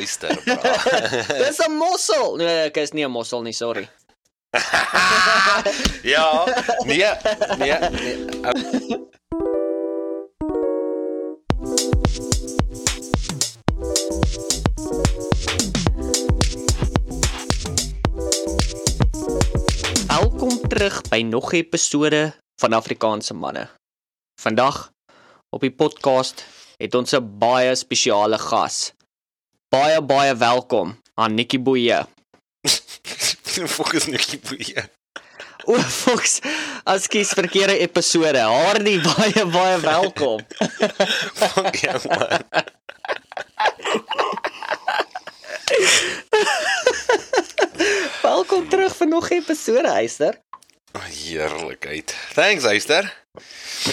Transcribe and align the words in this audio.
oyster, 0.00 0.36
bro. 0.44 0.56
Dis 1.44 1.60
'n 1.66 1.72
mossel. 1.76 2.36
Nee, 2.40 2.68
ek 2.68 2.76
is 2.76 2.92
nie 2.96 3.04
'n 3.04 3.10
mossel 3.12 3.42
nie, 3.42 3.52
sorry. 3.52 3.88
ja, 6.14 6.26
nee, 6.84 7.04
nee, 7.58 7.78
nee. 7.90 9.08
Welkom 20.08 20.68
terug 20.68 21.02
by 21.10 21.22
nog 21.22 21.52
'n 21.52 21.56
episode 21.56 22.32
van 22.60 22.72
Afrikaanse 22.72 23.34
manne. 23.34 23.68
Vandag 24.40 24.90
op 25.50 25.60
die 25.60 25.70
podcast 25.70 26.44
het 26.76 26.94
ons 26.94 27.12
'n 27.12 27.38
baie 27.38 27.74
spesiale 27.74 28.38
gas. 28.38 28.92
Baie 29.70 30.00
baie 30.02 30.34
welkom 30.34 30.96
aan 31.14 31.34
Nikki 31.34 31.60
Boeye. 31.62 32.02
Fokus 33.76 34.08
op 34.10 34.48
hier. 34.58 34.88
O, 35.64 35.76
foks, 35.78 36.40
askies 36.82 37.30
verkeerde 37.38 37.76
episode. 37.78 38.42
Hardie 38.50 38.98
baie 39.04 39.44
baie 39.46 39.78
welkom. 39.84 40.42
Fuck 41.38 41.78
jou 41.84 42.02
man. 42.08 42.42
welkom 48.26 48.68
terug 48.68 48.96
vir 48.96 49.06
nog 49.06 49.30
'n 49.30 49.38
episode, 49.38 49.88
Eyster. 49.88 50.40
Oh, 50.98 51.06
Heerlikheid. 51.06 52.16
Thanks, 52.34 52.64
Eyster. 52.64 53.06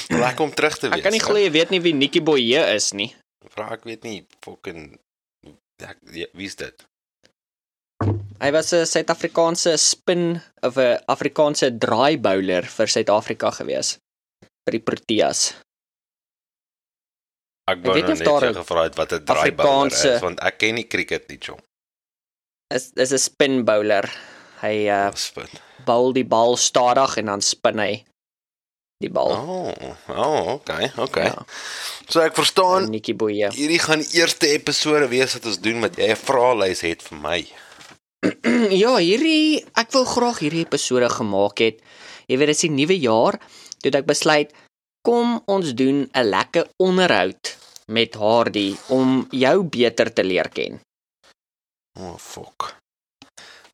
Lekker 0.10 0.42
om 0.42 0.54
terug 0.54 0.78
te 0.78 0.90
wees. 0.90 0.98
Ek 0.98 1.04
kan 1.06 1.14
nie 1.14 1.22
glo 1.22 1.38
jy 1.38 1.52
weet 1.54 1.70
nie 1.70 1.82
wie 1.86 1.94
Nikki 1.94 2.22
Boeye 2.22 2.66
is 2.74 2.94
nie. 2.98 3.14
Vra 3.54 3.78
ek 3.78 3.86
weet 3.86 4.02
nie 4.04 4.26
fucking 4.42 4.98
ek, 5.84 5.98
wie 6.34 6.46
is 6.46 6.56
dit? 6.56 6.86
Hy 8.42 8.52
was 8.54 8.74
'n 8.74 8.86
Suid-Afrikaanse 8.86 9.78
spin 9.78 10.42
of 10.62 10.78
'n 10.78 11.00
Afrikaanse 11.08 11.72
draai 11.78 12.18
bowler 12.18 12.64
vir 12.64 12.88
Suid-Afrika 12.88 13.52
gewees 13.52 13.98
vir 14.66 14.72
die 14.78 14.84
Proteas. 14.84 15.54
Ek 17.68 17.82
wou 17.84 17.96
nou 17.98 18.08
net 18.08 18.24
daar 18.24 18.46
jou 18.48 18.54
gevra 18.54 18.84
het 18.84 18.96
wat 18.96 19.12
'n 19.14 19.26
draaibouler 19.26 19.92
Afrikaanse- 19.92 20.16
is 20.16 20.22
want 20.22 20.40
ek 20.40 20.58
ken 20.60 20.76
nie 20.76 20.88
cricket 20.88 21.28
nie, 21.30 21.38
chom. 21.38 21.60
Is 22.74 22.92
is 22.96 23.12
'n 23.14 23.18
spin 23.18 23.66
bowler. 23.66 24.06
Hy 24.62 24.88
uh 24.90 25.12
Spin. 25.14 25.48
bowl 25.86 26.14
die 26.14 26.26
bal 26.26 26.58
stadig 26.58 27.18
en 27.18 27.26
dan 27.26 27.42
spin 27.42 27.80
hy 27.80 28.04
die 29.04 29.10
bal. 29.14 29.30
Oh, 29.30 29.74
oh, 30.10 30.54
okay, 30.58 30.90
okay. 30.98 31.30
Ja. 31.30 31.46
So 32.10 32.24
ek 32.24 32.38
verstaan 32.38 32.90
Nikki 32.90 33.14
Boeye. 33.14 33.52
hierdie 33.54 33.82
gaan 33.84 34.02
die 34.02 34.22
eerste 34.22 34.50
episode 34.50 35.10
wees 35.12 35.36
wat 35.38 35.46
ons 35.46 35.60
doen 35.62 35.84
wat 35.86 36.00
jy 36.02 36.10
'n 36.14 36.22
vraelys 36.22 36.82
het 36.82 37.04
vir 37.06 37.18
my. 37.22 37.40
Ja, 38.82 38.98
hierdie 38.98 39.62
ek 39.78 39.94
wil 39.94 40.06
graag 40.06 40.40
hierdie 40.42 40.66
episode 40.66 41.10
gemaak 41.10 41.62
het. 41.62 41.78
Jy 42.28 42.38
weet 42.38 42.50
dit 42.50 42.58
is 42.58 42.66
die 42.66 42.74
nuwe 42.74 42.98
jaar, 42.98 43.38
toe 43.80 43.92
ek 43.94 44.10
besluit 44.10 44.52
kom 45.06 45.38
ons 45.46 45.72
doen 45.78 46.10
'n 46.10 46.26
lekker 46.26 46.66
onderhoud 46.82 47.54
met 47.88 48.16
Hardie 48.16 48.76
om 48.90 49.28
jou 49.32 49.64
beter 49.64 50.12
te 50.14 50.24
leer 50.24 50.50
ken. 50.50 50.82
Oh 52.00 52.18
fuck. 52.18 52.76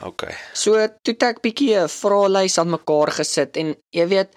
Okay. 0.04 0.36
So 0.54 0.76
toe 1.02 1.16
ek 1.24 1.42
bietjie 1.42 1.80
'n 1.80 1.88
vraelys 1.88 2.58
aan 2.58 2.76
mekaar 2.76 3.12
gesit 3.12 3.58
en 3.58 3.76
jy 3.96 4.08
weet 4.08 4.36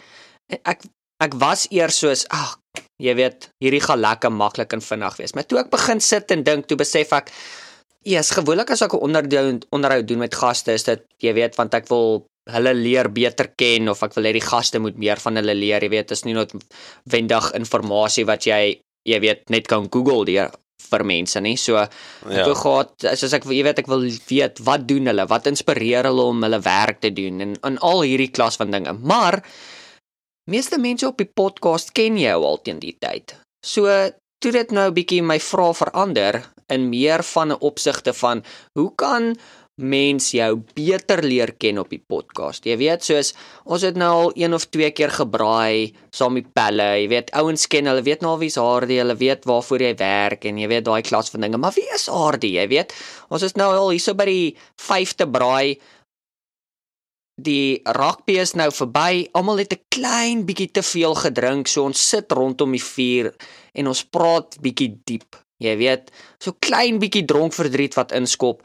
ek 0.63 0.87
ek 1.25 1.35
was 1.41 1.67
eers 1.73 1.99
soos 2.03 2.27
ag 2.29 2.59
jy 3.01 3.15
weet 3.17 3.49
hierdie 3.63 3.81
gaan 3.81 4.01
lekker 4.01 4.33
maklik 4.33 4.73
en 4.77 4.85
vinnig 4.85 5.17
wees. 5.21 5.35
Maar 5.35 5.47
toe 5.49 5.61
ek 5.61 5.71
begin 5.73 6.01
sit 6.01 6.33
en 6.33 6.43
dink, 6.45 6.67
toe 6.69 6.77
besef 6.81 7.13
ek 7.17 7.31
ja, 8.07 8.21
is 8.21 8.33
gewoonlik 8.37 8.71
as 8.71 8.83
ek 8.83 8.95
'n 8.95 9.05
onderhoud 9.09 9.67
onderhoud 9.73 10.07
doen 10.07 10.19
met 10.25 10.35
gaste 10.35 10.73
is 10.73 10.85
dit 10.85 11.03
jy 11.21 11.33
weet 11.35 11.57
want 11.57 11.75
ek 11.75 11.89
wil 11.89 12.27
hulle 12.47 12.75
leer 12.75 13.09
beter 13.11 13.49
ken 13.59 13.89
of 13.89 14.03
ek 14.03 14.15
wil 14.15 14.29
hê 14.29 14.33
die 14.37 14.45
gaste 14.45 14.79
moet 14.79 14.97
meer 14.97 15.19
van 15.19 15.37
hulle 15.37 15.55
leer, 15.55 15.83
jy 15.83 15.91
weet, 15.91 16.13
is 16.15 16.25
nie 16.25 16.35
noodwendig 16.35 17.51
inligting 17.59 18.27
wat 18.27 18.47
jy 18.47 18.81
jy 19.07 19.19
weet 19.21 19.51
net 19.51 19.67
kan 19.67 19.89
Google 19.91 20.25
deur 20.25 20.51
vir 20.91 21.05
mense 21.05 21.41
nie. 21.41 21.57
So 21.57 21.75
Ja. 21.75 21.89
Wou 22.47 22.55
gehad 22.55 23.19
soos 23.19 23.33
ek 23.33 23.45
jy 23.45 23.63
weet 23.63 23.79
ek 23.79 23.89
wil 23.89 24.07
weet 24.29 24.59
wat 24.61 24.87
doen 24.87 25.07
hulle? 25.07 25.27
Wat 25.27 25.47
inspireer 25.47 26.05
hulle 26.05 26.23
om 26.23 26.43
hulle 26.43 26.61
werk 26.61 27.01
te 27.01 27.11
doen 27.11 27.41
en 27.41 27.57
in 27.65 27.79
al 27.79 28.03
hierdie 28.03 28.31
klas 28.31 28.57
van 28.57 28.71
dinge. 28.71 28.93
Maar 28.93 29.43
meeste 30.47 30.79
mense 30.79 31.07
op 31.09 31.19
die 31.19 31.27
podcast 31.27 31.91
ken 31.97 32.19
jou 32.21 32.37
al 32.47 32.61
teen 32.63 32.79
die 32.79 32.95
tyd. 33.03 33.35
So 33.67 33.91
toe 34.39 34.53
dit 34.55 34.71
nou 34.71 34.89
'n 34.91 34.95
bietjie 34.95 35.23
my 35.23 35.39
vrae 35.41 35.75
verander 35.75 36.43
in 36.71 36.89
meer 36.89 37.23
van 37.23 37.53
'n 37.53 37.61
opsigte 37.61 38.13
van 38.15 38.45
hoe 38.75 38.93
kan 38.95 39.35
mens 39.77 40.31
jou 40.31 40.63
beter 40.75 41.21
leer 41.23 41.53
ken 41.53 41.79
op 41.79 41.91
die 41.91 42.01
podcast. 42.01 42.65
Jy 42.65 42.77
weet 42.77 43.05
soos 43.05 43.35
ons 43.65 43.83
het 43.83 43.97
nou 43.97 44.09
al 44.09 44.33
een 44.35 44.55
of 44.55 44.65
twee 44.73 44.91
keer 44.91 45.11
gebraai 45.11 45.93
saam 46.11 46.33
met 46.33 46.53
Pelle. 46.53 47.03
Jy 47.03 47.09
weet 47.09 47.31
ouens 47.37 47.67
ken 47.67 47.87
hulle 47.87 48.03
weet 48.03 48.23
nou 48.23 48.31
al 48.31 48.39
wie's 48.39 48.57
Hardie, 48.57 48.99
hulle 48.99 49.17
weet 49.17 49.45
waarvoor 49.45 49.81
jy 49.81 49.95
werk 49.95 50.45
en 50.45 50.59
jy 50.59 50.69
weet 50.69 50.85
daai 50.85 51.03
klas 51.03 51.31
van 51.31 51.41
dinge. 51.41 51.59
Maar 51.59 51.73
wie 51.77 51.89
is 51.95 52.07
Hardie? 52.07 52.55
Jy 52.57 52.69
weet, 52.69 52.95
ons 53.29 53.43
is 53.43 53.57
nou 53.57 53.69
al 53.75 53.91
hierso 53.91 54.15
by 54.15 54.25
die 54.25 54.57
5de 54.77 55.29
braai. 55.29 55.77
Die 57.37 57.81
rugby 57.85 58.39
is 58.41 58.55
nou 58.57 58.71
verby. 58.73 59.27
Almal 59.37 59.59
het 59.61 59.73
'n 59.77 59.83
klein 59.93 60.45
bietjie 60.47 60.71
te 60.73 60.83
veel 60.83 61.15
gedrink, 61.15 61.69
so 61.69 61.85
ons 61.85 62.09
sit 62.09 62.33
rondom 62.33 62.73
die 62.73 62.83
vuur 62.83 63.35
en 63.75 63.87
ons 63.87 64.05
praat 64.05 64.57
bietjie 64.61 65.01
diep. 65.05 65.37
Jy 65.59 65.77
weet, 65.77 66.11
so 66.39 66.53
klein 66.53 66.99
bietjie 66.99 67.25
dronkverdriet 67.25 67.95
wat 67.95 68.13
inskop 68.13 68.63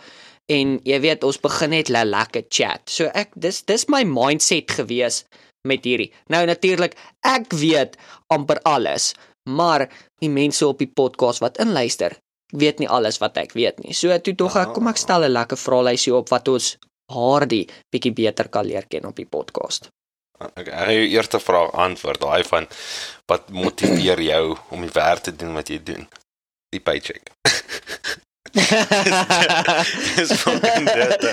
en 0.50 0.80
jy 0.84 1.00
weet 1.00 1.24
ons 1.24 1.38
begin 1.40 1.70
net 1.70 1.90
le- 1.90 2.04
lekker 2.06 2.44
chat. 2.50 2.82
So 2.90 3.06
ek 3.14 3.30
dis 3.36 3.62
dis 3.64 3.88
my 3.88 4.04
mindset 4.04 4.72
gewees 4.72 5.26
met 5.68 5.84
hierdie. 5.86 6.12
Nou 6.30 6.46
natuurlik, 6.46 6.96
ek 7.24 7.54
weet 7.54 7.98
amper 8.28 8.60
alles, 8.64 9.14
maar 9.50 9.90
die 10.20 10.30
mense 10.30 10.68
op 10.68 10.78
die 10.80 10.92
podcast 10.96 11.40
wat 11.40 11.58
inluister, 11.60 12.18
weet 12.54 12.80
nie 12.80 12.90
alles 12.90 13.18
wat 13.20 13.38
ek 13.38 13.54
weet 13.54 13.80
nie. 13.84 13.94
So 13.94 14.18
toe 14.20 14.36
tog 14.36 14.56
ek 14.56 14.74
kom 14.74 14.88
ek 14.88 14.98
stel 14.98 15.24
'n 15.24 15.32
lekker 15.32 15.58
vraelysie 15.58 16.16
op 16.16 16.30
wat 16.30 16.48
ons 16.48 16.78
Hardie 17.12 17.66
bietjie 17.92 18.14
beter 18.16 18.50
kan 18.50 18.66
leer 18.66 18.88
ken 18.90 19.06
op 19.10 19.16
die 19.20 19.28
podcast. 19.30 19.90
Ek 20.42 20.58
ek 20.64 20.72
gaan 20.74 20.94
jou 20.96 21.08
eerste 21.14 21.40
vraag 21.40 21.76
antwoord, 21.86 22.22
daai 22.22 22.44
van 22.48 22.68
wat 23.30 23.52
motiveer 23.54 24.22
jou 24.32 24.46
om 24.70 24.82
die 24.82 24.94
werk 24.96 25.28
te 25.28 25.36
doen 25.36 25.54
wat 25.58 25.70
jy 25.70 25.80
doen? 25.84 26.08
Die 26.72 26.82
paycheck. 26.82 27.30
Dis 30.16 30.32
fucking 30.42 30.88
dit. 30.88 31.24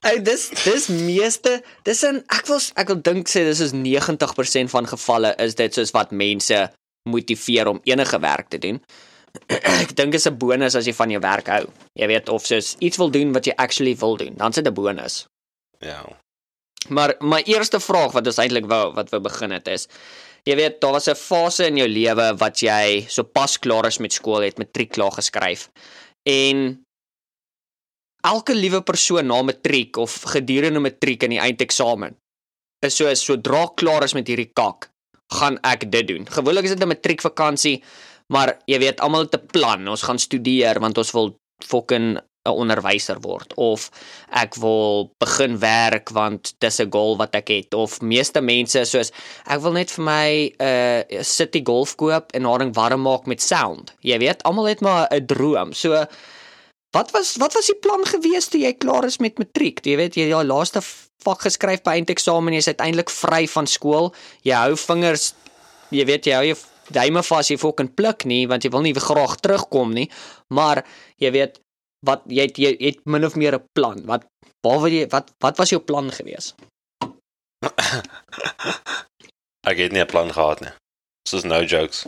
Hey, 0.00 0.20
dis 0.24 0.46
dis 0.64 0.86
meeste 0.88 1.58
dis 1.84 2.02
in 2.08 2.22
ek 2.32 2.46
wil 2.48 2.60
ek 2.80 2.92
wil 2.92 3.00
dink 3.04 3.28
sê 3.28 3.42
dis 3.44 3.60
is 3.64 3.74
90% 3.76 4.72
van 4.72 4.86
gevalle 4.88 5.34
is 5.44 5.58
dit 5.58 5.74
soos 5.76 5.92
wat 5.96 6.14
mense 6.16 6.60
motiveer 7.10 7.68
om 7.68 7.82
enige 7.84 8.20
werk 8.22 8.48
te 8.48 8.60
doen. 8.62 8.78
ek 9.82 9.94
dink 9.98 10.14
is 10.14 10.28
'n 10.28 10.38
bonus 10.38 10.76
as 10.78 10.86
jy 10.86 10.94
van 10.94 11.10
jou 11.10 11.20
werk 11.20 11.48
hou. 11.50 11.64
Jy 11.98 12.06
weet 12.06 12.28
of 12.28 12.46
soos 12.46 12.76
iets 12.78 12.96
wil 12.96 13.10
doen 13.10 13.32
wat 13.32 13.46
jy 13.46 13.54
actually 13.56 13.96
wil 13.96 14.16
doen, 14.16 14.34
dan 14.36 14.50
is 14.50 14.56
dit 14.56 14.66
'n 14.66 14.74
bonus. 14.74 15.26
Ja. 15.80 16.04
Maar 16.88 17.14
my 17.20 17.42
eerste 17.44 17.80
vraag 17.80 18.12
wat 18.12 18.26
ons 18.26 18.38
eintlik 18.38 18.66
wou 18.66 18.92
wat 18.94 19.10
we 19.10 19.20
begin 19.20 19.50
het 19.50 19.68
is 19.68 19.88
jy 20.48 20.56
weet 20.56 20.80
daar 20.80 20.92
was 20.92 21.08
'n 21.08 21.14
fase 21.14 21.66
in 21.66 21.76
jou 21.76 21.88
lewe 21.88 22.36
wat 22.38 22.62
jy 22.62 23.06
so 23.08 23.22
pas 23.22 23.58
klaar 23.58 23.86
is 23.86 23.98
met 23.98 24.12
skool 24.12 24.40
het 24.40 24.58
matriek 24.58 24.92
klaar 24.92 25.12
geskryf 25.12 25.68
en 26.24 26.82
elke 28.24 28.54
liewe 28.54 28.80
persoon 28.82 29.26
na 29.26 29.42
matriek 29.42 29.96
of 29.96 30.22
gedurende 30.22 30.80
matriek 30.80 31.22
in 31.22 31.30
die 31.30 31.40
eindeksamen 31.40 32.16
is 32.80 32.96
so 32.96 33.14
sodra 33.14 33.66
klaar 33.76 34.04
is 34.04 34.14
met 34.14 34.28
hierdie 34.28 34.52
kak 34.54 34.90
gaan 35.30 35.58
ek 35.62 35.86
dit 35.90 36.06
doen. 36.08 36.26
Gewoonlik 36.26 36.66
is 36.66 36.74
dit 36.74 36.82
'n 36.82 36.90
matriekvakansie, 36.90 37.82
maar 38.30 38.56
jy 38.70 38.78
weet 38.78 39.00
almal 39.04 39.26
het 39.26 39.34
'n 39.34 39.46
plan. 39.50 39.88
Ons 39.88 40.06
gaan 40.06 40.18
studeer 40.18 40.80
want 40.80 40.98
ons 40.98 41.12
wil 41.12 41.36
fucking 41.64 42.18
'n 42.48 42.56
onderwyser 42.56 43.20
word 43.20 43.52
of 43.60 43.90
ek 44.32 44.54
wil 44.56 45.12
begin 45.20 45.58
werk 45.60 46.08
want 46.16 46.54
dis 46.64 46.80
'n 46.80 46.88
goal 46.90 47.16
wat 47.20 47.34
ek 47.34 47.48
het 47.52 47.74
of 47.74 48.00
meeste 48.00 48.40
mense 48.40 48.84
soos 48.84 49.12
ek 49.44 49.60
wil 49.60 49.72
net 49.76 49.90
vir 49.90 50.04
my 50.04 50.28
'n 50.48 51.20
uh, 51.20 51.22
city 51.22 51.60
golf 51.64 51.96
koop 51.96 52.32
en 52.32 52.48
haring 52.48 52.72
warm 52.74 53.02
maak 53.02 53.26
met 53.26 53.42
sound. 53.42 53.92
Jy 54.00 54.18
weet, 54.18 54.42
almal 54.42 54.72
het 54.72 54.80
maar 54.80 55.08
'n 55.10 55.26
droom. 55.26 55.72
So 55.72 56.06
wat 56.96 57.10
was 57.10 57.36
wat 57.36 57.52
was 57.52 57.66
die 57.66 57.78
plan 57.82 58.04
gewees 58.04 58.48
toe 58.48 58.60
jy 58.60 58.72
klaar 58.72 59.04
is 59.04 59.18
met 59.18 59.38
matriek? 59.38 59.84
Jy 59.84 59.96
weet 59.96 60.14
jy 60.14 60.22
het 60.22 60.32
jou 60.32 60.44
laaste 60.44 60.80
vak 61.22 61.40
geskryf 61.40 61.82
by 61.82 62.00
eindeksamen, 62.00 62.54
jy's 62.54 62.72
uiteindelik 62.72 63.10
vry 63.10 63.46
van 63.46 63.66
skool. 63.66 64.14
Jy 64.42 64.54
hou 64.54 64.76
vingers 64.76 65.34
jy 65.90 66.04
weet 66.06 66.24
jy 66.24 66.32
hou 66.32 66.46
jou 66.46 66.56
duime 66.92 67.22
vas 67.22 67.50
jy 67.50 67.58
fucking 67.58 67.94
pluk 67.94 68.24
nie 68.24 68.46
want 68.50 68.64
jy 68.64 68.70
wil 68.70 68.86
nie 68.86 68.94
graag 68.94 69.36
terugkom 69.40 69.94
nie. 69.96 70.08
Maar 70.54 70.84
jy 71.22 71.30
weet 71.36 71.60
wat 72.06 72.22
jy 72.26 72.48
het, 72.48 72.58
jy 72.58 72.74
het 72.80 73.00
min 73.04 73.24
of 73.24 73.36
meer 73.36 73.58
'n 73.58 73.64
plan. 73.72 74.02
Wat 74.06 74.26
waar 74.66 74.80
wil 74.80 74.92
jy 74.92 75.06
wat 75.08 75.32
wat 75.40 75.58
was 75.58 75.70
jou 75.70 75.80
plan 75.80 76.12
gewees? 76.12 76.54
Ek 79.70 79.76
het 79.76 79.92
nie 79.92 80.02
'n 80.02 80.06
plan 80.06 80.32
gehad 80.32 80.60
nie. 80.60 80.72
Soos 81.28 81.44
no 81.44 81.62
jokes. 81.62 82.06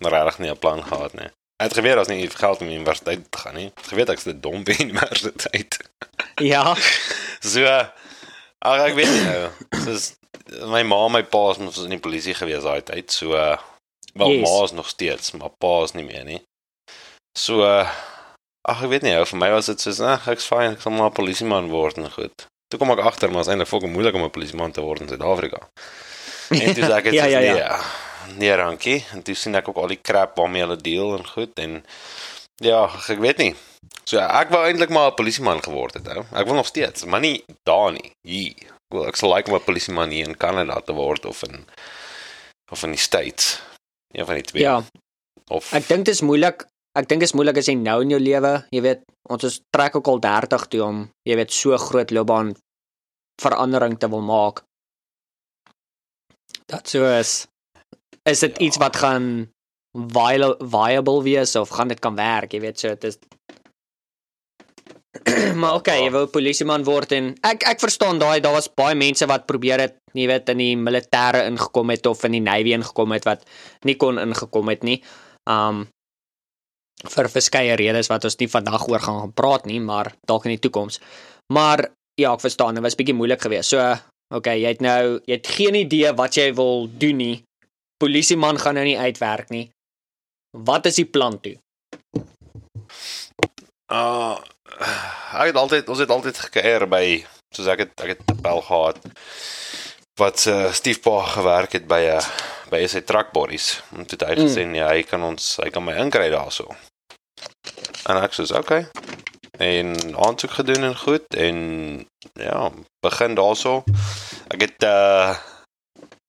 Maar 0.00 0.12
regtig 0.12 0.38
nie 0.38 0.50
'n 0.50 0.58
plan 0.58 0.82
gehad 0.82 1.14
nie. 1.14 1.30
Hy 1.58 1.66
het 1.66 1.74
geweet 1.74 1.98
as 1.98 2.06
nie 2.06 2.30
geld 2.30 2.60
om 2.60 2.68
universiteit 2.68 3.30
te 3.30 3.38
gaan 3.38 3.54
nie. 3.54 3.64
Hy 3.64 3.72
het 3.74 3.86
geweet 3.86 4.08
ek's 4.08 4.22
te 4.22 4.40
dom 4.40 4.64
by 4.64 4.74
universiteit. 4.86 5.90
Ja. 6.36 6.74
So 7.40 7.62
ag 8.58 8.80
ek 8.82 8.94
weet 8.94 9.10
nie 9.10 9.22
nou. 9.22 9.50
Soos 9.84 10.18
my 10.66 10.82
ma 10.82 11.04
en 11.06 11.12
my 11.12 11.22
pa 11.22 11.50
is 11.50 11.60
mos 11.62 11.78
in 11.84 11.94
die 11.94 12.02
polisie 12.02 12.34
gewees 12.34 12.66
daai 12.66 12.82
tyd. 12.82 13.12
So 13.14 13.38
wel 14.14 14.30
Yes. 14.32 14.48
ma 14.48 14.64
is 14.64 14.72
nog 14.72 14.88
steeds, 14.88 15.30
maar 15.32 15.50
pa 15.58 15.82
is 15.82 15.92
nie 15.92 16.04
meer 16.04 16.24
nie. 16.24 16.42
So 17.38 17.62
ag 18.68 18.82
ek 18.82 18.88
weet 18.90 19.02
nie, 19.02 19.14
ou, 19.16 19.24
vir 19.26 19.38
my 19.38 19.50
was 19.50 19.66
dit 19.66 19.80
soos 19.80 20.00
ag 20.00 20.26
ek's 20.28 20.46
fyn, 20.46 20.72
ek 20.72 20.80
sal 20.80 20.92
maar 20.92 21.10
'n 21.10 21.12
polisieman 21.18 21.68
word 21.70 21.96
en 21.98 22.10
goed. 22.10 22.46
Toe 22.68 22.78
kom 22.78 22.90
ek 22.90 22.98
agter 23.04 23.30
maar 23.30 23.40
is 23.40 23.48
eintlik 23.48 23.68
fucking 23.68 23.92
moeilik 23.92 24.14
om 24.14 24.22
'n 24.24 24.30
polisieman 24.30 24.72
te 24.72 24.80
word 24.80 25.00
in 25.00 25.08
Suid-Afrika. 25.08 25.68
En 26.50 26.74
toe 26.74 26.84
sê 26.84 26.92
ek 26.96 27.04
dit 27.08 27.14
Ja, 27.14 27.24
ja, 27.26 27.38
ja. 27.40 27.80
nee, 28.26 28.36
nee, 28.38 28.56
dankie. 28.56 29.04
En 29.12 29.22
toe 29.22 29.34
sien 29.34 29.54
ek 29.54 29.68
ook 29.68 29.76
al 29.76 29.86
die 29.88 30.00
crap 30.02 30.36
waarmee 30.36 30.62
hulle 30.62 30.76
deel 30.76 31.16
en 31.16 31.26
goed 31.26 31.58
en 31.58 31.84
ja, 32.60 32.84
ek 33.08 33.18
weet 33.18 33.38
nie. 33.38 33.54
So 34.04 34.18
ek 34.18 34.50
wou 34.50 34.64
eintlik 34.66 34.90
maar 34.90 35.10
'n 35.10 35.14
polisieman 35.14 35.62
geword 35.62 35.94
het, 35.94 36.08
ou. 36.08 36.24
Ek 36.34 36.44
wil 36.46 36.54
nog 36.54 36.66
steeds, 36.66 37.04
maar 37.04 37.20
nie 37.20 37.44
daar 37.64 37.92
nie. 37.92 38.10
Hier. 38.26 38.52
Ek 38.90 38.94
wil 38.96 39.06
ek 39.06 39.16
sal 39.16 39.34
like 39.34 39.48
om 39.50 39.56
'n 39.56 39.64
polisieman 39.64 40.10
hier 40.10 40.28
in 40.28 40.36
Kanada 40.36 40.80
te 40.80 40.92
word 40.92 41.24
of 41.24 41.42
in 41.42 41.66
of 42.72 42.82
in 42.82 42.90
die 42.90 42.98
States. 43.00 43.60
Een 44.14 44.26
van 44.26 44.34
die 44.34 44.44
twee. 44.44 44.62
Ja, 44.62 44.82
Of 45.48 45.72
ek 45.72 45.86
dink 45.88 46.04
dit 46.04 46.14
is 46.14 46.20
moeilik. 46.20 46.66
Ek 46.98 47.06
dink 47.08 47.20
dit 47.22 47.28
is 47.28 47.34
moeilik 47.36 47.56
as 47.60 47.68
jy 47.70 47.74
nou 47.78 48.00
in 48.02 48.10
jou 48.10 48.20
lewe, 48.20 48.50
jy 48.74 48.80
weet, 48.84 49.04
ons 49.32 49.44
is 49.44 49.60
trek 49.72 49.96
ook 49.96 50.08
al 50.10 50.18
30 50.24 50.66
toe 50.72 50.82
om, 50.84 50.98
jy 51.28 51.36
weet, 51.38 51.52
so 51.52 51.76
groot 51.78 52.10
loopbaan 52.10 52.54
verandering 53.40 53.98
te 54.00 54.08
wil 54.12 54.20
maak. 54.26 54.64
Dat 56.68 56.88
so 56.88 57.04
is 57.18 57.46
is 58.28 58.40
dit 58.44 58.58
Ja. 58.58 58.64
iets 58.66 58.76
wat 58.76 58.96
gaan 58.96 59.48
viable, 59.92 60.56
viable 60.60 61.22
wees 61.22 61.56
of 61.56 61.68
gaan 61.68 61.88
dit 61.88 62.00
kan 62.00 62.14
werk, 62.16 62.52
jy 62.52 62.60
weet, 62.60 62.78
so 62.78 62.88
dit 62.88 63.04
is 63.04 63.18
maar 65.60 65.78
okay, 65.78 66.02
jy 66.04 66.10
wou 66.12 66.26
polisieman 66.30 66.84
word 66.84 67.12
en 67.16 67.30
ek 67.46 67.64
ek 67.70 67.80
verstaan 67.80 68.20
daai 68.20 68.40
daar 68.44 68.56
was 68.56 68.68
baie 68.68 68.96
mense 68.98 69.26
wat 69.30 69.46
probeer 69.48 69.80
het, 69.86 69.96
jy 70.12 70.26
weet, 70.28 70.50
in 70.52 70.60
die 70.60 70.74
militêre 70.76 71.46
ingekom 71.48 71.94
het 71.94 72.06
of 72.10 72.24
in 72.28 72.36
die 72.36 72.44
navy 72.44 72.74
ingekom 72.76 73.14
het 73.16 73.28
wat 73.28 73.46
nie 73.88 73.96
kon 74.00 74.20
ingekom 74.20 74.68
het 74.72 74.84
nie. 74.84 75.00
Um 75.48 75.86
vir 76.98 77.28
verskeie 77.30 77.76
redes 77.78 78.10
wat 78.10 78.24
ons 78.26 78.36
nie 78.40 78.50
vandag 78.50 78.88
oor 78.90 79.00
gaan 79.00 79.20
gaan 79.22 79.34
praat 79.40 79.66
nie, 79.70 79.78
maar 79.80 80.10
dalk 80.26 80.48
in 80.48 80.56
die 80.56 80.62
toekoms. 80.66 80.98
Maar 81.54 81.84
ja, 82.18 82.32
ek 82.32 82.42
verstaan, 82.42 82.74
dit 82.74 82.82
was 82.82 82.98
bietjie 82.98 83.14
moeilik 83.14 83.40
geweest. 83.40 83.70
So, 83.70 83.84
okay, 84.34 84.58
jy 84.58 84.74
het 84.74 84.82
nou 84.82 85.20
jy 85.22 85.38
het 85.38 85.52
geen 85.54 85.78
idee 85.78 86.10
wat 86.18 86.36
jy 86.36 86.50
wil 86.58 86.88
doen 86.90 87.22
nie. 87.22 87.36
Polisieman 88.02 88.58
gaan 88.58 88.76
nou 88.78 88.84
nie 88.86 88.98
uitwerk 88.98 89.54
nie. 89.54 89.68
Wat 90.58 90.90
is 90.90 90.98
die 90.98 91.06
plan 91.06 91.38
toe? 91.40 91.54
uh 93.92 94.36
ek 95.42 95.52
het 95.52 95.56
altyd 95.56 95.88
ons 95.88 95.98
het 95.98 96.10
altyd 96.10 96.38
gekuier 96.38 96.86
by 96.88 97.04
soos 97.54 97.70
ek 97.72 97.86
het 97.86 98.04
ek 98.04 98.14
het 98.16 98.22
'n 98.32 98.42
pel 98.42 98.60
gehad 98.60 98.98
wat 100.18 100.38
se 100.38 100.50
uh, 100.50 100.72
stiefpa 100.72 101.22
gewerk 101.22 101.72
het 101.72 101.86
by 101.86 102.02
'n 102.18 102.22
by 102.70 102.86
sy 102.86 103.00
trakbodies. 103.00 103.82
En 103.96 104.06
toe 104.06 104.18
het 104.18 104.28
hy 104.28 104.34
gesê 104.36 104.64
nee, 104.68 104.84
hy 104.84 105.02
kan 105.08 105.22
ons 105.24 105.56
hy 105.62 105.70
kan 105.70 105.84
my 105.84 105.94
inkry 105.96 106.28
daarso. 106.32 106.68
En 108.08 108.20
ek 108.22 108.34
sê 108.36 108.44
okay. 108.56 108.88
En 109.58 109.94
aansoek 110.14 110.50
gedoen 110.60 110.84
en 110.90 110.96
goed 110.96 111.34
en 111.34 111.56
ja, 112.38 112.70
begin 113.02 113.34
daarso. 113.34 113.82
Ek 114.52 114.60
het 114.68 114.82
uh 114.86 115.36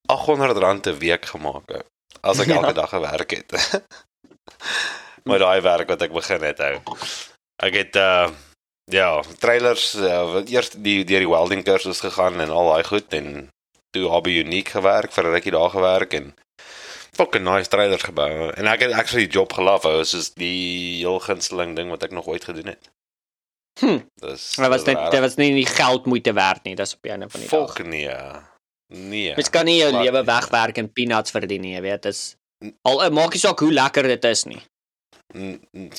800 0.09 0.57
rand 0.57 0.87
'n 0.87 0.97
week 0.97 1.25
gemaak 1.25 1.69
ou, 1.69 1.83
as 2.21 2.39
ek 2.39 2.47
Ja. 2.47 2.55
elke 2.59 2.73
dag 2.73 2.89
gewerk 2.89 3.31
het. 3.31 3.79
maar 5.27 5.39
daai 5.39 5.61
werk 5.61 5.87
wat 5.87 6.01
ek 6.01 6.13
begin 6.13 6.41
het 6.41 6.57
hou. 6.57 6.81
Ek 7.63 7.75
het 7.75 7.95
uh 7.99 8.29
ja, 8.89 9.21
trailers 9.37 9.93
uh, 9.95 10.23
wat 10.33 10.49
eers 10.49 10.71
die 10.73 11.03
deur 11.05 11.21
die 11.21 11.29
welding 11.29 11.63
kursus 11.63 11.99
gegaan 12.01 12.39
en 12.41 12.49
al 12.49 12.71
daai 12.71 12.83
goed 12.87 13.13
en 13.13 13.27
toe 13.93 14.07
AB 14.17 14.31
Unique 14.33 14.73
gewerk 14.73 15.13
vir 15.13 15.27
'n 15.27 15.33
rukkie 15.35 15.53
daar 15.53 15.69
gewerk 15.69 16.13
en 16.13 16.33
fucking 17.13 17.43
nice 17.45 17.69
trailers 17.69 18.03
gebou 18.03 18.49
en 18.49 18.65
ek 18.65 18.87
het 18.87 18.93
actually 18.93 19.27
die 19.27 19.37
job 19.37 19.53
gelaf. 19.53 19.83
Was 19.83 20.09
soos 20.09 20.33
die 20.33 20.97
heel 21.03 21.19
gunsteling 21.19 21.75
ding 21.75 21.89
wat 21.89 22.03
ek 22.03 22.11
nog 22.11 22.27
ooit 22.27 22.43
gedoen 22.43 22.73
het. 22.73 22.89
Hm. 23.79 23.99
Dis 24.25 24.55
Dit 24.55 24.67
was 24.67 24.83
net 24.83 25.11
dit 25.11 25.19
was 25.19 25.35
nie 25.35 25.53
die 25.53 25.69
geld 25.69 26.05
moeite 26.05 26.33
werd 26.33 26.63
nie, 26.63 26.75
dis 26.75 26.93
op 26.93 27.01
die 27.01 27.11
einde 27.11 27.29
van 27.29 27.39
die 27.39 27.49
dag. 27.49 27.75
Fuck 27.75 27.85
nee. 27.85 28.17
Nee. 28.89 29.33
Mens 29.35 29.49
kan 29.49 29.65
nie 29.65 29.77
jou 29.77 29.91
lewe 29.91 30.17
nie. 30.17 30.25
wegwerk 30.25 30.77
en 30.77 30.93
peanuts 30.93 31.31
verdien 31.31 31.61
nie, 31.61 31.75
jy 31.75 31.81
weet, 31.81 32.03
dis 32.03 32.35
al 32.81 33.03
eh, 33.03 33.11
maak 33.13 33.33
nie 33.33 33.39
saak 33.39 33.59
hoe 33.59 33.73
lekker 33.73 34.03
dit 34.03 34.25
is 34.25 34.43
nie. 34.49 34.61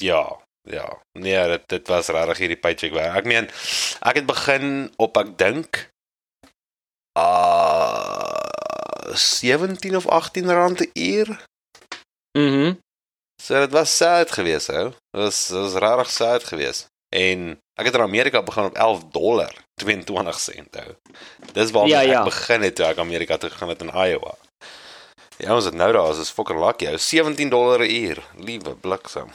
Ja, 0.02 0.24
ja. 0.72 0.98
Nee, 1.18 1.48
dit 1.48 1.68
dit 1.68 1.88
was 1.88 2.06
regtig 2.08 2.38
hierdie 2.38 2.56
paycheck 2.60 2.92
werk. 2.92 3.16
Ek 3.16 3.24
meen, 3.24 3.48
ek 4.00 4.14
het 4.20 4.26
begin 4.26 4.92
op 4.96 5.16
ek 5.16 5.36
dink 5.38 5.88
uh 7.18 8.38
17 9.14 9.96
of 9.96 10.06
18 10.08 10.50
rand 10.52 10.80
'n 10.80 10.90
uur. 10.94 11.44
Mhm. 12.38 12.74
So 13.42 13.58
dit 13.60 13.70
was 13.72 13.96
sad 13.96 14.30
geweest, 14.30 14.68
ou. 14.70 14.84
Dit 15.10 15.22
was 15.22 15.46
dit 15.48 15.56
was 15.58 15.74
regtig 15.74 16.10
sad 16.10 16.44
geweest. 16.44 16.86
En 17.08 17.58
ek 17.74 17.84
het 17.86 17.94
in 17.94 18.00
Amerika 18.00 18.42
begin 18.42 18.64
op 18.64 18.76
11 18.76 19.04
dollar 19.10 19.54
22 19.74 20.38
sent, 20.40 20.76
ou. 20.76 20.94
Dis 21.52 21.70
waar 21.70 21.86
Ja, 21.86 22.00
ek 22.02 22.08
ja. 22.08 22.22
begin 22.24 22.62
het 22.62 22.74
toe 22.76 22.86
ek 22.86 22.98
Amerika 22.98 23.36
toe 23.36 23.50
gegaan 23.50 23.68
het 23.68 23.80
in 23.82 23.90
Iowa. 23.94 24.34
Ja, 25.36 25.54
ons 25.54 25.64
het 25.64 25.74
nou 25.74 25.92
daar, 25.92 26.18
is 26.20 26.30
fucking 26.30 26.60
lucky, 26.66 26.86
ou. 26.86 26.96
17 26.98 27.48
dollar 27.48 27.80
'n 27.80 27.90
uur. 27.90 28.18
Liewe 28.36 28.74
bliksem. 28.76 29.30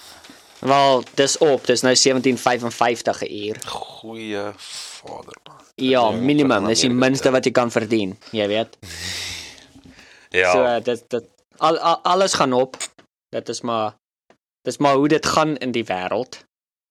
Wel, 0.60 1.04
dis 1.14 1.38
op, 1.38 1.66
dis 1.66 1.82
nou 1.82 1.96
17.55 1.96 3.22
'n 3.22 3.32
uur. 3.48 3.58
Goeie 3.66 4.52
vader 4.58 5.38
man. 5.44 5.56
Ja, 5.76 5.90
Ja, 5.90 6.12
minimum, 6.12 6.66
dis 6.68 6.80
die 6.80 6.90
minste 6.90 7.32
wat 7.32 7.46
jy 7.46 7.52
kan 7.52 7.72
verdien, 7.72 8.18
jy 8.32 8.48
weet. 8.48 8.78
Ja. 10.36 10.52
So 10.52 10.80
dit 10.84 11.04
dit 11.10 11.26
al, 11.58 11.78
al, 11.80 12.00
alles 12.04 12.34
gaan 12.34 12.54
op. 12.54 12.78
Dit 13.30 13.50
is 13.50 13.62
maar 13.62 13.94
dis 14.62 14.78
maar 14.78 14.96
hoe 14.96 15.08
dit 15.08 15.26
gaan 15.26 15.58
in 15.58 15.72
die 15.72 15.84
wêreld. 15.86 16.40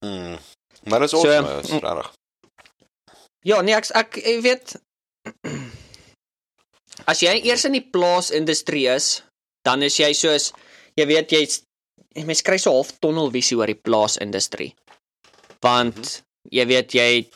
mm. 0.04 0.38
Maar 0.84 1.00
dis 1.00 1.10
So, 1.10 1.18
awesome, 1.28 1.62
mm. 1.72 1.78
regtig. 1.78 2.12
Ja, 3.40 3.60
nee, 3.60 3.74
ek 3.74 3.86
ek, 3.92 4.16
ek 4.16 4.40
weet 4.40 4.74
as 7.10 7.20
jy 7.20 7.34
eers 7.44 7.64
in 7.64 7.72
die 7.76 7.84
plaasindustrie 7.90 8.86
is, 8.94 9.22
dan 9.62 9.82
is 9.82 9.96
jy 10.00 10.12
soos 10.16 10.52
jy 10.96 11.06
weet 11.06 11.30
jy's 11.30 11.62
mens 12.22 12.42
kry 12.42 12.56
so 12.58 12.72
half 12.72 12.92
tunnelvisie 13.02 13.56
oor 13.58 13.66
die 13.66 13.74
plaasindustrie. 13.74 14.74
Want 15.60 15.96
Mhm. 15.96 16.54
jy 16.54 16.66
weet 16.66 16.92
jy 16.94 17.26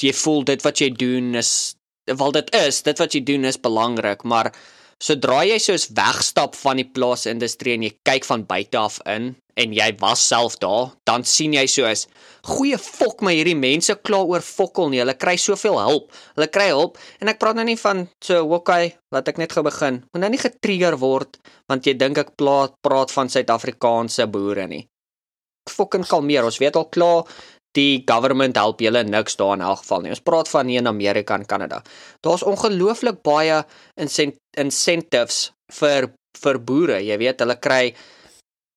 jy 0.00 0.12
voel 0.12 0.42
dit 0.44 0.62
wat 0.62 0.80
jy 0.80 0.90
doen 0.90 1.34
is 1.34 1.76
wel 2.04 2.32
dit 2.32 2.54
is, 2.54 2.82
dit 2.82 2.98
wat 2.98 3.12
jy 3.14 3.20
doen 3.20 3.44
is 3.44 3.60
belangrik, 3.60 4.22
maar 4.24 4.52
sodra 5.00 5.42
jy 5.48 5.58
soos 5.62 5.88
wegstap 5.96 6.56
van 6.60 6.80
die 6.80 6.88
plaasindustrie 6.88 7.76
en 7.76 7.86
jy 7.88 7.94
kyk 8.06 8.26
van 8.28 8.44
buite 8.48 8.78
af 8.78 9.00
in 9.08 9.34
en 9.60 9.74
jy 9.76 9.88
was 10.00 10.22
self 10.24 10.56
daar, 10.62 10.92
dan 11.08 11.24
sien 11.28 11.52
jy 11.56 11.66
soos 11.68 12.06
goeie 12.46 12.78
fok 12.80 13.24
my 13.24 13.34
hierdie 13.36 13.56
mense 13.58 13.94
kla 14.06 14.22
oor 14.24 14.44
fokkel 14.44 14.88
nie. 14.92 15.00
Hulle 15.02 15.16
kry 15.20 15.36
soveel 15.40 15.76
hulp. 15.80 16.14
Hulle 16.36 16.48
kry 16.52 16.70
hulp 16.72 16.96
en 17.20 17.32
ek 17.32 17.40
praat 17.42 17.58
nou 17.58 17.66
nie 17.68 17.78
van 17.80 18.06
so 18.24 18.44
okay, 18.56 18.94
laat 19.12 19.28
ek 19.28 19.40
net 19.42 19.52
gou 19.56 19.64
begin. 19.66 20.00
Moet 20.12 20.24
nou 20.24 20.32
nie 20.32 20.40
getrigger 20.40 20.96
word 21.00 21.40
want 21.70 21.86
jy 21.86 21.96
dink 21.98 22.20
ek 22.22 22.34
praat 22.40 22.76
praat 22.84 23.12
van 23.14 23.32
Suid-Afrikaanse 23.32 24.28
boere 24.32 24.66
nie. 24.70 24.84
Fucking 25.70 26.06
kalmeer. 26.08 26.46
Ons 26.48 26.58
weet 26.62 26.76
al 26.80 26.88
klaar 26.92 27.28
die 27.78 28.02
government 28.08 28.56
help 28.56 28.80
julle 28.80 29.02
niks 29.04 29.36
daar 29.36 29.54
in 29.54 29.60
elk 29.62 29.78
geval 29.78 30.00
nie. 30.02 30.10
Ons 30.10 30.20
praat 30.26 30.48
van 30.48 30.66
hier 30.66 30.80
in 30.82 30.86
Amerika 30.90 31.34
en 31.34 31.46
Kanada. 31.46 31.82
Daar's 32.20 32.42
ongelooflik 32.42 33.22
baie 33.22 33.64
incent 33.96 34.36
incentives 34.58 35.52
vir 35.72 36.10
vir 36.40 36.58
boere. 36.58 37.00
Jy 37.02 37.16
weet, 37.18 37.40
hulle 37.40 37.56
kry 37.56 37.94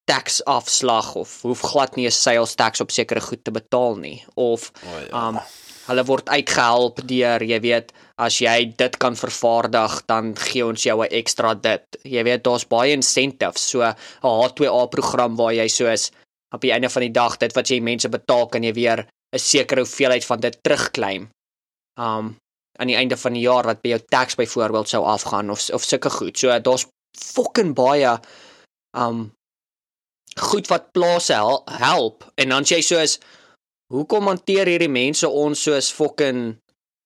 tax 0.09 0.41
afslag 0.45 1.13
of 1.15 1.41
hoef 1.41 1.61
glad 1.61 1.95
nie 1.95 2.07
'n 2.07 2.11
sales 2.11 2.55
tax 2.55 2.81
op 2.81 2.91
sekere 2.91 3.21
goed 3.21 3.43
te 3.43 3.51
betaal 3.51 3.95
nie 3.95 4.23
of 4.35 4.71
Oh, 4.85 4.99
ja. 4.99 5.27
um 5.27 5.39
hulle 5.87 6.03
word 6.05 6.29
uitgehelp 6.29 6.99
deur 7.07 7.43
jy 7.43 7.59
weet 7.59 7.91
as 8.17 8.37
jy 8.41 8.73
dit 8.77 8.97
kan 8.99 9.15
vervaardig 9.15 10.01
dan 10.07 10.35
gee 10.35 10.65
ons 10.65 10.83
jou 10.83 11.01
'n 11.01 11.07
ekstra 11.11 11.53
dit. 11.53 11.83
Jy 12.03 12.23
weet 12.23 12.43
daar's 12.43 12.65
baie 12.67 12.91
incentives 12.91 13.61
so 13.69 13.81
'n 13.81 13.95
H2A 14.23 14.87
program 14.89 15.35
waar 15.35 15.53
jy 15.53 15.67
soos 15.67 16.11
op 16.53 16.61
die 16.61 16.71
einde 16.71 16.89
van 16.89 17.01
die 17.01 17.11
dag 17.11 17.37
dit 17.41 17.53
wat 17.57 17.69
jy 17.69 17.79
mense 17.81 18.09
betaal 18.09 18.47
kan 18.53 18.63
jy 18.63 18.73
weer 18.73 19.05
'n 19.33 19.39
sekere 19.39 19.81
hoeveelheid 19.81 20.25
van 20.25 20.39
dit 20.39 20.57
terugklaim. 20.63 21.29
Um 21.99 22.35
aan 22.79 22.89
die 22.89 22.97
einde 22.97 23.17
van 23.17 23.33
die 23.33 23.45
jaar 23.45 23.65
wat 23.69 23.81
by 23.81 23.89
jou 23.89 24.01
tax 24.09 24.35
byvoorbeeld 24.35 24.89
sou 24.89 25.03
afgaan 25.05 25.49
of 25.49 25.69
of 25.69 25.83
sulke 25.83 26.09
goed. 26.09 26.37
So 26.37 26.59
daar's 26.59 26.87
fucking 27.17 27.73
baie 27.73 28.19
um 28.97 29.31
goed 30.39 30.67
wat 30.67 30.91
plase 30.91 31.33
hel, 31.33 31.63
help 31.69 32.31
en 32.35 32.49
dan 32.49 32.63
sê 32.63 32.81
jy 32.81 32.81
soos 32.81 33.19
hoekom 33.93 34.27
hanteer 34.27 34.67
hierdie 34.67 34.89
mense 34.89 35.29
ons 35.29 35.63
soos 35.63 35.91
fucking 35.93 36.57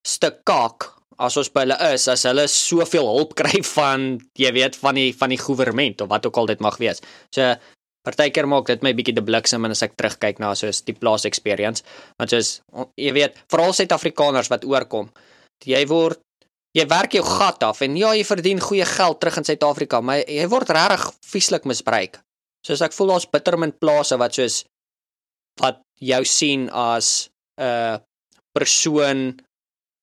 stuk 0.06 0.44
kak 0.44 0.94
as 1.18 1.36
ons 1.36 1.50
by 1.52 1.66
hulle 1.66 1.76
is 1.92 2.06
as 2.08 2.24
hulle 2.28 2.46
soveel 2.48 3.08
hulp 3.10 3.34
kry 3.34 3.62
van 3.76 4.08
jy 4.38 4.52
weet 4.56 4.76
van 4.76 4.94
die 5.00 5.10
van 5.12 5.34
die 5.34 5.40
regering 5.40 6.00
of 6.00 6.08
wat 6.08 6.26
ook 6.26 6.36
al 6.36 6.46
dit 6.46 6.60
mag 6.60 6.78
wees. 6.78 7.02
So 7.34 7.54
Partykeer 8.06 8.46
maak 8.46 8.66
dit 8.70 8.84
my 8.86 8.92
bietjie 8.94 9.16
te 9.16 9.24
bliksem 9.24 9.64
en 9.64 9.74
as 9.74 9.82
ek 9.82 9.96
terugkyk 9.98 10.38
na 10.38 10.54
soos 10.54 10.82
die 10.86 10.94
plaas 10.94 11.26
experience, 11.28 11.84
want 12.18 12.30
soos 12.30 12.60
jy 12.96 13.12
weet, 13.16 13.36
veral 13.50 13.74
Suid-Afrikaners 13.74 14.50
wat 14.52 14.64
oorkom, 14.64 15.10
jy 15.66 15.82
word 15.90 16.22
jy 16.76 16.84
werk 16.88 17.16
jou 17.16 17.24
gat 17.26 17.62
af 17.66 17.82
en 17.82 17.96
ja, 17.98 18.12
jy 18.14 18.24
verdien 18.28 18.60
goeie 18.62 18.86
geld 18.86 19.20
terug 19.20 19.40
in 19.40 19.48
Suid-Afrika, 19.48 20.00
maar 20.04 20.22
jy 20.22 20.46
word 20.50 20.70
regtig 20.70 21.08
vieslik 21.32 21.66
misbruik. 21.68 22.20
Soos 22.66 22.82
ek 22.84 22.94
voel 22.94 23.14
daar's 23.14 23.28
bittermin 23.30 23.74
plase 23.80 24.18
wat 24.20 24.36
soos 24.36 24.62
wat 25.58 25.80
jou 25.98 26.22
sien 26.24 26.68
as 26.70 27.30
'n 27.58 27.98
persoon 28.54 29.40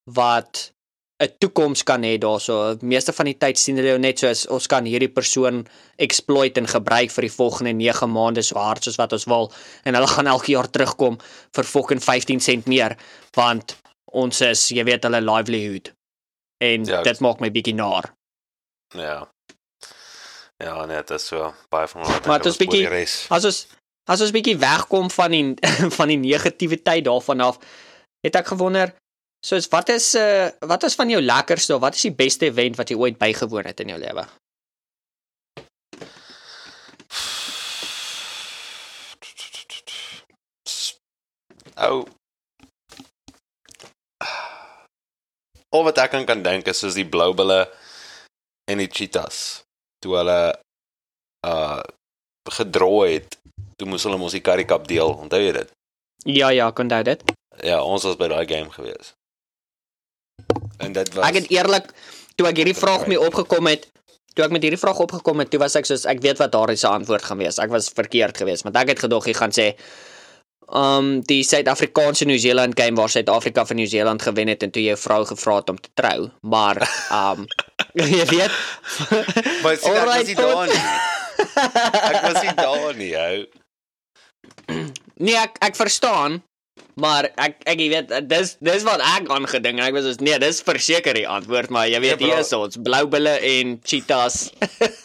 wat 0.06 0.70
'n 1.16 1.32
toekoms 1.38 1.82
kan 1.82 2.02
hê 2.02 2.18
daarso. 2.18 2.76
Meeste 2.80 3.12
van 3.12 3.24
die 3.24 3.38
tyd 3.38 3.58
sien 3.58 3.76
hulle 3.76 3.94
jou 3.94 3.98
net 3.98 4.20
soos 4.20 4.44
ons 4.52 4.66
kan 4.68 4.84
hierdie 4.84 5.12
persoon 5.12 5.64
exploit 5.96 6.58
en 6.60 6.68
gebruik 6.68 7.10
vir 7.10 7.26
die 7.26 7.32
volgende 7.32 7.72
9 7.72 8.08
maande 8.12 8.42
so 8.42 8.58
hard 8.60 8.84
soos 8.84 8.98
wat 9.00 9.12
ons 9.16 9.24
wil 9.24 9.48
en 9.84 9.96
hulle 9.96 10.10
gaan 10.12 10.26
elke 10.26 10.52
jaar 10.52 10.68
terugkom 10.68 11.16
vir 11.56 11.64
fucking 11.64 12.02
15 12.04 12.40
sent 12.40 12.66
meer 12.66 12.96
want 13.36 13.76
ons 14.12 14.40
is, 14.40 14.68
jy 14.72 14.84
weet, 14.84 15.04
hulle 15.04 15.20
livelihood. 15.20 15.92
En 16.64 16.84
Ja, 16.84 17.02
dit 17.02 17.20
maak 17.20 17.40
my 17.40 17.50
bietjie 17.52 17.74
naar. 17.74 18.12
Ja. 18.94 19.28
Ja, 20.56 20.84
nee, 20.86 20.96
dit 20.96 21.10
is 21.10 21.26
so 21.26 21.52
baie 21.68 21.88
van 21.88 22.04
hulle. 22.04 22.20
Maar 22.26 22.44
dit 22.44 22.52
is 22.52 22.60
bietjie-. 22.60 22.86
As 23.28 23.44
ons 23.44 23.66
as 24.06 24.20
ons 24.20 24.30
bietjie 24.32 24.56
wegkom 24.56 25.10
van 25.10 25.30
die 25.34 25.54
van 25.98 26.12
die 26.12 26.20
negativiteit 26.20 27.04
daarvan 27.04 27.40
af, 27.40 27.58
het 28.24 28.36
ek 28.36 28.52
gewonder 28.52 28.94
soos 29.46 29.68
wat 29.70 29.92
is 29.94 30.14
uh 30.18 30.48
wat 30.66 30.82
is 30.88 30.98
van 30.98 31.10
jou 31.12 31.22
lekkerste 31.22 31.76
of 31.76 31.84
wat 31.84 31.94
is 31.94 32.06
die 32.08 32.16
beste 32.24 32.48
event 32.50 32.78
wat 32.80 32.90
jy 32.90 32.98
ooit 32.98 33.18
bygewoon 33.18 33.68
het 33.70 33.80
in 33.84 33.94
jou 33.94 34.00
lewe? 34.02 34.26
Ou. 41.86 41.98
Al 45.76 45.84
wat 45.84 45.98
ek 46.00 46.16
aan 46.16 46.26
kan 46.28 46.42
dink 46.42 46.70
is 46.72 46.80
soos 46.82 46.96
die 46.96 47.06
blou 47.06 47.34
bulle 47.36 47.66
en 48.70 48.80
die 48.82 48.90
cheetahs. 48.90 49.42
Toe 50.02 50.16
hulle 50.22 50.40
uh 51.46 51.82
gedrooi 52.56 53.18
het, 53.18 53.34
toe 53.74 53.88
moes 53.90 54.04
hulle 54.06 54.18
mos 54.18 54.34
die 54.34 54.42
curry 54.48 54.64
cup 54.64 54.86
deel. 54.90 55.12
Onthou 55.22 55.40
jy 55.42 55.52
dit? 55.52 55.70
Ja 56.38 56.50
ja, 56.54 56.70
kon 56.70 56.86
onthou 56.86 57.02
dit. 57.06 57.22
Ja, 57.62 57.82
ons 57.82 58.06
was 58.06 58.18
by 58.18 58.28
daai 58.32 58.46
game 58.48 58.70
gewees. 58.72 59.14
En 60.78 60.92
dit 60.92 61.14
was 61.14 61.28
Ek 61.28 61.34
het 61.40 61.50
eerlik 61.50 61.86
toe 62.36 62.48
ek 62.50 62.58
hierdie 62.60 62.76
vraag 62.76 63.06
mee 63.08 63.20
opgekom 63.20 63.66
het, 63.70 63.86
toe 64.36 64.44
ek 64.44 64.52
met 64.52 64.64
hierdie 64.66 64.80
vraag 64.80 64.98
opgekom 65.06 65.40
het, 65.40 65.48
toe 65.50 65.60
was 65.62 65.76
ek 65.78 65.88
soos 65.88 66.04
ek 66.08 66.20
weet 66.24 66.42
wat 66.42 66.52
daardie 66.52 66.76
se 66.76 66.88
antwoord 66.90 67.24
gaan 67.24 67.40
wees. 67.40 67.56
Ek 67.62 67.72
was 67.72 67.88
verkeerd 67.96 68.36
geweest, 68.36 68.66
want 68.66 68.76
ek 68.76 68.92
het 68.92 69.00
gedog 69.06 69.24
jy 69.30 69.34
gaan 69.38 69.54
sê 69.56 69.70
um 70.66 71.20
die 71.30 71.44
Suid-Afrikaanse 71.46 72.26
New 72.26 72.38
Zealand 72.42 72.74
game 72.76 72.98
waar 72.98 73.08
Suid-Afrika 73.12 73.64
van 73.66 73.76
New 73.78 73.86
Zealand 73.86 74.22
gewen 74.22 74.48
het 74.50 74.62
en 74.66 74.70
toe 74.74 74.82
jou 74.82 74.96
vrou 74.98 75.20
gevra 75.24 75.60
het 75.62 75.70
om 75.72 75.78
te 75.80 75.88
trou, 75.94 76.28
maar 76.42 76.82
um 77.14 77.46
jy 78.02 78.24
weet 78.34 78.52
Maar 79.62 79.76
sien, 79.80 79.94
ek 79.94 80.04
was 80.04 80.16
Alright, 80.18 80.26
nie 80.26 80.34
tot- 80.34 80.52
daar 80.52 80.66
nie. 80.66 80.82
Ek 82.10 82.22
was 82.26 82.42
nie 82.42 82.54
daar 82.58 82.94
nie, 82.98 83.12
ou. 83.16 83.46
Nee, 85.24 85.36
ek 85.40 85.56
ek 85.64 85.78
verstaan, 85.78 86.42
maar 86.96 87.28
ek 87.36 87.58
ek 87.68 87.78
jy 87.82 87.88
weet 87.92 88.12
dis 88.28 88.56
dis 88.60 88.82
wat 88.88 89.00
ek 89.04 89.28
aangedink 89.30 89.78
en 89.80 89.84
ek 89.88 89.96
was 89.98 90.04
soos 90.08 90.20
nee, 90.24 90.38
dis 90.42 90.62
verseker 90.64 91.14
die 91.14 91.26
antwoord, 91.28 91.70
maar 91.70 91.88
jy 91.88 92.00
weet 92.00 92.20
Nee, 92.20 92.30
hier 92.32 92.38
is 92.44 92.52
ons 92.56 92.76
blou 92.82 93.04
bulle 93.12 93.36
en 93.40 93.78
cheetahs. 93.84 94.50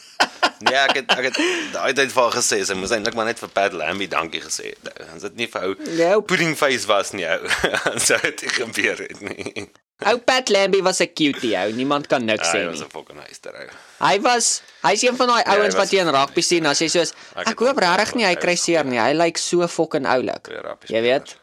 Nee, 0.62 0.78
ek 0.78 0.94
het 1.00 1.10
ek 1.18 1.26
het 1.32 1.38
daai 1.74 1.94
tyd 1.98 2.12
vir 2.14 2.28
gesê, 2.36 2.60
sy 2.66 2.76
moes 2.78 2.92
eintlik 2.94 3.16
maar 3.18 3.26
net 3.26 3.40
vir 3.42 3.50
Pat 3.50 3.74
Lambie 3.74 4.06
dankie 4.08 4.42
gesê 4.44 4.76
het. 4.76 4.92
As 5.16 5.24
dit 5.26 5.40
nie 5.40 5.48
vir 5.50 5.64
ou 5.66 5.72
Nou, 5.98 6.20
pudding 6.30 6.54
face 6.60 6.86
was 6.90 7.10
nie, 7.18 7.26
ou. 7.26 7.50
Sou 8.06 8.20
dit 8.22 8.44
nie 8.46 8.52
gebeur 8.60 9.02
het 9.02 9.24
nie. 9.26 9.66
ou 10.06 10.14
Pat 10.22 10.54
Lambie 10.54 10.84
was 10.86 11.02
'n 11.02 11.10
cutie 11.18 11.56
ou, 11.58 11.72
niemand 11.74 12.06
kan 12.14 12.22
niks 12.26 12.46
Hy 12.54 12.60
sê 12.60 12.66
was 12.70 12.78
nie. 12.80 12.86
'n 12.86 12.94
fucking 12.94 13.20
huister 13.26 13.58
ou. 13.58 13.68
Hy 14.06 14.20
was 14.22 14.62
hy's 14.86 15.02
een 15.04 15.18
van 15.18 15.34
daai 15.34 15.42
hy 15.50 15.58
ouens 15.58 15.74
was- 15.74 15.82
wat 15.82 15.92
jy 15.98 16.06
in 16.06 16.14
rugby 16.14 16.42
sien 16.46 16.66
as 16.70 16.80
jy 16.80 16.88
soos 16.94 17.12
Ek 17.36 17.42
ek 17.42 17.48
het 17.50 17.60
hoop 17.66 17.78
regtig 17.82 18.16
nie 18.16 18.26
hy 18.30 18.36
hy 18.36 18.42
kry 18.46 18.54
was 18.54 18.64
seer 18.70 18.86
nie. 18.86 19.02
Hy 19.02 19.14
lyk 19.18 19.38
so 19.42 19.68
fucking 19.68 20.06
oulik. 20.06 20.46
Jy 20.94 21.02
weet? 21.02 21.36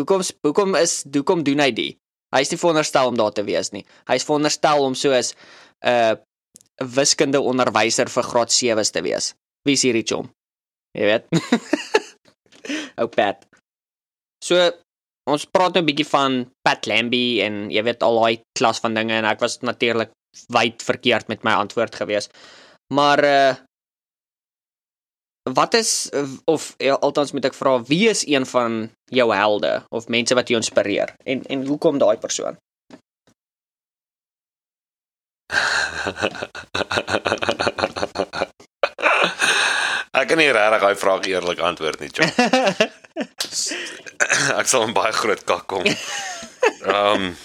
Hoekom 0.00 0.22
hoekom 0.42 0.74
is 0.74 1.02
hoekom 1.14 1.44
doen 1.46 1.62
hy 1.62 1.70
dit? 1.74 1.98
Hy's 2.34 2.50
nie 2.50 2.58
veronderstel 2.58 3.12
om 3.12 3.18
daar 3.18 3.34
te 3.34 3.44
wees 3.46 3.70
nie. 3.70 3.84
Hy's 4.10 4.26
veronderstel 4.26 4.82
om 4.82 4.94
soos 4.98 5.34
'n 5.34 5.90
uh, 5.90 6.14
wiskunde 6.96 7.40
onderwyser 7.40 8.10
vir 8.10 8.24
graad 8.30 8.50
7's 8.50 8.90
te 8.90 9.02
wees. 9.06 9.34
Wie 9.64 9.76
is 9.78 9.84
hierdie 9.86 10.06
chom? 10.06 10.30
Jy 10.98 11.04
weet. 11.10 11.24
Ou 13.00 13.06
Pat. 13.06 13.46
So 14.42 14.58
ons 15.30 15.46
praat 15.46 15.74
nou 15.74 15.82
'n 15.82 15.90
bietjie 15.90 16.10
van 16.10 16.50
Pat 16.66 16.86
Lambie 16.90 17.42
en 17.46 17.70
jy 17.70 17.82
weet 17.86 18.02
al 18.02 18.18
daai 18.18 18.42
klas 18.58 18.82
van 18.82 18.94
dinge 18.98 19.14
en 19.14 19.24
ek 19.30 19.40
was 19.40 19.60
natuurlik 19.62 20.10
wyd 20.50 20.82
verkeerd 20.82 21.28
met 21.28 21.44
my 21.46 21.54
antwoord 21.54 21.94
gewees. 21.94 22.28
Maar 22.90 23.24
uh 23.24 23.54
wat 25.52 25.74
is 25.74 26.10
of 26.44 26.74
ja, 26.76 26.94
althans 26.94 27.32
moet 27.32 27.44
ek 27.44 27.54
vra 27.54 27.82
wie 27.84 28.08
is 28.08 28.24
een 28.26 28.46
van 28.48 28.90
jou 29.12 29.34
helde 29.34 29.82
of 29.88 30.08
mense 30.08 30.34
wat 30.34 30.48
jou 30.48 30.56
inspireer 30.60 31.14
en 31.24 31.44
en 31.44 31.66
hoekom 31.66 31.98
daai 31.98 32.16
persoon? 32.16 32.56
Ek 40.14 40.28
kan 40.30 40.38
nie 40.38 40.52
regtig 40.54 40.80
daai 40.80 40.96
vraag 40.96 41.26
eerlik 41.26 41.58
antwoord 41.58 42.00
nie, 42.00 42.08
John. 42.14 42.30
Ek 44.60 44.66
sal 44.70 44.86
'n 44.86 44.94
baie 44.96 45.12
groot 45.12 45.44
kak 45.44 45.66
kom. 45.68 45.84
Ehm, 45.84 47.34
um, 47.34 47.36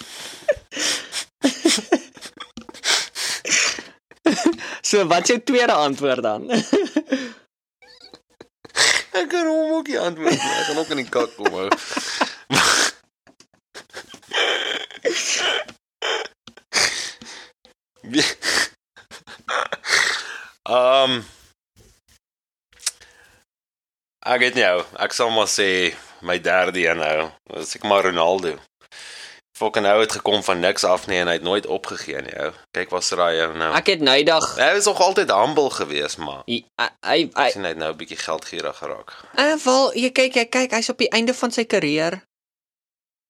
so 4.90 5.04
wat 5.10 5.22
is 5.26 5.34
jou 5.34 5.40
tweede 5.44 5.72
antwoord 5.72 6.22
dan? 6.22 6.48
ek 9.12 9.28
kan 9.30 9.46
hom 9.46 9.72
ook 9.78 9.86
nie 9.86 9.98
antwoord 9.98 10.30
nie. 10.36 10.54
Ek 10.60 10.66
gaan 10.68 10.78
ook 10.82 10.94
in 10.94 11.02
die 11.02 11.08
kak 11.08 11.34
kom 11.36 11.54
ou. 11.54 11.68
Ehm 20.70 21.10
um, 21.10 21.22
Ek 24.20 24.42
weet 24.44 24.54
nie 24.54 24.66
ou. 24.68 24.82
Ek 25.00 25.14
sal 25.16 25.30
maar 25.34 25.48
sê 25.50 25.66
my 26.22 26.36
derde 26.44 26.82
een 26.84 27.00
nou. 27.00 27.30
Dis 27.56 27.74
ek 27.78 27.86
maar 27.88 28.04
Ronaldo. 28.04 28.58
Fucking 29.60 29.84
ou 29.86 29.98
het 30.00 30.12
gekom 30.16 30.40
van 30.42 30.60
niks 30.64 30.84
af 30.88 31.02
nie 31.10 31.18
en 31.20 31.28
hy 31.28 31.34
het 31.36 31.42
nooit 31.44 31.66
opgegee 31.68 32.22
nie 32.24 32.32
ou. 32.40 32.52
Kyk 32.72 32.90
wat 32.94 33.04
raai 33.18 33.42
ou 33.44 33.50
nou. 33.60 33.68
Ek 33.76 33.90
het 33.92 34.00
nou 34.00 34.14
eendag 34.16 34.46
Hy 34.56 34.70
was 34.78 34.86
nog 34.88 35.00
altyd 35.04 35.30
humble 35.36 35.68
geweest, 35.70 36.16
maar 36.18 36.42
hy 36.48 36.62
hy 37.04 37.18
hy 37.36 37.48
sien 37.52 37.66
hy 37.68 37.74
het 37.74 37.80
nou 37.82 37.90
'n 37.92 37.96
bietjie 38.00 38.16
geldgierig 38.16 38.76
geraak. 38.78 39.12
uh, 39.36 39.56
wel 39.64 39.92
jy 39.94 40.10
kyk 40.16 40.34
jy 40.34 40.44
kyk 40.48 40.70
hy's 40.72 40.88
op 40.88 40.98
die 40.98 41.10
einde 41.12 41.34
van 41.34 41.50
sy 41.52 41.64
kariere. 41.64 42.22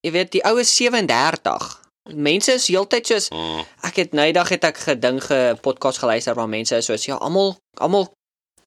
Jy 0.07 0.13
weet 0.13 0.31
die 0.33 0.45
ou 0.47 0.59
is 0.61 0.71
37. 0.77 1.81
Mense 2.15 2.53
is 2.53 2.69
heeltyd 2.69 3.07
soos 3.07 3.29
Mm. 3.31 3.65
ek 3.83 3.97
het 3.97 4.13
nou 4.13 4.25
eendag 4.27 4.49
het 4.49 4.65
ek 4.65 4.79
gedink 4.79 5.23
ge 5.23 5.57
podcast 5.63 5.99
geluister 5.99 6.35
waar 6.35 6.49
mense 6.49 6.77
is 6.77 6.87
soos 6.87 7.05
ja 7.07 7.15
almal 7.17 7.57
almal 7.81 8.09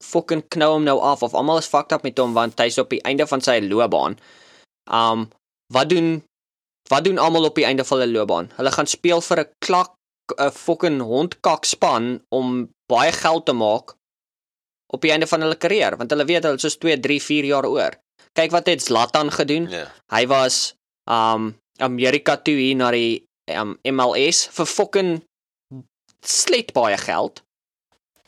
fucking 0.04 0.44
knou 0.50 0.72
hom 0.74 0.84
nou 0.84 1.00
af 1.00 1.24
of 1.24 1.34
almal 1.34 1.58
is 1.58 1.66
fucked 1.68 1.92
up 1.92 2.04
met 2.04 2.18
hom 2.18 2.34
want 2.34 2.60
hy's 2.60 2.78
op 2.78 2.90
die 2.90 3.02
einde 3.02 3.28
van 3.28 3.42
sy 3.42 3.60
loopbaan. 3.64 4.20
Um 4.92 5.30
wat 5.74 5.90
doen 5.90 6.24
wat 6.92 7.04
doen 7.04 7.18
almal 7.18 7.50
op 7.50 7.56
die 7.56 7.66
einde 7.66 7.86
van 7.86 8.00
hulle 8.00 8.12
loopbaan? 8.12 8.52
Hulle 8.58 8.72
gaan 8.72 8.88
speel 8.88 9.22
vir 9.22 9.40
'n 9.40 9.50
klak 9.66 9.92
'n 10.38 10.52
fucking 10.52 11.02
hondkak 11.02 11.66
span 11.66 12.24
om 12.30 12.70
baie 12.88 13.12
geld 13.12 13.46
te 13.46 13.54
maak 13.54 13.96
op 14.94 15.02
die 15.02 15.12
einde 15.12 15.28
van 15.28 15.42
hulle 15.42 15.56
kariere 15.56 15.98
want 15.98 16.12
hulle 16.12 16.26
weet 16.26 16.44
hulle 16.44 16.56
is 16.56 16.62
soos 16.62 16.78
2, 16.78 17.00
3, 17.00 17.22
4 17.22 17.46
jaar 17.46 17.66
oor. 17.66 17.94
Kyk 18.34 18.52
wat 18.52 18.68
het 18.68 18.82
Zlatan 18.82 19.32
gedoen. 19.32 19.70
Ja. 19.70 19.92
Hy 20.10 20.28
was 20.28 20.76
um 21.10 21.54
Amerika 21.78 22.38
toe 22.38 22.56
hier 22.56 22.76
na 22.76 22.92
die 22.92 23.26
um, 23.52 23.78
MLS 23.84 24.48
vir 24.54 24.70
fucking 24.70 25.12
slet 26.24 26.74
baie 26.74 26.98
geld. 26.98 27.42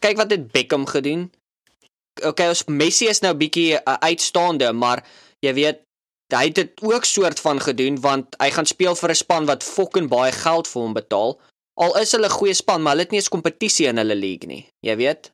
Kyk 0.04 0.18
wat 0.18 0.34
het 0.34 0.52
Beckham 0.52 0.86
gedoen. 0.90 1.30
Okay, 2.24 2.48
ons 2.52 2.66
Messi 2.72 3.10
is 3.12 3.22
nou 3.22 3.34
bietjie 3.36 3.76
'n 3.76 3.84
uh, 3.86 3.98
uitstaande, 4.00 4.72
maar 4.74 5.04
jy 5.44 5.54
weet 5.54 5.85
hy 6.34 6.46
het 6.46 6.56
dit 6.56 6.82
ook 6.82 7.06
soort 7.06 7.40
van 7.40 7.60
gedoen 7.62 8.00
want 8.02 8.36
hy 8.42 8.50
gaan 8.52 8.66
speel 8.66 8.96
vir 8.96 9.10
'n 9.10 9.16
span 9.16 9.46
wat 9.46 9.64
fucking 9.64 10.10
baie 10.10 10.32
geld 10.32 10.68
vir 10.68 10.82
hom 10.82 10.94
betaal. 10.94 11.40
Al 11.78 11.98
is 11.98 12.12
hulle 12.12 12.28
'n 12.28 12.38
goeie 12.40 12.54
span, 12.54 12.82
maar 12.82 12.94
hulle 12.94 13.04
het 13.04 13.12
nie 13.12 13.20
eens 13.20 13.30
kompetisie 13.30 13.88
in 13.88 13.98
hulle 13.98 14.16
league 14.16 14.48
nie. 14.48 14.68
Jy 14.82 14.96
weet, 14.96 15.32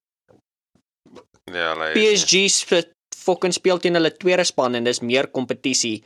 Ja, 1.51 1.75
hy 1.75 1.93
PSG 1.93 2.47
sp 2.49 2.83
fucking 3.21 3.53
speel 3.53 3.77
teen 3.77 3.93
hulle 3.93 4.11
tweede 4.17 4.43
span 4.47 4.75
en 4.75 4.83
dis 4.83 5.01
meer 5.05 5.27
kompetisie 5.27 6.03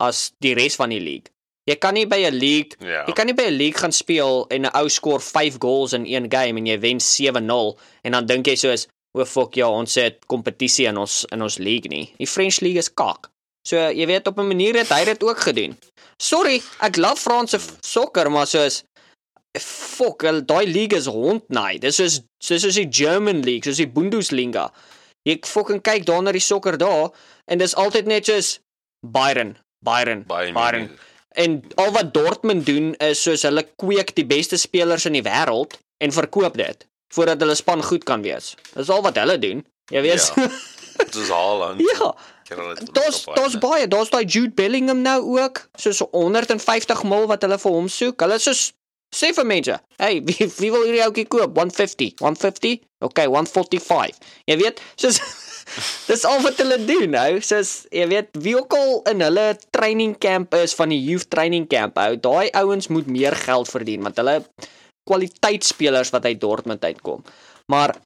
as 0.00 0.32
die 0.40 0.54
res 0.54 0.76
van 0.76 0.90
die 0.94 1.00
league. 1.00 1.32
Jy 1.68 1.76
kan 1.76 1.94
nie 1.94 2.06
by 2.06 2.24
'n 2.24 2.34
league 2.34 2.76
Ja. 2.80 3.04
Jy 3.06 3.12
kan 3.12 3.26
nie 3.26 3.34
by 3.34 3.48
'n 3.48 3.58
league 3.58 3.80
gaan 3.80 3.92
speel 3.92 4.46
en 4.50 4.64
'n 4.64 4.70
ou 4.74 4.88
skoor 4.88 5.20
5 5.20 5.58
goals 5.58 5.92
in 5.92 6.06
een 6.06 6.30
game 6.30 6.58
en 6.58 6.66
jy 6.66 6.78
wen 6.80 7.00
7-0 7.00 7.78
en 8.04 8.12
dan 8.12 8.26
dink 8.26 8.46
jy 8.46 8.54
soos, 8.56 8.86
o 9.14 9.24
fuck 9.24 9.54
ja, 9.54 9.68
ons 9.68 9.94
het 9.94 10.24
kompetisie 10.26 10.86
in 10.86 10.96
ons 10.96 11.24
in 11.32 11.42
ons 11.42 11.58
league 11.58 11.90
nie. 11.90 12.14
Die 12.18 12.26
French 12.26 12.60
league 12.60 12.78
is 12.78 12.88
kak. 12.88 13.30
So 13.68 13.76
jy 13.92 14.06
weet 14.08 14.28
op 14.30 14.38
'n 14.38 14.48
manier 14.48 14.76
het 14.80 14.88
hy 14.88 15.04
dit 15.04 15.22
ook 15.22 15.40
gedoen. 15.40 15.76
Sorry, 16.16 16.62
ek 16.80 16.96
love 16.96 17.20
Franse 17.20 17.58
sokker, 17.80 18.30
maar 18.30 18.46
soos 18.46 18.82
al 19.98 20.44
daai 20.44 20.66
league 20.66 20.98
is 20.98 21.06
hondnaai. 21.06 21.78
Dis 21.78 21.96
soos 21.96 22.20
soos 22.38 22.62
soos 22.62 22.74
die 22.74 22.88
German 22.90 23.42
league, 23.42 23.64
soos 23.64 23.76
die 23.76 23.88
Bundesliga. 23.88 24.72
Ek 25.26 25.46
fucking 25.46 25.82
kyk 25.82 26.06
daar 26.06 26.22
na 26.22 26.32
die 26.32 26.40
sokker 26.40 26.78
daar 26.78 27.10
en 27.46 27.58
dis 27.58 27.74
altyd 27.74 28.06
net 28.06 28.26
soos 28.26 28.58
Bayern, 29.06 29.56
Bayern, 29.84 30.24
Bayern 30.26 30.54
Bayern. 30.54 30.98
En 31.36 31.62
al 31.76 31.92
wat 31.92 32.14
Dortmund 32.14 32.66
doen 32.66 32.94
is 32.94 33.22
soos 33.22 33.42
hulle 33.42 33.66
kweek 33.76 34.14
die 34.14 34.26
beste 34.26 34.56
spelers 34.56 35.06
in 35.06 35.12
die 35.12 35.22
wêreld 35.22 35.78
en 36.02 36.12
verkoop 36.12 36.56
dit 36.56 36.86
voordat 37.14 37.40
hulle 37.40 37.54
span 37.54 37.82
goed 37.82 38.04
kan 38.04 38.22
wees. 38.22 38.54
Dis 38.74 38.88
al 38.88 39.02
wat 39.02 39.16
hulle 39.16 39.38
doen. 39.38 39.64
Jy 39.92 40.02
weet. 40.04 40.32
Ja. 40.36 40.48
Soos 41.14 41.30
Haaland. 41.32 41.80
Ja. 41.80 42.10
Ken 42.48 42.58
hulle 42.62 42.74
Daar's 42.96 43.22
daar's 43.28 43.54
hy- 43.58 43.60
baie, 43.62 43.88
daar's 43.88 44.10
daai 44.12 44.24
Jude 44.24 44.54
Bellingham 44.56 45.02
nou 45.04 45.20
ook, 45.38 45.66
soos 45.76 46.00
150 46.12 47.02
mil 47.04 47.26
wat 47.30 47.42
hulle 47.44 47.58
vir 47.60 47.72
hom 47.76 47.88
soek. 47.92 48.20
Hulle 48.24 48.38
soos 48.40 48.72
sê 49.14 49.30
vir 49.36 49.44
mense, 49.48 49.76
"Hey, 50.00 50.22
wie 50.28 50.48
wie 50.58 50.70
wil 50.72 50.84
hierdie 50.86 51.04
ouetjie 51.04 51.26
koop? 51.28 51.54
150, 51.56 52.14
150? 52.20 52.80
Okay, 53.04 53.26
145." 53.26 54.16
Jy 54.48 54.56
weet, 54.64 54.80
soos 54.96 55.20
dis 56.08 56.24
al 56.24 56.40
wat 56.42 56.56
hulle 56.62 56.78
doen 56.88 57.10
nou. 57.12 57.40
Soos 57.44 57.86
jy 57.92 58.06
weet, 58.08 58.28
wie 58.40 58.56
ook 58.56 58.72
al 58.74 59.02
in 59.12 59.20
hulle 59.20 59.46
training 59.70 60.16
camp 60.18 60.54
is 60.54 60.74
van 60.74 60.88
die 60.88 61.00
youth 61.04 61.28
training 61.30 61.66
camp 61.68 61.98
ou, 62.00 62.16
daai 62.16 62.48
ouens 62.56 62.88
moet 62.88 63.06
meer 63.06 63.36
geld 63.36 63.68
verdien 63.68 64.02
want 64.02 64.16
hulle 64.16 64.38
kwaliteitspelers 65.08 66.10
wat 66.12 66.24
uit 66.24 66.40
Dortmund 66.40 66.84
uitkom. 66.84 67.22
Maar 67.72 67.96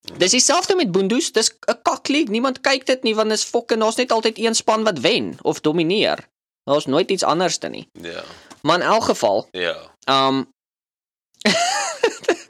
Dis 0.00 0.30
dieselfde 0.30 0.74
met 0.76 0.92
Bundus, 0.92 1.32
dis 1.32 1.50
'n 1.68 1.78
kakliek. 1.82 2.28
Niemand 2.28 2.60
kyk 2.60 2.86
dit 2.86 3.02
nie 3.02 3.14
want 3.14 3.28
dis 3.30 3.44
fokke, 3.44 3.76
daar's 3.76 3.96
net 3.96 4.12
altyd 4.12 4.38
een 4.38 4.54
span 4.54 4.84
wat 4.84 4.98
wen 4.98 5.38
of 5.42 5.60
domineer. 5.60 6.18
Daar's 6.64 6.86
nooit 6.86 7.10
iets 7.10 7.22
anderste 7.22 7.68
nie. 7.68 7.88
Ja. 7.92 8.22
Maar 8.62 8.80
in 8.80 8.86
elk 8.86 9.04
geval, 9.04 9.48
Ja. 9.52 9.76
um 10.08 10.52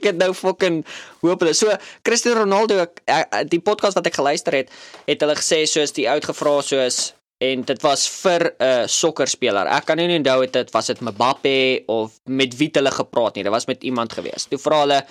ek 0.01 0.03
het 0.05 0.17
nou 0.17 0.35
fucking 0.35 0.85
hoop 1.21 1.41
hulle. 1.41 1.53
So 1.55 1.77
Cristiano 2.03 2.41
Ronaldo, 2.41 2.79
ek, 2.81 3.03
die 3.51 3.61
podcast 3.61 3.95
wat 3.95 4.07
ek 4.07 4.15
geluister 4.19 4.53
het, 4.53 4.71
het 5.07 5.21
hulle 5.21 5.37
gesê 5.39 5.63
soos 5.69 5.93
die 5.93 6.09
uitgevra 6.09 6.61
soos 6.63 7.13
en 7.41 7.63
dit 7.65 7.83
was 7.83 8.09
vir 8.09 8.43
'n 8.59 8.65
uh, 8.65 8.87
sokkerspeler. 8.87 9.67
Ek 9.67 9.85
kan 9.89 9.97
nie 9.97 10.19
onthou 10.19 10.41
het 10.43 10.53
dit 10.53 10.71
was 10.73 10.87
dit 10.87 11.01
Mbappe 11.01 11.83
of 11.87 12.19
met 12.25 12.57
wie 12.57 12.71
hulle 12.73 12.91
gepraat 12.91 13.35
nie. 13.35 13.43
Dit 13.45 13.53
was 13.53 13.67
met 13.67 13.83
iemand 13.83 14.13
gewees. 14.13 14.45
Toe 14.49 14.59
vra 14.59 14.81
hulle 14.81 15.05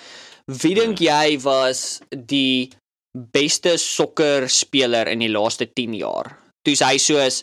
wie 0.50 0.74
dink 0.74 1.00
jy 1.02 1.38
was 1.44 2.00
die 2.10 2.70
beste 3.14 3.76
sokkerspeler 3.78 5.10
in 5.10 5.22
die 5.22 5.30
laaste 5.30 5.66
10 5.66 5.94
jaar? 6.00 6.32
Toe 6.66 6.76
sê 6.76 6.92
hy 6.92 7.00
soos 7.02 7.42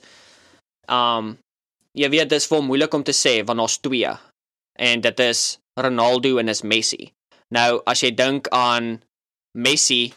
um 0.92 1.36
jy 1.98 2.10
weet 2.14 2.30
dis 2.30 2.46
vir 2.48 2.60
hom 2.60 2.68
moeilik 2.70 2.94
om 2.94 3.04
te 3.04 3.16
sê 3.16 3.40
want 3.48 3.60
daar's 3.64 3.80
twee 3.82 4.12
en 4.88 5.02
dit 5.02 5.24
is 5.26 5.58
Ronaldo 5.80 6.38
en 6.42 6.50
is 6.50 6.64
Messi. 6.64 7.10
Nou 7.54 7.82
as 7.90 8.04
jy 8.04 8.12
dink 8.16 8.50
aan 8.54 8.98
Messi 9.58 10.12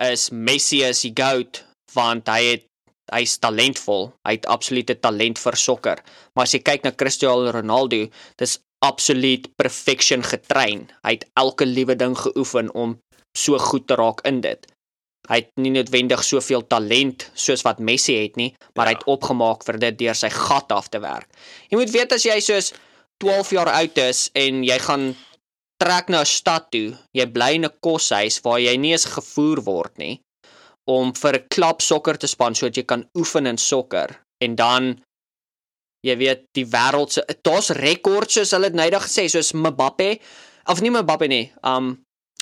is 0.00 0.30
Messi 0.32 0.82
is 0.86 1.04
die 1.06 1.14
goat 1.14 1.62
want 1.94 2.28
hy 2.30 2.42
het 2.54 2.66
hy's 3.10 3.38
talentvol. 3.42 4.12
Hy 4.26 4.36
het 4.38 4.46
absolute 4.46 4.94
talent 5.02 5.38
vir 5.42 5.56
sokker. 5.58 6.02
Maar 6.34 6.46
as 6.46 6.54
jy 6.54 6.60
kyk 6.62 6.84
na 6.86 6.92
Cristiano 6.94 7.50
Ronaldo, 7.50 8.04
dis 8.38 8.58
absoluut 8.84 9.48
perfection 9.60 10.22
getrein. 10.24 10.88
Hy 11.04 11.16
het 11.18 11.26
elke 11.40 11.66
liewe 11.68 11.96
ding 11.96 12.16
geoefen 12.18 12.70
om 12.74 12.98
so 13.36 13.58
goed 13.58 13.86
te 13.86 13.96
raak 14.00 14.22
in 14.28 14.40
dit. 14.44 14.66
Hy 15.28 15.42
het 15.42 15.50
nie 15.60 15.72
noodwendig 15.74 16.22
soveel 16.24 16.64
talent 16.66 17.28
soos 17.38 17.62
wat 17.66 17.78
Messi 17.78 18.16
het 18.16 18.38
nie, 18.40 18.50
maar 18.74 18.88
ja. 18.88 18.94
hy 18.94 18.98
het 18.98 19.10
opgemaak 19.12 19.66
vir 19.66 19.78
dit 19.82 19.98
deur 20.00 20.16
sy 20.16 20.30
gat 20.32 20.72
af 20.72 20.88
te 20.88 21.00
werk. 21.02 21.28
Jy 21.70 21.78
moet 21.78 21.92
weet 21.94 22.14
as 22.16 22.24
jy 22.26 22.38
soos 22.42 22.72
12 23.22 23.52
jaar 23.58 23.70
oud 23.76 24.00
is 24.00 24.28
en 24.34 24.64
jy 24.64 24.78
gaan 24.80 25.12
trek 25.80 26.08
na 26.08 26.24
'n 26.24 26.28
stad 26.28 26.70
toe, 26.72 26.96
jy 27.12 27.26
bly 27.26 27.52
in 27.60 27.64
'n 27.64 27.76
koshuis 27.84 28.40
waar 28.44 28.60
jy 28.60 28.76
nie 28.76 28.92
eens 28.92 29.04
gevoer 29.04 29.60
word 29.64 29.98
nie 29.98 30.20
om 30.88 31.12
vir 31.12 31.34
'n 31.36 31.46
klap 31.48 31.80
sokker 31.80 32.16
te 32.18 32.26
span 32.26 32.54
sodat 32.54 32.76
jy 32.76 32.84
kan 32.84 33.06
oefen 33.14 33.46
in 33.46 33.58
sokker 33.58 34.16
en 34.44 34.56
dan 34.56 35.00
jy 36.06 36.16
weet 36.20 36.46
die 36.56 36.66
wêreld 36.68 37.12
se 37.14 37.24
daar's 37.44 37.70
rekords 37.76 38.38
soos 38.38 38.54
hulle 38.56 38.70
dit 38.70 38.78
nydig 38.80 39.04
gesê 39.06 39.26
soos 39.28 39.52
Mbappe 39.56 40.14
of 40.70 40.80
nie 40.80 40.92
Mbappe 40.94 41.28
nie 41.28 41.46
um 41.66 41.96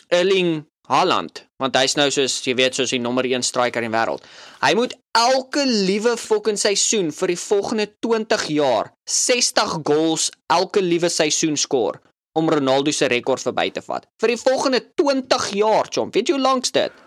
Erling 0.09 0.65
Haaland. 0.89 1.43
Want 1.61 1.77
hy's 1.77 1.99
nou 1.99 2.09
soos 2.13 2.39
jy 2.47 2.55
weet 2.57 2.79
soos 2.79 2.95
die 2.95 3.01
nommer 3.03 3.27
1 3.29 3.45
striker 3.45 3.85
in 3.85 3.91
die 3.91 3.97
wêreld. 3.97 4.25
Hy 4.63 4.73
moet 4.79 4.95
elke 5.19 5.67
liewe 5.69 6.15
fucking 6.17 6.57
seisoen 6.61 7.11
vir 7.13 7.35
die 7.35 7.41
volgende 7.41 7.89
20 8.07 8.47
jaar 8.57 8.93
60 9.11 9.81
goals 9.89 10.31
elke 10.55 10.81
liewe 10.85 11.11
seisoen 11.13 11.59
skoor 11.61 12.01
om 12.39 12.49
Ronaldo 12.49 12.95
se 12.95 13.09
rekord 13.11 13.43
verby 13.43 13.69
te 13.75 13.83
vat. 13.85 14.07
Vir 14.23 14.33
die 14.33 14.41
volgende 14.41 14.81
20 14.97 15.51
jaar 15.59 15.91
chom 15.93 16.15
weet 16.15 16.31
jy 16.31 16.39
hoe 16.39 16.47
lank 16.47 16.71
dit? 16.73 17.05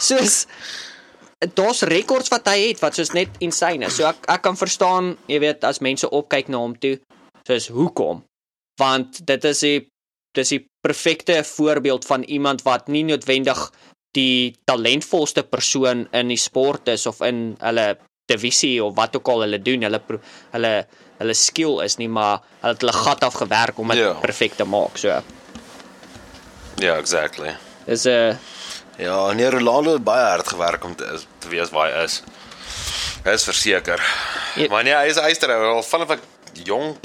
Soos 0.00 0.46
daar's 1.54 1.82
rekords 1.82 2.28
wat 2.28 2.46
hy 2.48 2.68
het 2.68 2.80
wat 2.80 2.94
soos 2.94 3.12
net 3.16 3.28
insane 3.40 3.86
is. 3.86 3.96
So 3.96 4.06
ek 4.08 4.26
ek 4.28 4.42
kan 4.42 4.56
verstaan, 4.56 5.16
jy 5.26 5.38
weet, 5.40 5.64
as 5.64 5.80
mense 5.80 6.08
opkyk 6.10 6.48
na 6.48 6.58
hom 6.58 6.74
toe, 6.78 6.98
soos 7.48 7.68
hoekom? 7.68 8.22
Want 8.80 9.24
dit 9.26 9.44
is 9.44 9.62
'n 9.64 9.86
dis 10.34 10.48
die 10.48 10.66
perfekte 10.86 11.42
voorbeeld 11.44 12.04
van 12.06 12.22
iemand 12.22 12.62
wat 12.62 12.88
nie 12.88 13.02
noodwendig 13.04 13.70
die 14.12 14.54
talentvolste 14.64 15.42
persoon 15.42 16.08
in 16.12 16.28
die 16.28 16.36
sport 16.36 16.88
is 16.88 17.06
of 17.06 17.20
in 17.20 17.56
hulle 17.60 17.96
divisie 18.26 18.84
of 18.84 18.94
wat 18.94 19.16
ook 19.16 19.28
al 19.28 19.40
hulle 19.40 19.58
doen, 19.62 19.82
hulle 19.82 20.00
hulle 20.52 20.86
hulle 21.18 21.34
skill 21.34 21.80
is 21.84 21.96
nie, 21.98 22.08
maar 22.08 22.40
hulle 22.60 22.72
het 22.72 22.80
hulle 22.80 22.92
gat 22.92 23.24
af 23.24 23.34
gewerk 23.34 23.78
om 23.78 23.88
dit 23.88 23.98
Ja. 23.98 24.14
perfek 24.14 24.54
te 24.54 24.64
maak. 24.64 24.96
So 24.98 25.22
Ja, 26.78 26.96
exactly. 26.96 27.56
is 27.86 28.04
'n 28.06 28.08
uh, 28.10 28.36
Ja, 29.00 29.32
nee, 29.32 29.48
Ronaldo 29.50 29.92
het 29.96 30.04
baie 30.04 30.26
hard 30.34 30.48
gewerk 30.48 30.84
om 30.84 30.94
te, 30.96 31.06
is- 31.14 31.26
te 31.38 31.48
wees 31.48 31.70
waar 31.72 31.92
hy 31.92 32.04
is. 32.04 32.20
Hy 33.24 33.32
is 33.36 33.44
verseker. 33.48 34.00
Ja. 34.56 34.68
Maar 34.68 34.84
nee, 34.84 34.94
hy 34.96 35.08
is 35.12 35.16
hy 35.20 35.30
is 35.32 35.40
er 35.44 35.52
al 35.56 35.82
vanaf 35.86 36.10
ek 36.16 36.22
jong 36.66 36.96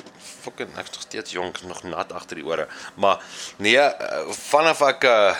fucking 0.45 0.71
ek 0.77 0.89
is 0.89 0.93
nog 0.95 1.01
steeds 1.07 1.31
jonk, 1.33 1.61
nog 1.65 1.83
nat 1.83 2.11
agter 2.13 2.35
die 2.39 2.45
ore. 2.45 2.67
Maar 3.01 3.21
nee, 3.57 3.77
eh, 3.79 4.23
vanaf 4.51 4.81
ek 4.85 5.03
uh, 5.09 5.33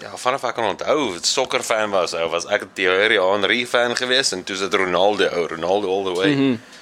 ja, 0.00 0.10
vanaf 0.16 0.44
ek 0.48 0.54
kan 0.56 0.64
onthou, 0.70 1.18
sokker 1.26 1.62
fan 1.66 1.90
was, 1.92 2.14
ou 2.16 2.28
was 2.32 2.46
ek 2.48 2.62
'n 2.64 2.70
Thierry 2.74 3.18
Henry 3.20 3.66
fan 3.66 3.96
geweest 3.96 4.32
en 4.32 4.44
toe 4.44 4.54
is 4.56 4.62
dit 4.64 4.74
Ronaldo, 4.74 5.28
ou 5.36 5.46
Ronaldo 5.46 5.88
all 5.92 6.04
the 6.04 6.16
way. 6.20 6.32
Mm 6.34 6.40
-hmm. 6.40 6.79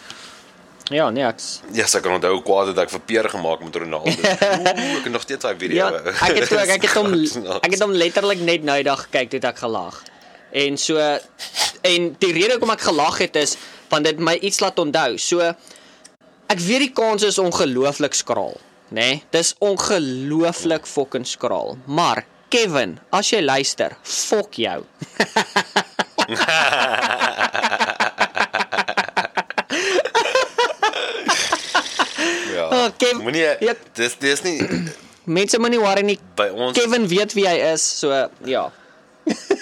Ja, 0.90 1.10
nee, 1.10 1.24
ek's 1.26 1.60
Ja, 1.72 1.82
yes, 1.82 1.94
ek 1.98 2.04
kan 2.06 2.16
onthou 2.16 2.38
kwaad 2.44 2.72
het 2.72 2.78
ek 2.84 2.92
vir 2.92 3.02
Peer 3.08 3.28
gemaak 3.32 3.64
met 3.64 3.76
Ronaldo. 3.82 4.12
Ooh, 4.12 4.98
ek 4.98 5.06
het 5.06 5.12
nog 5.14 5.24
steeds 5.24 5.44
daai 5.44 5.58
video. 5.60 5.88
Ja, 5.88 5.88
ek 6.26 6.38
het 6.40 6.52
ook 6.52 6.72
ek 6.76 6.86
het 6.86 6.94
hom 6.96 7.10
ek 7.66 7.72
het 7.74 7.82
hom 7.84 7.96
letterlik 7.96 8.44
net 8.44 8.64
nou 8.66 8.78
dag 8.86 9.06
gekyk 9.08 9.34
toe 9.34 9.42
ek 9.50 9.60
gelag. 9.64 10.00
En 10.56 10.78
so 10.80 10.96
en 10.98 12.08
die 12.22 12.32
rede 12.32 12.56
hoekom 12.56 12.72
ek 12.76 12.86
gelag 12.88 13.20
het 13.24 13.36
is 13.40 13.58
want 13.92 14.08
dit 14.08 14.20
my 14.20 14.36
iets 14.44 14.62
laat 14.64 14.80
onthou. 14.80 15.16
So 15.20 15.44
ek 16.48 16.64
weet 16.64 16.88
die 16.88 16.94
kans 16.96 17.26
is 17.28 17.40
ongelooflik 17.42 18.16
skraal, 18.16 18.56
nê? 18.88 18.94
Nee? 19.00 19.22
Dis 19.34 19.54
ongelooflik 19.64 20.88
fucking 20.88 21.28
skraal. 21.28 21.76
Maar 21.84 22.24
Kevin, 22.48 22.96
as 23.12 23.28
jy 23.34 23.42
luister, 23.44 23.98
fok 24.08 24.56
jou. 24.56 24.80
Ja. 32.58 32.66
Oh, 32.74 32.87
Kev- 32.98 33.22
Moenie 33.22 33.44
Ja. 33.60 33.74
dis 33.94 34.16
dis 34.18 34.42
nie 34.42 34.58
Mense 35.38 35.58
moenie 35.60 35.78
worry 35.80 36.02
nie. 36.02 36.18
by 36.36 36.48
ons 36.54 36.76
Kevin 36.78 37.06
weet 37.06 37.32
wie 37.36 37.46
hy 37.46 37.58
is, 37.72 37.82
so 38.00 38.28
ja. 38.44 38.70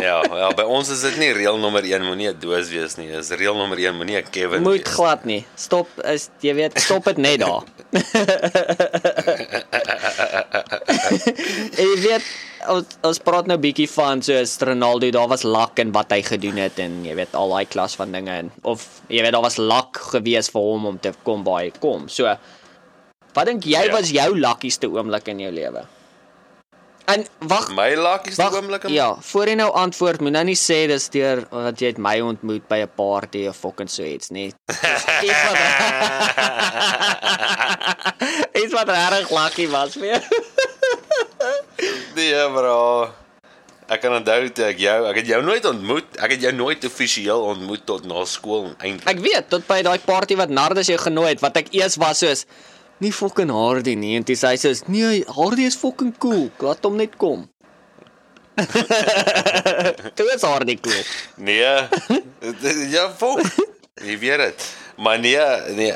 Ja, 0.00 0.22
ja, 0.24 0.46
by 0.56 0.62
ons 0.64 0.88
is 0.88 1.02
dit 1.04 1.16
nie 1.20 1.28
reël 1.36 1.58
nommer 1.60 1.84
1 1.84 2.00
moenie 2.06 2.30
'n 2.32 2.38
doos 2.40 2.70
wees 2.72 2.94
nie. 2.96 3.10
Dis 3.12 3.28
reël 3.36 3.52
nommer 3.54 3.76
1 3.78 3.92
moenie 3.96 4.16
'n 4.16 4.30
Kevin 4.32 4.62
Moet 4.62 4.80
wees. 4.86 4.94
glad 4.94 5.24
nie. 5.28 5.44
Stop 5.56 5.88
is 6.04 6.30
jy 6.40 6.54
weet, 6.54 6.80
stop 6.80 7.04
dit 7.04 7.16
net 7.18 7.40
daar. 7.40 7.62
jy 11.80 11.88
weet 12.04 12.24
ons, 12.70 12.96
ons 13.06 13.20
praat 13.24 13.48
nou 13.50 13.56
bietjie 13.60 13.88
van 13.92 14.22
soos 14.24 14.56
Ronaldo, 14.64 15.10
daar 15.14 15.28
was 15.32 15.44
lak 15.44 15.78
en 15.82 15.92
wat 15.96 16.12
hy 16.14 16.20
gedoen 16.26 16.60
het 16.60 16.78
en 16.82 17.00
jy 17.06 17.14
weet 17.18 17.34
al 17.38 17.52
daai 17.54 17.66
klas 17.70 17.96
van 18.00 18.12
dinge 18.14 18.34
en 18.44 18.50
of 18.62 18.84
jy 19.08 19.22
weet 19.24 19.34
daar 19.36 19.46
was 19.46 19.58
lak 19.60 20.00
gewees 20.14 20.50
vir 20.52 20.62
hom 20.64 20.86
om 20.94 20.98
te 21.00 21.12
kom 21.26 21.44
waar 21.44 21.64
hy 21.64 21.70
kom. 21.80 22.08
So 22.08 22.28
wat 23.34 23.46
dink 23.46 23.64
jy 23.64 23.84
Ja. 23.86 23.92
was 23.92 24.10
jou 24.10 24.38
luckieste 24.38 24.86
oomblik 24.90 25.28
in 25.28 25.38
jou 25.40 25.52
lewe? 25.52 25.84
En 27.10 27.26
wag, 27.38 27.68
My 27.74 27.96
Wag, 27.96 28.52
oomblik. 28.54 28.88
ja, 28.88 29.16
voor 29.20 29.46
jy 29.48 29.54
nou 29.54 29.72
antwoord, 29.74 30.20
moet 30.20 30.32
nou 30.32 30.44
nie 30.44 30.54
sê 30.54 30.86
dis 30.86 31.08
deur 31.08 31.46
wat 31.50 31.78
jy 31.80 31.86
het 31.86 31.98
my 31.98 32.20
ontmoet 32.20 32.68
by 32.68 32.76
'n 32.84 32.88
party 32.94 33.46
of 33.48 33.56
fucking 33.56 33.88
so 33.90 34.02
iets 34.04 34.28
nie. 34.30 34.52
Iets 35.26 35.42
wat 35.48 35.58
Iets 38.62 38.72
wat 38.72 38.88
regtig 38.88 39.30
lucky 39.30 39.66
was 39.72 39.92
vir 39.98 40.06
jou. 40.06 40.20
Nee, 42.14 42.44
bro. 42.54 43.10
Ek 43.90 43.98
kan 44.04 44.12
onthou 44.14 44.44
toe 44.54 44.64
ek 44.70 44.78
jou, 44.78 44.98
ek 45.10 45.16
het 45.16 45.26
jou 45.32 45.40
nooit 45.42 45.64
ontmoet. 45.66 46.06
Ek 46.22 46.30
het 46.36 46.42
jou 46.46 46.52
nooit 46.54 46.84
offisieel 46.86 47.40
ontmoet 47.42 47.82
tot 47.88 48.04
na 48.06 48.22
skool 48.24 48.68
eintlik. 48.78 49.08
Ek 49.10 49.18
weet 49.24 49.48
tot 49.50 49.66
by 49.66 49.80
daai 49.82 49.98
party 49.98 50.36
wat 50.38 50.48
Nardus 50.54 50.86
jou 50.92 50.98
genooi 51.00 51.28
het 51.32 51.40
wat 51.42 51.56
ek 51.56 51.72
eers 51.74 51.96
was 51.98 52.18
soos 52.22 52.44
nie 53.00 53.12
fucking 53.12 53.50
Hardy 53.52 53.96
nie 53.96 54.16
en 54.18 54.26
sê 54.28 54.52
hy 54.52 54.60
soos 54.60 54.84
nee 54.88 55.24
Hardy 55.36 55.66
is 55.68 55.78
fucking 55.80 56.12
cool. 56.22 56.48
Laat 56.60 56.84
hom 56.84 56.98
net 57.00 57.16
kom. 57.20 57.48
Toe 60.16 60.28
is 60.34 60.44
Hardy 60.44 60.76
cool. 60.84 61.02
Nee. 61.36 61.64
ja, 62.92 63.08
fok. 63.16 63.40
Jy 64.04 64.16
weet 64.20 64.44
dit. 64.44 64.68
Maar 65.00 65.16
nee, 65.18 65.40
nee, 65.80 65.92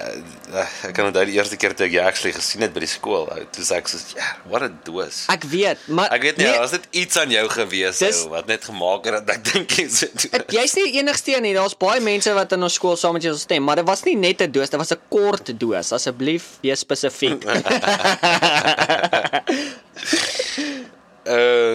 ek 0.89 0.95
kan 0.97 1.05
onthou 1.11 1.25
die 1.29 1.35
eerste 1.37 1.57
keer 1.61 1.75
toe 1.77 1.85
ek 1.87 1.93
jou 1.93 2.05
actually 2.09 2.33
gesien 2.33 2.63
het 2.65 2.73
by 2.73 2.81
die 2.81 2.89
skool. 2.89 3.27
ou, 3.29 3.43
Toe 3.53 3.65
sê 3.67 3.77
ek 3.77 3.89
so, 3.93 3.99
ja, 4.17 4.31
wat 4.49 4.63
'n 4.65 4.79
doos. 4.87 5.27
Ek 5.29 5.45
weet, 5.53 5.77
maar 5.93 6.09
Ek 6.15 6.23
weet 6.25 6.37
nie, 6.41 6.47
nee, 6.49 6.57
was 6.59 6.71
dit 6.73 6.87
iets 7.05 7.17
aan 7.21 7.29
jou 7.31 7.45
gewees 7.53 7.99
Dis- 8.01 8.23
ou 8.25 8.31
wat 8.33 8.47
net 8.49 8.65
gemaak 8.65 9.05
het 9.05 9.13
dat 9.27 9.37
ek 9.37 9.45
dink 9.53 9.71
jy's 9.77 10.03
Ek- 10.33 10.49
Jy's 10.51 10.73
nie 10.75 10.89
die 10.93 10.99
enigste 11.05 11.37
een 11.37 11.43
nie. 11.43 11.53
Daar's 11.55 11.77
baie 11.77 12.01
mense 12.01 12.33
wat 12.33 12.53
in 12.57 12.63
ons 12.63 12.75
skool 12.75 12.97
saam 12.97 13.13
met 13.13 13.23
jou 13.23 13.37
stem, 13.37 13.63
maar 13.65 13.77
dit 13.77 13.85
was 13.87 14.03
nie 14.05 14.17
net 14.17 14.41
'n 14.41 14.51
doos, 14.51 14.71
dit 14.71 14.79
was 14.81 14.91
'n 14.93 15.01
kort 15.11 15.53
doos. 15.61 15.93
Asseblief, 15.93 16.45
wees 16.63 16.81
spesifiek. 16.81 17.45
uh 17.45 17.61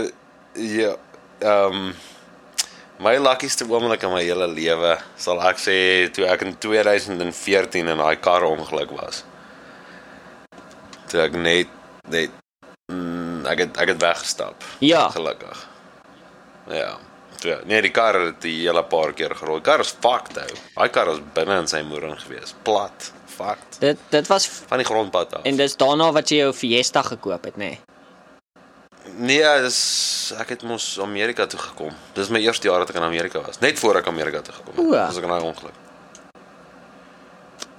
ja, 0.79 0.95
ehm 1.39 1.73
um, 1.73 1.93
my 2.99 3.15
luckieste 3.19 3.65
oomblik 3.69 4.03
in 4.03 4.11
my 4.13 4.21
hele 4.25 4.47
lewe 4.51 4.93
sal 5.19 5.39
ek 5.47 5.59
sê 5.61 5.75
toe 6.15 6.25
ek 6.27 6.41
in 6.47 6.55
2014 6.61 7.87
in 7.93 8.01
daai 8.03 8.15
kar 8.19 8.43
ongeluk 8.47 8.91
was. 8.97 9.23
Toe 11.09 11.21
ek 11.25 11.37
net 11.39 11.71
net 12.09 12.33
mm, 12.91 13.45
ek 13.49 13.65
het 13.65 13.77
ek 13.85 13.93
het 13.95 14.01
weggestap. 14.03 14.65
Ja. 14.83 15.07
Gelukkig. 15.15 15.65
Ja. 16.73 16.97
Toe, 17.39 17.61
nee, 17.71 17.79
die 17.85 17.91
kar 17.95 18.17
het 18.19 18.41
die 18.43 18.57
hele 18.65 18.83
paar 18.83 19.13
keer 19.15 19.31
gerol. 19.39 19.61
Die 19.61 19.67
kar 19.69 19.79
is 19.79 19.93
fucked 20.03 20.35
ou. 20.41 20.49
Daai 20.75 20.89
kar 20.91 21.07
was 21.13 21.21
binne 21.37 21.61
in 21.63 21.69
sy 21.71 21.79
moering 21.87 22.17
gewees. 22.19 22.51
Plat. 22.67 23.11
Fucked. 23.39 23.77
dit 23.79 23.99
dit 24.11 24.27
was 24.27 24.43
Van 24.67 24.81
die 24.81 24.85
grondpad 24.85 25.37
af. 25.37 25.45
en 25.47 25.55
dis 25.55 25.75
daarna 25.79 26.09
wat 26.11 26.27
jy 26.27 26.41
jou 26.41 26.49
Fiesta 26.53 27.01
gekoop 27.07 27.45
het, 27.47 27.55
nê? 27.55 27.69
Nee. 27.77 27.77
Nee, 29.19 29.43
dis 29.65 29.79
ek 30.39 30.53
het 30.55 30.61
mos 30.63 30.93
Amerika 31.03 31.43
toe 31.49 31.59
gekom. 31.59 31.91
Dis 32.15 32.29
my 32.31 32.39
eerste 32.39 32.69
jaar 32.69 32.79
dat 32.85 32.93
ek 32.93 33.01
in 33.01 33.07
Amerika 33.07 33.41
was. 33.43 33.59
Net 33.59 33.79
voor 33.81 33.99
ek 33.99 34.07
Amerika 34.07 34.39
toe 34.45 34.53
gekom 34.55 34.77
het. 34.79 34.95
Was 34.95 35.19
ek 35.19 35.27
in 35.27 35.33
daai 35.33 35.43
ongeluk. 35.43 35.75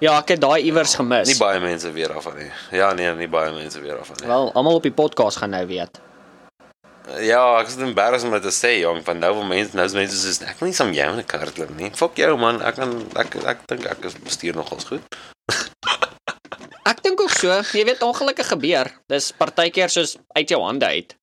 Ja, 0.05 0.19
ek 0.19 0.35
het 0.35 0.41
daai 0.41 0.63
iewers 0.69 0.95
gemis. 0.97 1.29
Nie 1.29 1.39
baie 1.41 1.61
mense 1.61 1.89
weet 1.93 2.13
daarvan 2.13 2.37
nie. 2.41 2.51
Ja, 2.77 2.93
nee, 2.97 3.09
nie 3.17 3.29
baie 3.29 3.53
mense 3.57 3.81
weet 3.81 3.97
daarvan 3.97 4.21
nie. 4.21 4.29
Wel, 4.29 4.53
almal 4.53 4.81
op 4.81 4.85
die 4.85 4.93
podcast 4.93 5.41
gaan 5.41 5.53
nou 5.57 5.65
weet. 5.69 6.01
Ja, 7.25 7.43
ek 7.59 7.73
is 7.73 7.77
embarrassed 7.81 8.29
om 8.29 8.37
dit 8.37 8.45
te 8.45 8.53
sê, 8.55 8.75
jong, 8.83 9.01
van 9.05 9.19
nou 9.21 9.33
wil 9.41 9.49
mense 9.49 9.77
nou 9.77 9.87
is 9.89 9.97
mense 9.97 10.21
sê 10.21 10.45
ek 10.49 10.61
wil 10.61 10.69
nie 10.71 10.77
saam 10.77 10.93
jou 10.97 11.09
in 11.09 11.21
'n 11.21 11.27
kar 11.27 11.53
klim 11.57 11.73
nie. 11.77 11.91
Fuck 11.97 12.21
jou 12.21 12.37
man, 12.37 12.61
ek 12.63 12.77
kan 12.77 12.93
ek 13.17 13.37
ek 13.45 13.65
dink 13.67 13.87
ek 13.87 14.05
is 14.05 14.15
bestuur 14.21 14.55
nogals 14.61 14.85
goed. 14.85 15.01
Ek 16.85 17.03
dink 17.03 17.21
ook 17.21 17.31
so. 17.31 17.49
Jy 17.73 17.85
weet 17.85 18.03
ongelukke 18.03 18.45
gebeur. 18.45 18.93
Dis 19.09 19.33
partykeer 19.33 19.89
soos 19.89 20.17
uit 20.37 20.49
jou 20.49 20.61
hande 20.63 20.87
uit. 20.87 21.17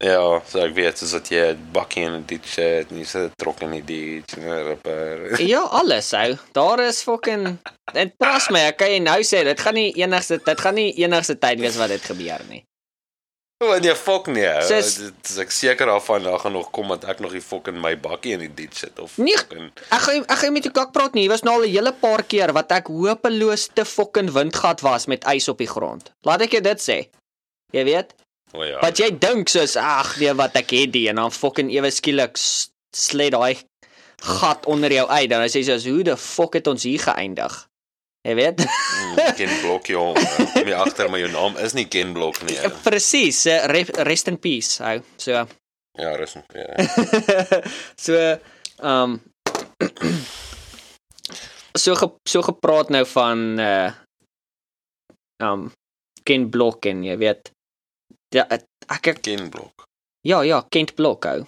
Ja, 0.00 0.40
so 0.48 0.62
ek 0.64 0.72
weet 0.78 0.96
soos 0.96 1.10
dat 1.12 1.28
jy 1.28 1.42
bakkie 1.74 2.06
in 2.08 2.22
ditch 2.24 2.54
het, 2.56 2.88
en 2.90 2.96
jy 3.02 3.04
sit 3.04 3.34
trok 3.36 3.60
in 3.66 3.74
die 3.76 3.82
ditch 3.84 4.38
en 4.38 4.46
'n 4.48 4.62
ripper. 4.70 5.40
Ja, 5.44 5.60
alles 5.60 6.12
ou. 6.16 6.38
Daar 6.56 6.80
is 6.86 7.02
fucking 7.02 7.58
Dit 7.92 8.12
trust 8.18 8.50
my, 8.50 8.60
ek 8.70 8.76
kan 8.78 8.88
jy 8.88 8.98
nou 8.98 9.20
sê 9.22 9.44
dit 9.44 9.60
gaan 9.60 9.74
nie 9.74 9.92
enigste 10.00 10.38
dit 10.44 10.60
gaan 10.60 10.74
nie 10.74 10.92
enigste 11.04 11.36
tyd 11.38 11.60
wees 11.60 11.76
wat 11.76 11.88
dit 11.88 12.00
gebeur 12.02 12.40
nie. 12.48 12.64
O, 13.62 13.76
nee, 13.78 13.94
fuck 13.94 14.26
nee. 14.26 14.48
ou. 14.48 14.62
Sis- 14.62 14.96
Dit 14.96 15.28
is 15.30 15.36
ek 15.38 15.50
seker 15.50 15.86
daarvan 15.86 16.22
daar 16.22 16.38
gaan 16.38 16.52
nog 16.52 16.70
kom 16.70 16.88
dat 16.88 17.04
ek 17.04 17.20
nog 17.20 17.32
die 17.32 17.42
fucking 17.42 17.76
my 17.80 17.94
bakkie 18.00 18.32
in 18.32 18.38
die 18.40 18.54
ditch 18.54 18.78
sit 18.78 18.98
of 18.98 19.18
Nee. 19.18 19.36
fucking 19.36 19.70
Ek 19.90 20.00
gaan 20.00 20.24
ek 20.24 20.38
gaan 20.38 20.52
met 20.52 20.62
jou 20.64 20.72
kak 20.72 20.92
praat 20.92 21.12
nie. 21.12 21.24
Jy 21.24 21.28
was 21.28 21.42
nou 21.42 21.54
al 21.56 21.66
'n 21.66 21.72
hele 21.74 21.92
paar 21.92 22.22
keer 22.22 22.52
wat 22.52 22.72
ek 22.72 22.86
hopeloos 22.86 23.68
te 23.74 23.84
fucking 23.84 24.30
windgat 24.32 24.80
was 24.80 25.06
met 25.06 25.24
ys 25.26 25.48
op 25.48 25.58
die 25.58 25.66
grond. 25.68 26.10
Laat 26.24 26.40
ek 26.40 26.50
jou 26.52 26.62
dit 26.62 26.78
sê. 26.80 27.08
Jy 27.72 27.84
weet? 27.84 28.14
O 28.52 28.64
ja. 28.66 28.80
Wat 28.82 28.98
jy 28.98 29.10
dink 29.22 29.48
soos 29.48 29.76
ag 29.78 30.16
nee 30.18 30.32
wat 30.34 30.56
ek 30.58 30.70
het 30.74 30.92
die 30.92 31.06
en 31.12 31.20
dan 31.20 31.30
fucking 31.30 31.70
ewe 31.70 31.90
skielik 31.94 32.36
s- 32.40 32.70
sled 32.96 33.32
daai 33.36 33.58
gat 34.20 34.66
onder 34.66 34.92
jou 34.92 35.06
uit 35.08 35.30
dan 35.30 35.44
sê 35.48 35.60
jy 35.62 35.68
soos 35.70 35.86
hoe 35.86 36.02
the 36.04 36.16
fuck 36.18 36.54
het 36.58 36.66
ons 36.66 36.82
hier 36.82 36.98
geëindig? 37.00 37.54
Jy 38.26 38.34
weet? 38.36 38.58
Mm, 38.60 39.20
Ken 39.38 39.52
Blok 39.62 39.86
jong. 39.88 40.18
Kom 40.52 40.66
jy 40.68 40.74
agter 40.76 41.08
maar 41.08 41.22
jou 41.22 41.30
naam 41.32 41.54
is 41.62 41.72
nie 41.78 41.86
Ken 41.88 42.10
Blok 42.12 42.42
nie. 42.44 42.58
ou. 42.66 42.72
Presies, 42.84 43.44
re- 43.46 44.02
rest 44.04 44.28
in 44.28 44.36
peace. 44.38 44.76
Ou. 44.84 44.98
So 45.16 45.46
Ja, 45.98 46.12
rus 46.16 46.34
nog 46.34 46.44
weer. 46.52 46.74
so 47.96 48.18
um 48.82 49.20
so 51.78 51.94
ge, 51.94 52.10
so 52.28 52.42
gepraat 52.42 52.90
nou 52.92 53.04
van 53.06 53.58
uh 53.60 53.90
um 55.40 55.70
Ken 56.28 56.50
Blok 56.52 56.84
en 56.90 57.00
jy 57.06 57.16
weet 57.20 57.50
ja, 58.34 58.46
het- 58.50 58.66
ek 58.88 59.06
ek- 59.06 59.22
Ken 59.22 59.48
Blok. 59.50 59.84
ja 60.26 60.42
ja 60.42 60.60
Kent 60.70 60.94
Blok 60.94 61.24
ou. 61.26 61.46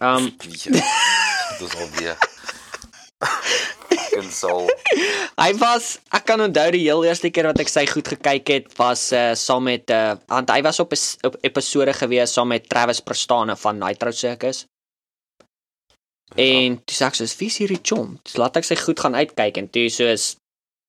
Um 0.00 0.30
Ja. 0.64 0.82
Dit 1.58 1.68
is 1.68 1.74
al 1.80 1.88
weer. 1.98 2.16
Ken 4.12 4.30
Sol. 4.32 4.66
hy 5.38 5.50
was 5.60 5.98
ek 6.12 6.24
kan 6.28 6.40
onthou 6.44 6.70
die 6.74 6.82
heel 6.84 7.04
eerste 7.06 7.30
keer 7.30 7.46
wat 7.50 7.60
ek 7.62 7.68
sy 7.72 7.84
goed 7.86 8.08
gekyk 8.08 8.48
het 8.48 8.66
was 8.78 9.12
uh 9.16 9.32
saam 9.38 9.64
met 9.68 9.90
uh 9.90 10.16
want 10.28 10.50
hy 10.50 10.60
was 10.66 10.80
op 10.80 10.92
'n 10.92 11.26
op 11.28 11.36
episode 11.42 11.92
gewees 11.96 12.32
saam 12.32 12.48
met 12.48 12.68
Travis 12.68 13.00
Prestane 13.00 13.56
van 13.56 13.78
Nitro 13.78 14.10
Circus. 14.10 14.64
En 16.36 16.78
toe 16.84 16.96
sê 16.96 17.04
ek 17.06 17.14
soos 17.14 17.34
vies 17.36 17.58
hierdie 17.60 17.80
chom. 17.84 18.18
Dis 18.24 18.36
laat 18.40 18.56
ek 18.56 18.64
sy 18.64 18.76
goed 18.80 19.00
gaan 19.00 19.14
uitkyk 19.14 19.56
en 19.60 19.68
toe 19.68 19.88
soos 19.92 20.36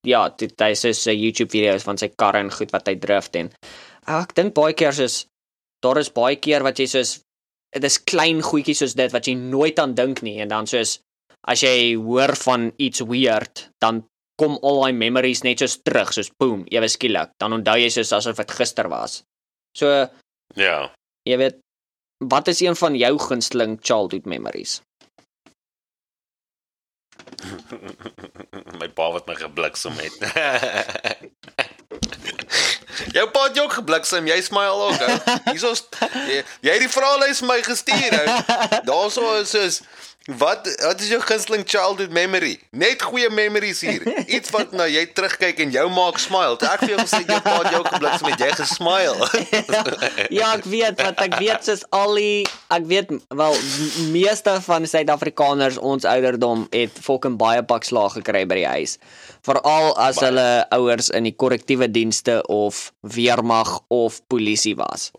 ja, 0.08 0.30
toe 0.30 0.50
hy 0.60 0.74
soos 0.76 1.04
sy 1.04 1.12
YouTube 1.16 1.52
video's 1.52 1.84
van 1.88 1.98
sy 1.98 2.10
karre 2.18 2.40
en 2.44 2.52
goed 2.52 2.72
wat 2.72 2.88
hy 2.88 2.96
drift 2.96 3.36
en 3.36 3.52
ek 4.08 4.34
dink 4.36 4.54
baie 4.54 4.74
keer 4.74 4.94
soos 4.96 5.26
daar 5.84 5.98
is 6.00 6.10
baie 6.16 6.36
keer 6.40 6.64
wat 6.64 6.80
jy 6.80 6.88
soos 6.88 7.20
dit 7.74 7.84
is 7.84 7.98
klein 8.00 8.42
goedjies 8.46 8.80
soos 8.84 8.94
dit 8.96 9.12
wat 9.14 9.28
jy 9.28 9.34
nooit 9.40 9.80
aan 9.80 9.96
dink 9.98 10.22
nie 10.24 10.40
en 10.44 10.48
dan 10.52 10.68
soos 10.70 11.00
as 11.48 11.64
jy 11.64 11.96
hoor 12.00 12.36
van 12.40 12.72
iets 12.78 13.02
weird 13.08 13.70
dan 13.84 14.04
kom 14.40 14.58
al 14.64 14.82
daai 14.82 14.94
memories 14.98 15.44
net 15.44 15.60
soos 15.60 15.78
terug 15.86 16.14
soos 16.16 16.32
boom 16.40 16.64
ewe 16.72 16.88
skielik 16.90 17.30
dan 17.40 17.54
onthou 17.60 17.78
jy 17.80 17.90
soos 17.94 18.14
asof 18.16 18.38
dit 18.38 18.52
gister 18.52 18.90
was. 18.90 19.24
So 19.78 20.08
Ja. 20.56 20.90
jy 21.28 21.38
weet 21.38 21.60
wat 22.24 22.48
is 22.48 22.62
een 22.62 22.76
van 22.76 22.96
jou 22.96 23.18
gunsteling 23.20 23.80
childhood 23.82 24.26
memories? 24.26 24.82
my 28.80 28.88
pa 28.88 29.12
wat 29.12 29.28
my 29.28 29.36
gebliksem 29.36 29.94
het. 30.00 30.14
Jou 33.16 33.26
pa 33.34 33.48
het 33.48 33.56
jou 33.58 33.66
ook 33.68 33.74
gebliksem, 33.80 34.28
jy 34.28 34.40
smile 34.42 34.88
ook. 34.90 35.04
Hierso's 35.50 35.84
jy, 36.28 36.44
jy 36.66 36.76
het 36.76 36.84
die 36.86 36.92
vraelys 36.92 37.42
vir 37.44 37.50
my 37.50 37.60
gestuur. 37.66 38.18
Daarso 38.90 39.34
is 39.42 39.54
soos 39.54 39.82
wat 40.26 40.68
wat 40.80 41.02
is 41.02 41.10
jou 41.12 41.20
gunsteling 41.22 41.64
childhood 41.68 42.12
memory? 42.12 42.56
Net 42.72 43.02
goeie 43.02 43.30
memories 43.30 43.82
hier. 43.84 44.06
Iets 44.36 44.54
wat 44.56 44.72
nou 44.72 44.88
jy 44.88 45.04
terugkyk 45.12 45.60
en 45.66 45.74
jou 45.76 45.86
maak 45.92 46.20
smile. 46.24 46.56
Toe 46.60 46.70
ek 46.72 46.86
vir 46.86 46.94
jou 46.94 47.00
gesê 47.02 47.22
jou 47.28 47.40
pa 47.44 47.58
het 47.60 47.72
jou 47.74 47.82
ook 47.82 47.92
gebliksem, 47.92 48.30
het 48.32 48.44
jy 48.46 48.52
gesmile. 48.62 49.28
ja, 50.40 50.54
ek 50.54 50.68
weet 50.72 51.04
wat 51.04 51.24
ek 51.28 51.38
weet 51.42 51.68
soos 51.68 51.84
al 51.96 52.16
die 52.20 52.46
ek 52.74 52.88
weet 52.88 53.12
wel 53.36 53.60
meeste 54.16 54.56
van 54.64 54.88
Suid-Afrikaners 54.88 55.80
ons 55.82 56.08
ouderdom 56.08 56.68
het 56.72 57.04
fucking 57.04 57.36
baie 57.42 57.64
pak 57.68 57.84
slaag 57.88 58.16
gekry 58.22 58.46
by 58.48 58.62
die 58.62 58.70
huis. 58.80 58.98
Veral 59.44 59.92
as 60.00 60.22
Baie. 60.22 60.30
hulle 60.30 60.50
ouers 60.78 61.12
in 61.12 61.28
die 61.28 61.36
korrektiewe 61.36 61.92
dienste 61.92 62.40
of 62.48 62.94
weermag 63.04 63.82
of 63.92 64.24
polisie 64.32 64.78
was. 64.80 65.12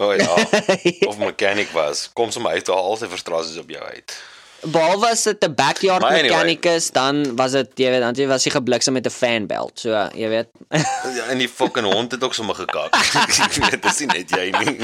O 0.00 0.08
oh, 0.08 0.16
ja, 0.16 0.34
of 1.10 1.18
mechanic 1.18 1.68
was. 1.76 2.08
Kom 2.16 2.30
sommer 2.32 2.56
uit, 2.56 2.68
al 2.72 2.96
sy 2.96 3.08
frustrasies 3.12 3.58
op 3.60 3.68
jou 3.68 3.82
uit. 3.84 4.14
Behalwe 4.60 5.10
as 5.12 5.22
dit 5.28 5.44
'n 5.44 5.54
backyard 5.54 6.04
anyway. 6.04 6.22
mechanicus, 6.22 6.90
dan 6.90 7.36
was 7.36 7.52
dit 7.52 7.84
jy 7.84 7.90
weet, 7.92 8.00
dan 8.00 8.16
jy 8.16 8.26
was 8.28 8.44
hy 8.44 8.50
gebliksem 8.50 8.96
met 8.96 9.04
'n 9.06 9.12
fanbelt. 9.12 9.80
So, 9.80 9.92
jy 10.16 10.28
weet. 10.28 10.48
Ja, 11.18 11.26
en 11.28 11.38
die 11.38 11.48
fucking 11.48 11.84
hond 11.92 12.12
het 12.12 12.24
ook 12.24 12.34
sommer 12.34 12.54
gekak. 12.54 12.96
Dit 13.70 13.84
is 13.84 13.98
net 14.08 14.30
jy 14.30 14.50
nie. 14.56 14.76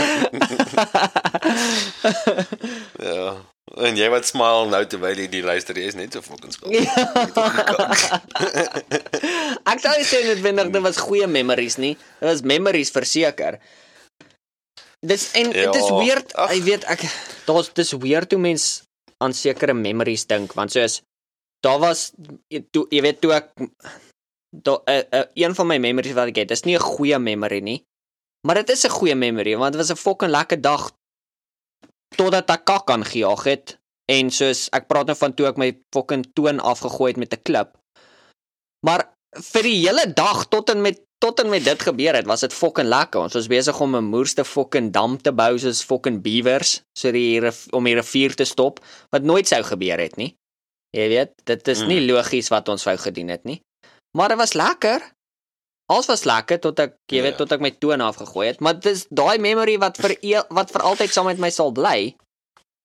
ja. 3.09 3.37
En 3.77 3.97
jy 3.97 4.09
wat 4.13 4.27
smile 4.27 4.69
nou 4.69 4.85
terwyl 4.87 5.17
jy 5.17 5.29
die 5.29 5.43
luister, 5.43 5.77
jy 5.77 5.87
is 5.87 5.97
net 5.97 6.13
so 6.13 6.21
fucking 6.21 6.53
skuldig. 6.53 6.85
Jy 6.85 6.93
gekak. 7.33 8.21
Ek 9.65 9.81
sou 9.81 9.97
sê 10.05 10.23
dit 10.29 10.41
wendig 10.45 10.71
dit 10.77 10.83
was 10.83 10.97
goeie 10.97 11.27
memories 11.27 11.77
nie. 11.77 11.97
Dit 12.21 12.29
was 12.29 12.45
memories 12.45 12.93
verseker. 12.93 13.61
Dis 15.01 15.33
en 15.37 15.51
dit 15.53 15.75
is 15.75 15.89
Ja, 15.89 15.97
weird. 15.99 16.33
ag. 16.35 16.53
Jy 16.55 16.63
weet 16.63 16.85
ek 16.85 17.01
daar's 17.47 17.73
dis 17.75 17.93
weird 17.93 18.31
hoe 18.33 18.41
mens 18.41 18.83
aan 19.23 19.33
sekere 19.33 19.75
memories 19.75 20.27
dink 20.27 20.53
want 20.53 20.73
soos 20.73 21.01
daar 21.65 21.79
was 21.79 22.13
toe 22.71 22.87
jy 22.91 23.01
weet 23.03 23.21
toe 23.21 23.33
ek 23.33 23.53
daar 24.57 24.81
uh, 24.89 25.03
uh, 25.13 25.25
een 25.35 25.55
van 25.55 25.67
my 25.67 25.79
memories 25.79 26.15
wat 26.15 26.29
ek 26.29 26.37
het, 26.37 26.49
dis 26.49 26.65
nie 26.65 26.77
'n 26.77 26.81
goeie 26.81 27.19
memory 27.19 27.61
nie. 27.61 27.85
Maar 28.47 28.55
dit 28.65 28.71
is 28.71 28.85
'n 28.85 28.91
goeie 28.91 29.15
memory 29.15 29.57
want 29.57 29.73
dit 29.73 29.81
was 29.81 29.91
'n 29.91 29.97
fucking 29.97 30.31
lekker 30.31 30.61
dag 30.61 30.91
totdat 32.17 32.51
ek 32.51 32.65
kak 32.65 32.91
aangejaag 32.91 33.45
het 33.45 33.79
en 34.09 34.31
soos 34.31 34.69
ek 34.73 34.87
praat 34.89 35.07
nou 35.07 35.17
van 35.17 35.35
toe 35.35 35.47
ek 35.47 35.57
my 35.57 35.77
fucking 35.95 36.25
toon 36.35 36.61
afgegooi 36.61 37.11
het 37.13 37.17
met 37.19 37.33
'n 37.35 37.43
klip. 37.43 37.77
Maar 38.87 39.13
vir 39.53 39.63
die 39.63 39.77
hele 39.87 40.07
dag 40.13 40.47
tot 40.49 40.71
en 40.71 40.81
met 40.83 41.03
tot 41.19 41.41
en 41.41 41.49
met 41.49 41.65
dit 41.65 41.83
gebeur 41.83 42.15
het, 42.15 42.27
was 42.29 42.41
dit 42.45 42.53
fucking 42.53 42.89
lekker. 42.89 43.21
Ons 43.21 43.33
was 43.35 43.47
besig 43.49 43.81
om 43.81 43.97
'n 43.97 44.05
moerste 44.05 44.45
fucking 44.45 44.93
dam 44.93 45.17
te 45.17 45.33
bou 45.33 45.59
soos 45.59 45.83
fucking 45.83 46.21
beavers, 46.23 46.83
so 46.99 47.11
die 47.11 47.41
om 47.73 47.85
die 47.85 47.95
rivier 47.95 48.35
te 48.35 48.45
stop 48.45 48.81
wat 49.11 49.23
nooit 49.23 49.49
sou 49.49 49.63
gebeur 49.63 49.99
het 49.99 50.17
nie. 50.17 50.37
Jy 50.97 51.09
weet, 51.09 51.33
dit 51.45 51.69
is 51.69 51.81
nie 51.83 52.01
logies 52.07 52.49
wat 52.49 52.69
ons 52.69 52.85
wou 52.85 52.97
gedoen 52.97 53.29
het 53.29 53.45
nie. 53.45 53.61
Maar 54.17 54.29
dit 54.29 54.39
was 54.39 54.53
lekker. 54.53 55.01
Alles 55.89 56.07
was 56.07 56.25
lekker 56.25 56.59
tot 56.61 56.79
ek, 56.81 56.95
jy 57.13 57.23
weet, 57.23 57.33
Ja. 57.33 57.37
tot 57.37 57.53
ek 57.53 57.61
my 57.61 57.71
toon 57.71 58.01
afgegooi 58.01 58.47
het, 58.47 58.61
maar 58.61 58.75
dit 58.75 58.87
is 58.93 59.07
daai 59.11 59.39
memory 59.39 59.79
wat 59.79 59.97
vir 59.97 60.17
eel, 60.23 60.45
wat 60.51 60.71
vir 60.71 60.83
altyd 60.83 61.11
saam 61.13 61.27
met 61.27 61.39
my 61.39 61.51
sal 61.51 61.71
bly. 61.73 62.15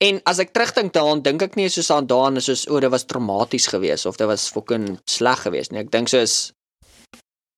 En 0.02 0.18
as 0.26 0.40
ek 0.42 0.54
terugdink 0.56 0.94
daaraan, 0.96 1.22
dink 1.22 1.44
ek 1.46 1.56
nie 1.60 1.70
soos 1.70 1.92
aan 1.94 2.08
daaraan 2.10 2.42
soos 2.42 2.66
o, 2.70 2.80
dit 2.82 2.90
was 2.90 3.06
traumaties 3.06 3.68
geweest 3.70 4.08
of 4.10 4.18
dit 4.18 4.30
was 4.30 4.50
fucking 4.50 4.96
sleg 5.10 5.46
geweest 5.46 5.74
nie. 5.74 5.84
Ek 5.84 5.92
dink 5.94 6.10
soos 6.10 6.54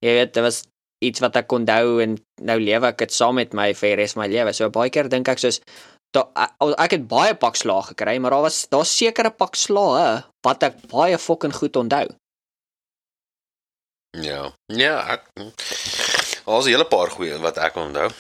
jy 0.03 0.17
weet, 0.19 0.34
dit 0.36 0.43
was 0.43 0.63
iets 1.03 1.23
wat 1.23 1.38
ek 1.39 1.56
onthou 1.56 2.01
en 2.03 2.17
nou 2.43 2.58
lewe 2.60 2.89
ek 2.89 2.99
dit 3.06 3.15
saam 3.15 3.39
met 3.39 3.56
my 3.56 3.69
vir 3.77 3.95
res 3.99 4.17
my 4.19 4.27
lewe. 4.32 4.51
So 4.56 4.67
baie 4.73 4.91
keer 4.91 5.08
dink 5.12 5.32
ek 5.32 5.39
soos 5.39 5.62
da, 6.13 6.27
ek, 6.36 6.97
het 6.97 7.08
baie 7.10 7.34
pak 7.39 7.56
slaag 7.58 7.93
gekry, 7.93 8.19
maar 8.21 8.36
daar 8.36 8.45
was 8.45 8.60
daar 8.71 8.86
sekere 8.86 9.32
pak 9.34 9.56
slae 9.58 10.21
wat 10.45 10.67
ek 10.67 10.84
baie 10.91 11.17
fucking 11.17 11.56
goed 11.56 11.79
onthou. 11.79 12.06
Ja. 14.21 14.51
Ja, 14.69 14.99
ek 15.15 15.25
Daar's 16.45 16.65
'n 16.65 16.75
hele 16.75 16.86
paar 16.86 17.10
goeie 17.10 17.39
wat 17.39 17.58
ek 17.58 17.75
onthou. 17.75 18.12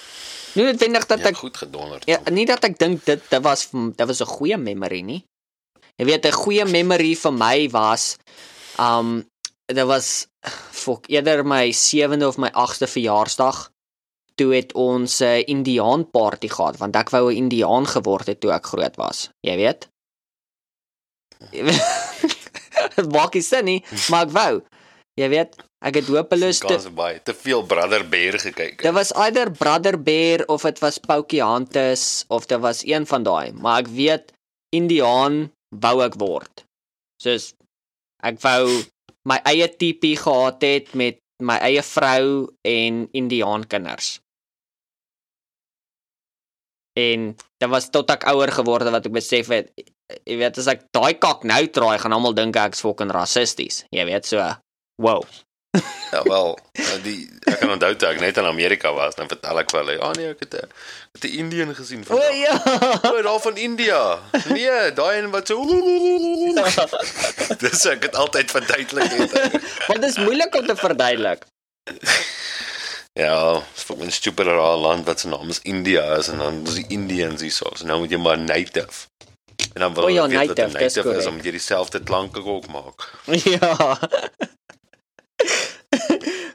Nie 0.55 0.63
noodwendig 0.65 1.05
dat 1.05 1.19
Ja, 1.19 1.27
ek 1.27 1.37
goed 1.37 1.57
gedonder. 1.57 2.01
ja, 2.05 2.19
nie 2.31 2.45
dat 2.45 2.63
ek 2.63 2.77
dink 2.79 3.05
dit 3.05 3.21
dit 3.29 3.41
was 3.41 3.69
dit 3.71 4.07
was 4.07 4.21
'n 4.21 4.25
goeie 4.25 4.57
memory 4.57 5.01
nie. 5.01 5.23
Jy 5.97 6.05
weet 6.05 6.25
'n 6.25 6.31
goeie 6.31 6.65
memory 6.65 7.15
vir 7.15 7.31
my 7.33 7.69
was 7.69 8.15
um 8.79 9.25
dit 9.65 9.85
was 9.85 10.27
fok 10.71 11.05
eerder 11.09 11.45
my 11.45 11.71
7de 11.71 12.27
of 12.27 12.37
my 12.37 12.49
8de 12.51 12.87
verjaarsdag 12.87 13.69
toe 14.35 14.53
het 14.55 14.73
ons 14.73 15.19
'n 15.21 15.23
uh, 15.25 15.43
Indiaan 15.47 16.09
party 16.11 16.47
gehad 16.47 16.77
want 16.77 16.95
ek 16.95 17.09
wou 17.09 17.31
'n 17.31 17.35
Indiaan 17.37 17.85
geword 17.87 18.27
het 18.27 18.39
toe 18.39 18.51
ek 18.51 18.65
groot 18.65 18.95
was. 18.95 19.29
Jy 19.41 19.55
weet? 19.55 19.89
Dit 22.95 23.11
maak 23.15 23.33
nie 23.33 23.41
sin 23.43 23.65
nie, 23.65 23.83
maar 24.09 24.25
ek 24.27 24.31
wou. 24.31 24.61
Jy 25.19 25.27
weet, 25.29 25.57
ek 25.85 25.99
het 25.99 26.07
hopeloos 26.09 26.59
te 26.63 26.77
baie 26.97 27.19
te 27.21 27.35
veel 27.37 27.61
Brother 27.69 28.01
Bear 28.09 28.39
gekyk. 28.41 28.79
Dit 28.81 28.95
was 28.95 29.11
either 29.25 29.51
Brother 29.53 29.99
Bear 30.01 30.41
of 30.49 30.65
dit 30.65 30.79
was 30.81 30.97
Pocahontas 30.97 32.25
of 32.33 32.47
dit 32.49 32.59
was 32.63 32.81
een 32.87 33.05
van 33.05 33.27
daai, 33.27 33.53
maar 33.53 33.83
ek 33.83 33.91
weet 33.93 34.33
Indiaan 34.73 35.51
wou 35.69 35.99
ek 36.01 36.17
word. 36.17 36.65
Soos 37.21 37.51
ek 38.25 38.41
wou 38.41 38.65
my 39.29 39.37
eie 39.45 39.69
tipi 39.69 40.15
gehad 40.17 40.65
het 40.65 40.93
met 40.97 41.21
my 41.43 41.59
eie 41.61 41.85
vrou 41.85 42.49
en 42.65 43.05
Indiaan 43.13 43.67
kinders. 43.69 44.17
En 46.97 47.33
dit 47.37 47.69
was 47.69 47.89
tot 47.93 48.09
ek 48.13 48.25
ouer 48.33 48.49
geword 48.53 48.87
het 48.87 48.97
wat 48.97 49.05
ek 49.09 49.13
besef 49.13 49.53
het 49.53 49.69
jy 50.25 50.35
weet 50.41 50.57
as 50.57 50.69
ek 50.73 50.87
daai 50.93 51.13
kak 51.21 51.45
nou 51.47 51.61
draai 51.73 51.97
gaan 52.01 52.13
almal 52.17 52.35
dink 52.37 52.57
ek's 52.57 52.81
fucking 52.81 53.13
rassisties. 53.13 53.83
Jy 53.93 54.09
weet 54.09 54.25
so 54.29 54.41
wow. 54.95 55.23
Ja 56.11 56.21
wel, 56.23 56.59
die 57.01 57.29
ek 57.49 57.55
kan 57.59 57.71
onthou 57.73 57.95
toe 57.97 58.09
ek 58.11 58.19
net 58.21 58.37
in 58.37 58.45
Amerika 58.45 58.91
was, 58.93 59.15
dan 59.17 59.27
vertel 59.31 59.57
ek 59.63 59.71
vir 59.73 59.79
hulle, 59.79 59.95
"Ja 59.97 60.11
nee, 60.13 60.29
ek 60.29 60.43
het 60.45 60.53
'n 60.53 60.69
het 61.17 61.23
'n 61.23 61.33
Indian 61.43 61.75
gesien 61.75 62.01
O 62.01 62.03
vandag." 62.05 62.35
ja. 62.45 62.53
O, 63.09 63.21
daar 63.21 63.39
van 63.39 63.57
India. 63.57 64.19
Nee, 64.49 64.93
daai 64.93 65.17
een 65.17 65.31
wat 65.31 65.47
so 65.47 65.65
Dis 67.63 67.85
ek 67.85 68.03
het 68.03 68.15
altyd 68.15 68.51
verduidelik 68.51 69.11
het. 69.11 69.31
Want 69.87 70.01
dit 70.01 70.09
is 70.09 70.17
moeilik 70.17 70.55
om 70.55 70.65
te 70.65 70.75
verduidelik. 70.75 71.41
Ja, 73.13 73.61
dis 73.73 73.83
vir 73.83 74.05
'n 74.05 74.11
stupid 74.11 74.45
raar 74.47 74.77
land 74.77 75.05
wat 75.05 75.19
se 75.19 75.27
naam 75.27 75.49
is 75.49 75.59
India 75.61 76.15
is 76.17 76.27
en 76.27 76.37
dan 76.37 76.61
is 76.67 76.73
die 76.73 76.85
Indians 76.87 77.41
hier 77.41 77.51
so. 77.51 77.69
So 77.73 77.85
nou 77.85 77.99
moet 77.99 78.09
jy 78.09 78.17
maar 78.17 78.37
native. 78.37 79.07
En 79.73 79.81
dan 79.81 79.93
wil 79.93 80.03
O 80.03 80.07
ja, 80.07 80.27
jy 80.27 80.37
weet 80.37 80.47
wat 80.47 80.57
'n 80.57 80.61
native, 80.61 80.79
native 80.79 81.17
is, 81.17 81.29
moet 81.29 81.43
jy 81.43 81.51
dieselfde 81.51 82.03
klanke 82.03 82.45
ook 82.45 82.67
maak. 82.67 83.09
Ja. 83.57 83.99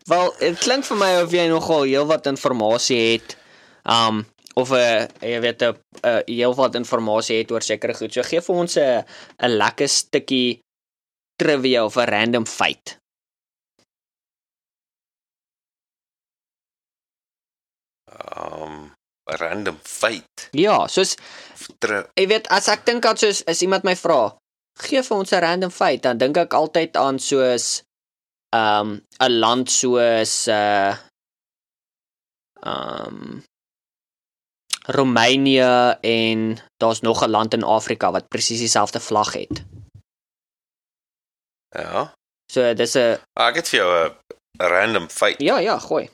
Wel, 0.08 0.30
dit 0.40 0.58
klink 0.64 0.86
vir 0.88 0.96
my 0.96 1.10
of 1.20 1.34
jy 1.36 1.44
nogal 1.50 1.84
heelwat 1.84 2.28
inligting 2.30 2.96
het. 2.96 3.36
Um 3.84 4.24
of 4.58 4.70
'n 4.72 4.74
uh, 4.74 5.04
jy 5.20 5.40
weet 5.40 5.62
'n 5.62 5.76
uh, 6.02 6.22
heelwat 6.26 6.74
inligting 6.74 7.38
het 7.38 7.50
oor 7.52 7.62
sekere 7.62 7.94
goed. 7.94 8.12
So 8.12 8.22
gee 8.22 8.40
vir 8.40 8.56
ons 8.56 8.76
'n 8.76 9.04
'n 9.44 9.56
lekker 9.60 9.88
stukkie 9.88 10.60
trivia 11.36 11.84
of 11.84 11.96
'n 11.96 12.08
random 12.08 12.46
feit. 12.46 12.96
Um 18.08 18.94
random 19.24 19.78
feit. 19.82 20.48
Ja, 20.52 20.88
soos 20.88 21.16
Ter, 21.78 22.10
jy 22.16 22.26
weet 22.26 22.48
as 22.48 22.68
ek 22.68 22.86
dink 22.86 23.04
aan 23.04 23.16
soos 23.16 23.44
as 23.46 23.62
iemand 23.62 23.84
my 23.84 23.94
vra, 23.94 24.32
gee 24.78 25.02
vir 25.02 25.16
ons 25.18 25.32
'n 25.32 25.40
random 25.40 25.70
feit, 25.70 26.02
dan 26.02 26.18
dink 26.18 26.36
ek 26.36 26.54
altyd 26.54 26.96
aan 26.96 27.18
soos 27.18 27.82
um 28.56 29.00
'n 29.20 29.38
land 29.38 29.70
soos 29.70 30.46
uh 30.48 30.96
um 32.66 33.42
Roemenië 34.88 35.96
en 36.00 36.58
daar's 36.76 37.00
nog 37.00 37.22
'n 37.24 37.30
land 37.30 37.54
in 37.54 37.62
Afrika 37.62 38.10
wat 38.10 38.28
presies 38.28 38.58
dieselfde 38.58 39.00
vlag 39.00 39.32
het. 39.32 39.62
ja. 41.70 42.12
So 42.52 42.74
dis 42.74 42.94
'n 42.96 43.16
Ah, 43.34 43.48
Ek 43.48 43.54
het 43.56 43.68
vir 43.68 43.78
jou 43.80 44.08
'n 44.08 44.14
random 44.58 45.08
feit. 45.08 45.40
ja, 45.40 45.58
ja, 45.58 45.78
gooi. 45.78 46.10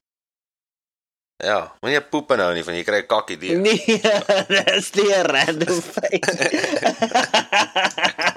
Ja, 1.36 1.76
moenie 1.80 2.00
poep 2.00 2.28
nou 2.36 2.54
nie 2.54 2.64
van 2.64 2.74
jy 2.74 2.82
kry 2.84 2.98
'n 3.02 3.06
kak 3.06 3.30
idee. 3.30 3.56
Nee, 3.56 3.76
dis 4.48 4.92
nie 4.94 5.12
'n 5.14 5.26
random 5.26 5.80
feit. 5.94 6.24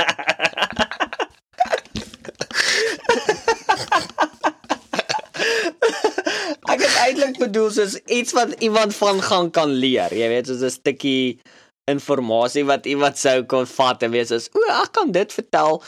Ek 6.68 6.82
het 6.84 6.96
eintlik 7.06 7.38
bedoel 7.40 7.70
soos 7.72 7.96
iets 8.12 8.34
wat 8.36 8.56
iemand 8.60 8.96
van 8.96 9.22
gaan 9.24 9.52
kan 9.52 9.72
leer. 9.72 10.14
Jy 10.14 10.28
weet, 10.28 10.48
soos 10.48 10.62
'n 10.62 10.70
stukkie 10.74 11.40
inligting 11.88 12.68
wat 12.68 12.86
iemand 12.86 13.18
sou 13.18 13.44
kon 13.44 13.66
vat 13.66 14.04
en 14.04 14.12
wees 14.12 14.28
soos, 14.28 14.50
"O, 14.54 14.60
ek 14.84 14.92
kan 14.92 15.12
dit 15.12 15.34
vertel 15.34 15.84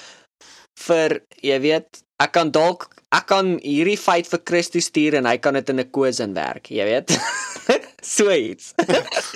vir 0.88 1.20
jy 1.42 1.60
weet, 1.60 2.04
ek 2.20 2.32
kan 2.32 2.52
dalk 2.52 2.88
ek 3.12 3.26
kan 3.26 3.60
hierdie 3.64 3.98
feit 3.98 4.28
vir 4.28 4.40
Christus 4.46 4.86
stuur 4.86 5.14
en 5.18 5.26
hy 5.26 5.38
kan 5.38 5.54
dit 5.54 5.70
in 5.70 5.80
'n 5.80 5.92
quiz 5.92 6.20
inwerk, 6.20 6.70
jy 6.72 6.86
weet." 6.86 7.20
so 8.02 8.32
iets. 8.32 8.74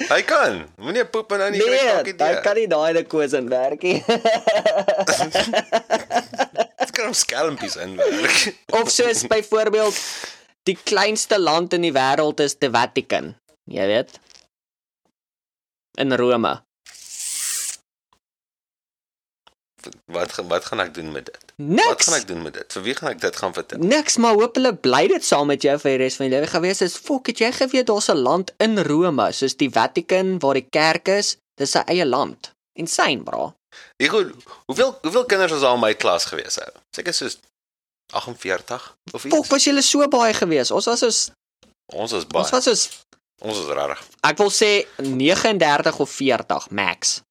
Hy 0.10 0.22
kan. 0.22 0.64
Moenie 0.78 1.06
poep 1.06 1.30
nou 1.32 1.50
nie 1.52 1.60
kry 1.60 1.68
'n 1.68 2.04
Nee, 2.04 2.14
kak 2.14 2.22
hy 2.22 2.42
kan 2.42 2.56
nie 2.56 2.68
daai 2.68 2.90
in 2.92 2.98
'n 2.98 3.06
quiz 3.06 3.34
inwerk 3.34 3.84
nie. 3.84 4.04
Dit 6.84 6.92
kan 6.92 7.08
om 7.08 7.14
skelmpies 7.14 7.76
inwerk. 7.76 8.56
of 8.72 8.90
soos 8.90 9.28
byvoorbeeld 9.28 9.96
die 10.70 10.78
kleinste 10.84 11.40
land 11.40 11.74
in 11.74 11.82
die 11.82 11.94
wêreld 11.96 12.40
is 12.40 12.56
die 12.56 12.70
Vatican, 12.72 13.34
jy 13.70 13.88
weet. 13.88 14.20
In 16.02 16.14
Rome. 16.18 16.62
Wat 20.06 20.32
wat 20.48 20.66
gaan 20.66 20.80
ek 20.80 20.94
doen 20.96 21.12
met 21.12 21.26
dit? 21.28 21.42
Wat 21.58 21.68
Niks. 21.68 22.08
gaan 22.08 22.16
ek 22.16 22.28
doen 22.28 22.42
met 22.42 22.54
dit? 22.56 22.76
Vir 22.76 22.84
wie 22.86 22.94
gaan 22.96 23.10
ek 23.12 23.20
dit 23.22 23.36
gaan 23.36 23.54
vertel? 23.54 23.82
Niks, 23.84 24.16
maar 24.18 24.38
hopelik 24.40 24.80
bly 24.86 25.02
dit 25.12 25.26
saam 25.28 25.50
met 25.52 25.66
jou 25.66 25.76
vir 25.82 25.92
die 25.92 26.00
res 26.06 26.16
van 26.20 26.30
jou 26.30 26.34
lewe 26.38 26.48
gewees. 26.54 26.82
Is 26.86 26.96
fok, 26.96 27.28
het 27.28 27.42
jy 27.44 27.52
geweet 27.52 27.90
daar's 27.92 28.08
'n 28.10 28.24
land 28.24 28.54
in 28.64 28.80
Rome, 28.80 29.32
soos 29.32 29.58
die 29.60 29.70
Vatican 29.70 30.40
waar 30.40 30.54
die 30.54 30.70
kerk 30.70 31.08
is, 31.08 31.36
dis 31.60 31.72
sy 31.76 31.84
eie 31.88 32.06
land. 32.06 32.54
Insane, 32.80 33.24
bra. 33.24 33.54
Ek 34.00 34.10
goed. 34.10 34.32
Hoeveel 34.72 34.98
hoeveel 35.02 35.26
kinders 35.26 35.52
was 35.52 35.64
al 35.64 35.76
in 35.76 35.82
my 35.82 35.94
klas 35.94 36.26
gewees 36.26 36.58
ou? 36.60 36.72
Seker 36.96 37.14
soos 37.14 37.38
48 38.22 38.96
of 39.14 39.26
iets. 39.26 39.36
Fok, 39.36 39.48
was 39.52 39.64
julle 39.64 39.82
so 39.82 40.08
baie 40.08 40.34
gewees. 40.34 40.72
Ons 40.72 40.86
was 40.86 41.00
soos 41.00 41.20
Ons 41.94 42.12
is 42.12 42.26
baie. 42.28 42.44
ons 42.44 42.52
was 42.52 42.64
soos 42.64 42.84
Ons 43.44 43.58
is 43.60 43.66
regtig. 43.76 44.02
ek 44.24 44.38
wil 44.40 44.52
sê 44.54 44.72
39 44.98 46.00
of 46.00 46.10
40 46.10 46.70
max. 46.72 47.22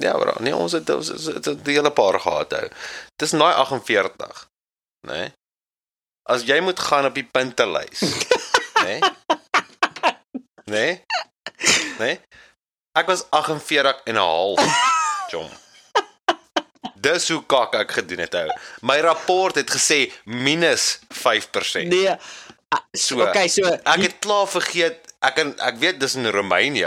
Ja, 0.00 0.12
bro. 0.18 0.34
Nee, 0.42 0.54
ons 0.54 0.72
het 0.72 0.90
ons 0.90 1.08
het, 1.08 1.44
het, 1.44 1.64
die 1.64 1.74
hele 1.78 1.90
paar 1.94 2.18
gehad 2.20 2.52
hou. 2.52 2.68
Dis 3.22 3.32
naai 3.32 3.54
48. 3.54 4.48
Né? 5.06 5.12
Nee? 5.12 5.32
As 6.26 6.42
jy 6.48 6.60
moet 6.64 6.78
gaan 6.80 7.04
op 7.06 7.14
die 7.14 7.24
puntelys. 7.26 8.02
Né? 8.84 8.98
Né? 10.68 11.00
Né? 11.98 12.10
Ek 12.92 13.06
was 13.08 13.24
48 13.30 14.02
en 14.04 14.14
'n 14.14 14.20
half. 14.20 14.60
Jom. 15.32 15.48
Dis 17.04 17.28
hoe 17.28 17.42
kak 17.46 17.76
ek 17.84 17.92
gedoen 18.00 18.24
het 18.24 18.34
ou. 18.40 18.48
My 18.82 18.98
rapport 19.04 19.60
het 19.60 19.70
gesê 19.70 20.08
minus 20.24 20.98
5%. 21.12 21.92
Nee, 21.92 22.16
So. 22.94 23.22
Okay, 23.22 23.48
so 23.48 23.66
Ek 23.66 24.00
het 24.02 24.16
klaar 24.22 24.46
vergeet. 24.50 24.98
Ek 25.24 25.34
kan 25.38 25.54
ek 25.62 25.78
weet 25.82 26.00
dis 26.02 26.16
in 26.18 26.26
Romeine. 26.34 26.82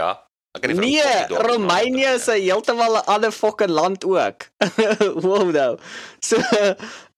Ek 0.56 0.60
kan 0.64 0.70
nie 0.72 0.76
'n 0.76 0.80
Nee, 0.80 1.26
naam 1.28 1.96
is 2.14 2.26
'n 2.28 2.40
heeltemal 2.40 2.96
'n 3.00 3.06
ander 3.06 3.32
fucking 3.32 3.70
land 3.70 4.04
ook. 4.04 4.48
wow 5.24 5.50
nou. 5.50 5.78
So 6.20 6.36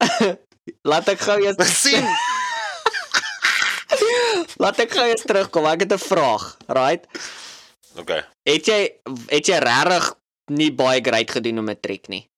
laat 0.91 1.09
ek 1.09 1.21
gou 1.21 1.39
eers 1.41 1.83
sien. 1.83 2.05
laat 4.63 4.79
ek 4.79 4.91
gou 4.91 5.07
eers 5.07 5.23
terugkom. 5.27 5.67
Ek 5.67 5.81
het 5.87 5.93
'n 5.93 5.99
vraag, 5.99 6.57
right? 6.69 7.07
Okay. 7.97 8.25
Het 8.47 8.67
jy 8.67 8.81
het 9.29 9.47
jy 9.47 9.59
regtig 9.59 10.15
nie 10.51 10.73
baie 10.73 11.01
great 11.03 11.31
gedoen 11.31 11.59
op 11.59 11.65
matriek 11.65 12.09
nie? 12.09 12.31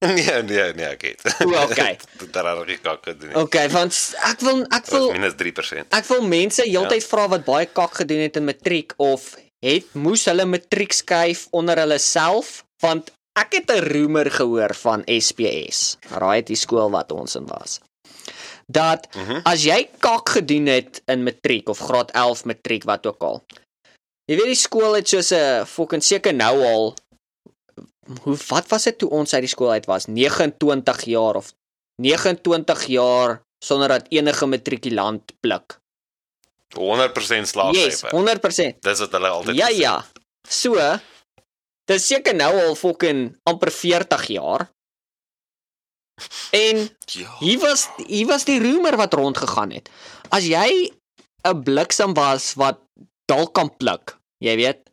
Nee, 0.16 0.42
nee, 0.42 0.72
nee, 0.72 0.86
ek 0.86 1.02
het. 1.02 1.20
O, 1.44 1.50
okay. 1.62 1.98
Daar 2.32 2.64
reg 2.64 2.80
kak 2.80 3.04
gedoen. 3.04 3.34
Okay, 3.36 3.68
want 3.68 3.92
ek 4.30 4.40
wil 4.40 4.62
ek 4.72 4.86
wil 4.88 5.12
minus 5.12 5.34
3%. 5.36 5.84
ek 5.92 6.06
wil 6.08 6.22
mense 6.24 6.62
heeltyd 6.64 7.04
vra 7.04 7.26
wat 7.28 7.44
baie 7.44 7.66
kak 7.66 7.94
gedoen 8.00 8.22
het 8.24 8.36
in 8.40 8.44
matriek 8.48 8.94
of 8.96 9.34
het 9.60 9.84
moes 9.92 10.24
hulle 10.24 10.46
matriek 10.48 10.92
skryf 10.96 11.46
onder 11.52 11.76
hulle 11.82 11.98
self 11.98 12.64
want 12.80 13.10
ek 13.36 13.52
het 13.60 13.70
'n 13.70 13.84
roemer 13.92 14.30
gehoor 14.30 14.72
van 14.74 15.04
SPS. 15.06 15.96
Right, 16.16 16.46
die 16.46 16.56
skool 16.56 16.90
wat 16.90 17.12
ons 17.12 17.36
in 17.36 17.46
was. 17.46 17.80
Dat 18.66 19.06
Mhm. 19.14 19.40
as 19.44 19.64
jy 19.64 19.88
kak 19.98 20.28
gedoen 20.28 20.66
het 20.66 21.02
in 21.06 21.22
matriek 21.24 21.68
of 21.68 21.78
graad 21.78 22.10
11 22.14 22.44
matriek 22.44 22.84
wat 22.84 23.06
ook 23.06 23.20
al. 23.22 23.44
Jy 24.30 24.36
weet 24.36 24.46
die 24.54 24.54
skool 24.54 24.94
het 24.94 25.08
soos 25.08 25.30
'n 25.32 25.66
fucking 25.66 26.02
seker 26.02 26.32
nou 26.34 26.62
al 26.64 26.94
hoe 28.22 28.36
wat 28.48 28.68
was 28.68 28.84
dit 28.84 28.98
toe 28.98 29.10
ons 29.10 29.34
uit 29.34 29.42
die 29.42 29.48
skool 29.52 29.70
uit 29.70 29.86
was 29.86 30.06
29 30.06 31.04
jaar 31.04 31.36
of 31.36 31.52
29 32.02 32.84
jaar 32.86 33.42
sonder 33.64 33.88
dat 33.88 34.06
enige 34.08 34.46
matrikulant 34.46 35.32
blik. 35.40 35.78
100% 36.74 37.44
Yes, 37.44 37.50
slaafsyfer. 37.50 38.10
100%. 38.14 38.80
Dis 38.80 38.98
wat 38.98 39.12
hulle 39.12 39.28
altyd 39.28 39.56
Ja 39.56 39.66
gesê. 39.68 39.76
ja. 39.80 40.04
So 40.48 40.74
dis 41.90 42.06
seker 42.06 42.34
nou 42.34 42.52
al 42.68 42.74
fucking 42.74 43.36
amper 43.44 43.70
40 43.70 44.26
jaar. 44.26 44.70
En 46.52 46.76
Ja. 47.16 47.36
hier 47.40 47.58
was 47.58 47.88
hier 48.06 48.26
was 48.26 48.44
die 48.44 48.60
roemer 48.60 48.96
wat 48.96 49.14
rondgegaan 49.14 49.70
het. 49.70 49.88
As 50.30 50.44
jy 50.46 50.92
'n 51.44 51.62
bliksem 51.62 52.14
was 52.14 52.54
wat 52.54 52.78
dalk 53.26 53.54
kan 53.54 53.76
pluk, 53.76 54.18
jy 54.38 54.56
weet, 54.56 54.89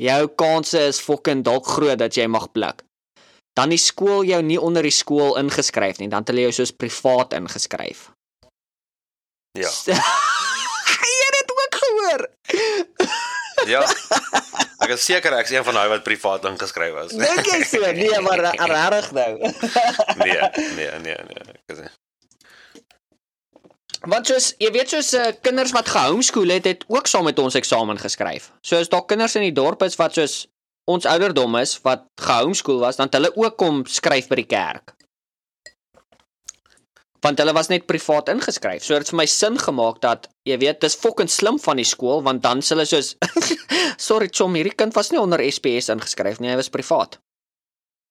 jou 0.00 0.22
kanse 0.34 0.80
is 0.90 1.00
fucking 1.00 1.44
dalk 1.46 1.66
groot 1.66 1.98
dat 1.98 2.16
jy 2.16 2.26
mag 2.26 2.50
pluk. 2.52 2.82
Dan 3.54 3.70
die 3.70 3.78
skool 3.78 4.24
jou 4.26 4.40
nie 4.42 4.58
onder 4.58 4.82
die 4.82 4.94
skool 4.94 5.36
ingeskryf 5.38 6.00
nie, 6.02 6.08
dan 6.10 6.24
het 6.24 6.32
hulle 6.32 6.48
jou 6.48 6.54
soos 6.56 6.74
privaat 6.74 7.36
ingeskryf. 7.38 8.08
Ja. 9.54 9.70
jy 11.14 11.14
het 11.22 11.38
dit 11.38 11.54
ook 11.58 11.80
gehoor. 11.84 12.28
Ja. 13.64 13.80
Ek 14.84 14.90
is 14.92 15.04
seker 15.06 15.32
ek's 15.38 15.52
een 15.54 15.64
van 15.64 15.76
daai 15.78 15.86
wat 15.88 16.02
privaat 16.04 16.44
ingeskryf 16.44 16.92
was. 16.92 17.14
Dink 17.16 17.46
jy 17.48 17.62
so? 17.64 17.80
Nee, 17.96 18.18
maar 18.20 18.42
regtig 18.50 19.12
nou. 19.16 19.30
Nee, 20.20 20.40
nee, 20.76 20.90
nee, 21.06 21.16
nee. 21.30 21.88
Want 24.06 24.26
soos 24.28 24.50
jy 24.60 24.70
weet 24.74 24.90
soos 24.92 25.12
uh, 25.16 25.30
kinders 25.42 25.72
wat 25.72 25.88
gehomeschool 25.88 26.48
het, 26.52 26.64
het 26.68 26.84
ook 26.92 27.06
saam 27.06 27.24
met 27.24 27.38
ons 27.38 27.54
eksamen 27.54 27.98
geskryf. 27.98 28.50
So 28.62 28.76
as 28.76 28.88
daar 28.92 29.06
kinders 29.08 29.36
in 29.36 29.42
die 29.46 29.54
dorp 29.56 29.82
is 29.82 29.96
wat 29.96 30.14
soos 30.18 30.46
ons 30.90 31.06
ouderdom 31.08 31.56
is 31.56 31.78
wat 31.86 32.04
gehomeschool 32.20 32.82
was, 32.82 32.96
dan 32.96 33.06
het 33.08 33.14
hulle 33.16 33.32
ook 33.36 33.56
kom 33.56 33.84
skryf 33.88 34.28
by 34.28 34.36
die 34.42 34.50
kerk. 34.50 34.92
Want 37.24 37.38
hulle 37.40 37.54
was 37.56 37.70
net 37.72 37.86
privaat 37.88 38.28
ingeskryf. 38.28 38.84
So 38.84 38.92
dit 38.92 39.06
het 39.06 39.08
vir 39.14 39.16
my 39.22 39.26
sin 39.32 39.56
gemaak 39.56 40.02
dat 40.04 40.28
jy 40.44 40.58
weet, 40.60 40.82
dis 40.84 40.98
fucking 41.00 41.30
slim 41.32 41.56
van 41.58 41.80
die 41.80 41.88
skool 41.88 42.20
want 42.26 42.42
dan 42.44 42.60
s' 42.60 42.74
hulle 42.74 42.84
soos 42.84 43.14
sorry 44.08 44.28
chom, 44.28 44.52
hierdie 44.58 44.76
kind 44.76 44.92
was 44.94 45.08
nie 45.10 45.20
onder 45.22 45.40
SPS 45.48 45.88
ingeskryf 45.88 46.40
nie, 46.44 46.50
hy 46.52 46.56
was 46.60 46.68
privaat. 46.68 47.16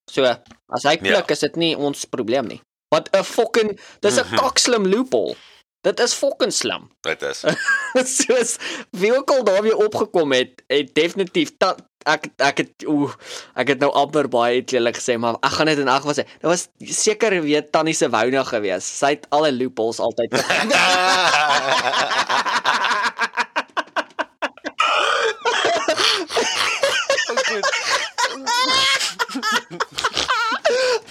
So 0.10 0.26
as 0.26 0.84
hy 0.90 0.98
klik, 0.98 1.30
is 1.32 1.46
dit 1.46 1.56
nie 1.62 1.76
ons 1.78 2.06
probleem 2.10 2.48
nie. 2.50 2.62
Wat 2.92 3.10
'n 3.14 3.24
fucking 3.24 3.78
dis 4.02 4.18
'n 4.18 4.26
Mhm. 4.26 4.38
kakslim 4.42 4.88
loophole. 4.90 5.36
Dit 5.84 6.00
is 6.00 6.14
fucking 6.16 6.54
slim. 6.56 6.88
dit 7.10 7.22
is. 7.28 7.44
Soos 8.08 8.56
wie 8.96 9.12
ook 9.18 9.32
al 9.32 9.44
daarmee 9.44 9.78
opgekom 9.78 10.32
het, 10.32 10.64
het 10.72 10.94
definitief 10.96 11.52
ta, 11.60 11.76
ek 12.08 12.30
ek 12.44 12.58
het 12.64 12.86
oeh, 12.88 13.12
ek 13.60 13.76
het 13.76 13.84
nou 13.84 13.92
amper 14.00 14.30
baie 14.32 14.64
eerlik 14.64 14.98
gesê, 15.00 15.18
maar 15.20 15.36
ek 15.44 15.58
gaan 15.58 15.72
dit 15.72 15.84
in 15.84 15.92
ag 15.92 16.08
was. 16.08 16.24
Dit 16.24 16.48
was 16.48 16.68
seker 17.04 17.36
weet 17.44 17.72
Tannie 17.76 17.96
se 17.98 18.08
wouna 18.12 18.46
gewees. 18.48 18.88
Sy 18.88 19.18
het 19.18 19.28
alle 19.36 19.52
loopholes 19.56 20.00
altyd. 20.04 20.40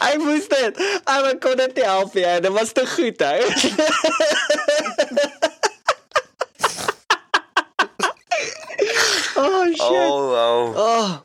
Hy 0.02 0.16
moes 0.22 0.48
dit. 0.50 0.78
Hy 1.08 1.34
kon 1.42 1.56
dit 1.56 1.76
nie 1.78 1.84
help 1.86 2.14
nie. 2.14 2.26
Dit 2.44 2.52
was 2.52 2.72
te 2.72 2.86
goed, 2.86 3.20
hè. 3.20 3.38
oh 9.36 9.66
shit. 9.66 9.80
oh, 9.80 10.30
wow. 10.30 10.74
Oh, 10.76 11.18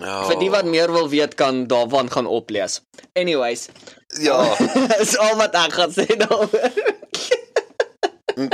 Oh. 0.00 0.24
vir 0.30 0.38
die 0.40 0.48
wat 0.48 0.64
meer 0.64 0.88
wil 0.92 1.10
weet 1.12 1.34
kan 1.36 1.66
daarvan 1.68 2.08
gaan 2.10 2.26
oplees. 2.26 2.80
Anyways, 3.12 3.68
ja. 4.22 4.38
is 5.02 5.16
al 5.18 5.36
wat 5.36 5.54
ek 5.58 5.72
gaan 5.76 5.92
sê 5.92 6.06
daaroor. 6.16 6.48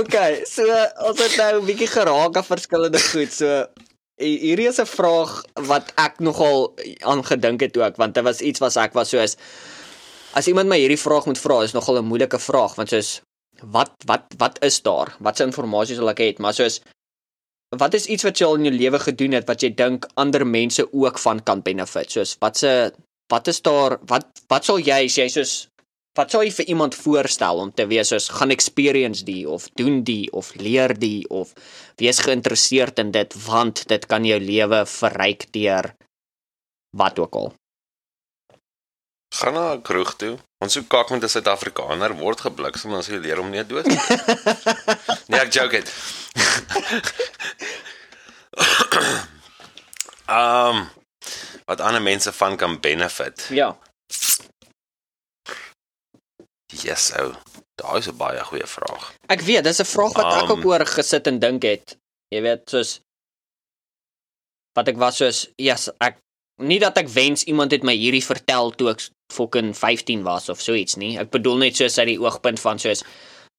okay, 0.00 0.40
so 0.48 0.64
ons 1.06 1.20
het 1.22 1.36
nou 1.38 1.60
'n 1.60 1.66
bietjie 1.68 1.86
geraak 1.92 2.36
aan 2.40 2.48
verskillende 2.48 2.98
goed. 3.12 3.30
So 3.32 3.66
hierdie 4.16 4.68
is 4.68 4.80
'n 4.80 4.86
vraag 4.88 5.44
wat 5.68 5.92
ek 5.96 6.20
nogal 6.20 6.74
aan 7.00 7.24
gedink 7.24 7.60
het 7.60 7.76
ook 7.76 7.96
want 7.96 8.14
dit 8.14 8.24
was 8.24 8.40
iets 8.40 8.60
wat 8.60 8.76
ek 8.76 8.92
was 8.94 9.08
soos 9.10 9.36
as 10.36 10.48
iemand 10.48 10.68
my 10.68 10.78
hierdie 10.78 11.00
vraag 11.00 11.26
moet 11.26 11.40
vra, 11.40 11.62
is 11.64 11.72
nogal 11.72 11.98
'n 11.98 12.10
moeilike 12.10 12.38
vraag 12.38 12.74
want 12.76 12.88
soos 12.88 13.20
wat 13.62 13.92
wat 14.04 14.24
wat 14.36 14.58
is 14.64 14.82
daar? 14.82 15.16
Watse 15.18 15.44
inligting 15.44 15.96
sal 15.96 16.10
ek 16.10 16.20
hê? 16.20 16.38
Maar 16.38 16.54
soos 16.54 16.80
wat 17.76 17.94
is 17.94 18.06
iets 18.06 18.22
wat 18.22 18.38
jy 18.38 18.46
al 18.46 18.54
in 18.54 18.64
jou 18.64 18.74
lewe 18.74 18.98
gedoen 18.98 19.32
het 19.32 19.46
wat 19.46 19.62
jy 19.62 19.70
dink 19.74 20.06
ander 20.14 20.46
mense 20.46 20.92
ook 20.92 21.18
van 21.18 21.42
kan 21.42 21.62
benefit? 21.62 22.10
Soos 22.10 22.36
watse 22.40 22.92
wat 23.28 23.48
is 23.48 23.60
daar 23.60 23.98
wat 24.06 24.26
wat 24.48 24.64
sal 24.64 24.78
jy 24.78 25.04
as 25.04 25.16
jy 25.16 25.28
soos 25.28 25.68
wat 26.16 26.32
sou 26.32 26.42
jy 26.44 26.50
vir 26.58 26.70
iemand 26.72 26.96
voorstel 26.96 27.60
om 27.60 27.72
te 27.72 27.86
wees 27.90 28.08
soos 28.12 28.30
gaan 28.38 28.54
experience 28.54 29.24
die 29.28 29.44
of 29.48 29.68
doen 29.80 30.02
die 30.04 30.30
of 30.32 30.54
leer 30.56 30.94
die 30.96 31.28
of 31.28 31.52
wees 32.00 32.22
geïnteresseerd 32.24 32.98
in 33.04 33.12
dit 33.12 33.36
want 33.44 33.84
dit 33.92 34.06
kan 34.08 34.24
jou 34.24 34.40
lewe 34.40 34.82
verryk 34.86 35.46
deur 35.52 35.92
wat 36.96 37.18
ook 37.20 37.34
al. 37.36 37.54
Gaan 39.36 39.54
na 39.54 39.74
'n 39.74 39.82
kroeg 39.82 40.16
toe. 40.16 40.38
Ons 40.64 40.72
soek 40.72 40.88
kak 40.88 41.10
met 41.10 41.22
'n 41.22 41.28
Suid-Afrikaner 41.28 42.16
word 42.16 42.40
gebliksem 42.40 42.90
en 42.90 42.96
ons 42.96 43.08
sê 43.08 43.20
leer 43.20 43.36
hom 43.36 43.50
nie 43.50 43.64
dood. 43.64 43.86
nie. 43.86 43.98
nee, 45.28 45.40
ek 45.40 45.52
joke 45.52 45.76
dit. 45.76 45.92
um 50.28 50.88
wat 51.68 51.80
ander 51.80 52.02
mense 52.02 52.32
van 52.32 52.56
kan 52.56 52.80
benefit. 52.80 53.48
Ja. 53.50 53.76
Yes, 56.84 57.12
ou. 57.20 57.32
Daai 57.76 57.98
is 57.98 58.08
'n 58.08 58.16
baie 58.16 58.40
goeie 58.44 58.66
vraag. 58.66 59.12
Ek 59.28 59.40
weet, 59.40 59.64
dis 59.64 59.80
'n 59.80 59.84
vraag 59.84 60.12
wat 60.16 60.42
ek 60.42 60.50
Um, 60.50 60.50
ook 60.50 60.64
oor 60.64 60.86
gesit 60.86 61.26
en 61.26 61.38
dink 61.38 61.62
het. 61.62 61.96
Jy 62.32 62.40
weet, 62.42 62.70
soos 62.70 63.00
wat 64.76 64.88
ek 64.88 64.96
was 64.96 65.16
soos, 65.16 65.48
yes, 65.56 65.88
ek 66.00 66.18
nie 66.58 66.78
dat 66.78 66.98
ek 66.98 67.08
wens 67.08 67.44
iemand 67.44 67.72
het 67.72 67.82
my 67.82 67.94
hierdie 67.96 68.24
vertel 68.24 68.70
toe 68.70 68.90
ek 68.90 69.08
fucking 69.32 69.74
15 69.76 70.22
was 70.22 70.48
of 70.48 70.60
so 70.60 70.74
iets 70.74 70.96
nie. 70.96 71.18
Ek 71.18 71.30
bedoel 71.30 71.56
net 71.56 71.76
soos 71.76 71.98
uit 71.98 72.06
die 72.14 72.20
oogpunt 72.20 72.60
van 72.60 72.78
soos 72.78 73.04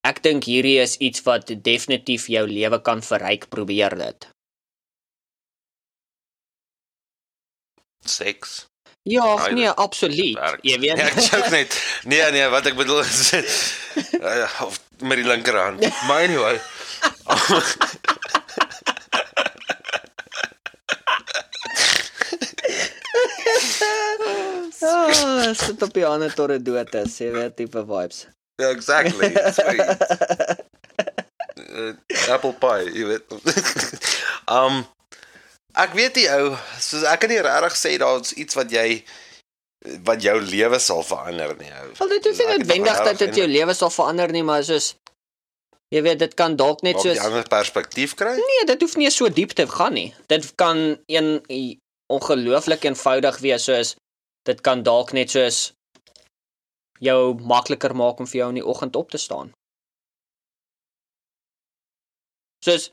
ek 0.06 0.22
dink 0.22 0.44
hierdie 0.44 0.78
is 0.80 0.96
iets 1.02 1.22
wat 1.26 1.50
definitief 1.62 2.28
jou 2.28 2.46
lewe 2.46 2.78
kan 2.82 3.02
verryk, 3.02 3.48
probeer 3.50 3.96
dit. 3.98 4.28
Seks. 8.06 8.66
Ja, 9.02 9.36
Ai, 9.38 9.52
nee, 9.52 9.68
absoluut. 9.68 10.34
werk. 10.38 10.58
Jy 10.62 10.78
weet. 10.78 10.96
Nee, 10.96 11.04
ek 11.04 11.20
joke 11.20 11.48
net. 11.50 11.76
Nee, 12.04 12.30
nee, 12.30 12.48
wat 12.48 12.66
ek 12.66 12.76
bedoel 12.76 13.00
is 13.00 13.30
of 14.64 14.80
met 15.00 15.16
die 15.16 15.26
linkerhand. 15.26 15.80
Maar 16.06 16.22
anyway. 16.22 16.60
Ah, 24.80 25.52
sit 25.54 25.82
op 25.82 25.92
die 25.94 26.06
ander 26.06 26.34
tot 26.34 26.48
dit 26.54 26.64
dood 26.64 26.94
is, 26.94 27.16
jy 27.22 27.30
weet 27.34 27.56
tipe 27.58 27.82
vibes. 27.88 28.26
Ja, 28.58 28.68
exactly. 28.74 29.30
Sorry. 29.54 29.78
Uh, 31.58 31.92
apple 32.34 32.54
pie, 32.58 32.90
jy 32.94 33.04
weet. 33.06 33.34
um 34.50 34.82
ek 35.84 35.96
weet 35.96 36.20
nie 36.20 36.28
ou, 36.34 36.52
soos 36.82 37.06
ek 37.08 37.24
kan 37.24 37.32
nie 37.32 37.40
regtig 37.44 37.78
sê 37.78 37.96
daar's 38.00 38.34
iets 38.36 38.58
wat 38.58 38.72
jy 38.74 39.02
wat 40.06 40.22
jou 40.22 40.34
lewe 40.42 40.78
sal 40.82 41.04
verander 41.06 41.54
nie. 41.58 41.70
ou. 41.70 41.92
Wel 42.00 42.14
dit 42.16 42.24
hoef 42.26 42.38
nie 42.38 42.48
noodwendig 42.52 43.02
dat 43.08 43.20
dit 43.22 43.36
jou 43.42 43.46
lewe 43.46 43.74
sal 43.78 43.92
verander 43.94 44.32
nie, 44.34 44.42
maar 44.42 44.64
soos 44.66 44.94
jy 45.94 46.02
weet 46.04 46.18
dit 46.20 46.34
kan 46.36 46.56
dalk 46.58 46.82
net 46.84 46.98
soos 47.00 47.20
ander 47.24 47.46
perspektief 47.48 48.16
kry? 48.18 48.34
Nee, 48.36 48.66
dit 48.72 48.82
hoef 48.84 48.96
nie 49.00 49.10
so 49.14 49.30
diep 49.32 49.54
te 49.56 49.68
gaan 49.70 49.94
nie. 49.96 50.10
Dit 50.28 50.50
kan 50.60 50.98
een 51.06 51.30
ongelooflik 52.12 52.84
eenvoudig 52.88 53.38
wees 53.44 53.68
soos 53.68 53.94
dit 54.48 54.60
kan 54.64 54.82
dalk 54.82 55.12
net 55.12 55.30
soos 55.30 55.72
jou 57.04 57.34
makliker 57.38 57.94
maak 57.94 58.18
om 58.18 58.26
vir 58.26 58.42
jou 58.42 58.48
in 58.52 58.60
die 58.60 58.66
oggend 58.66 58.96
op 58.96 59.10
te 59.14 59.20
staan. 59.20 59.52
Soos 62.64 62.90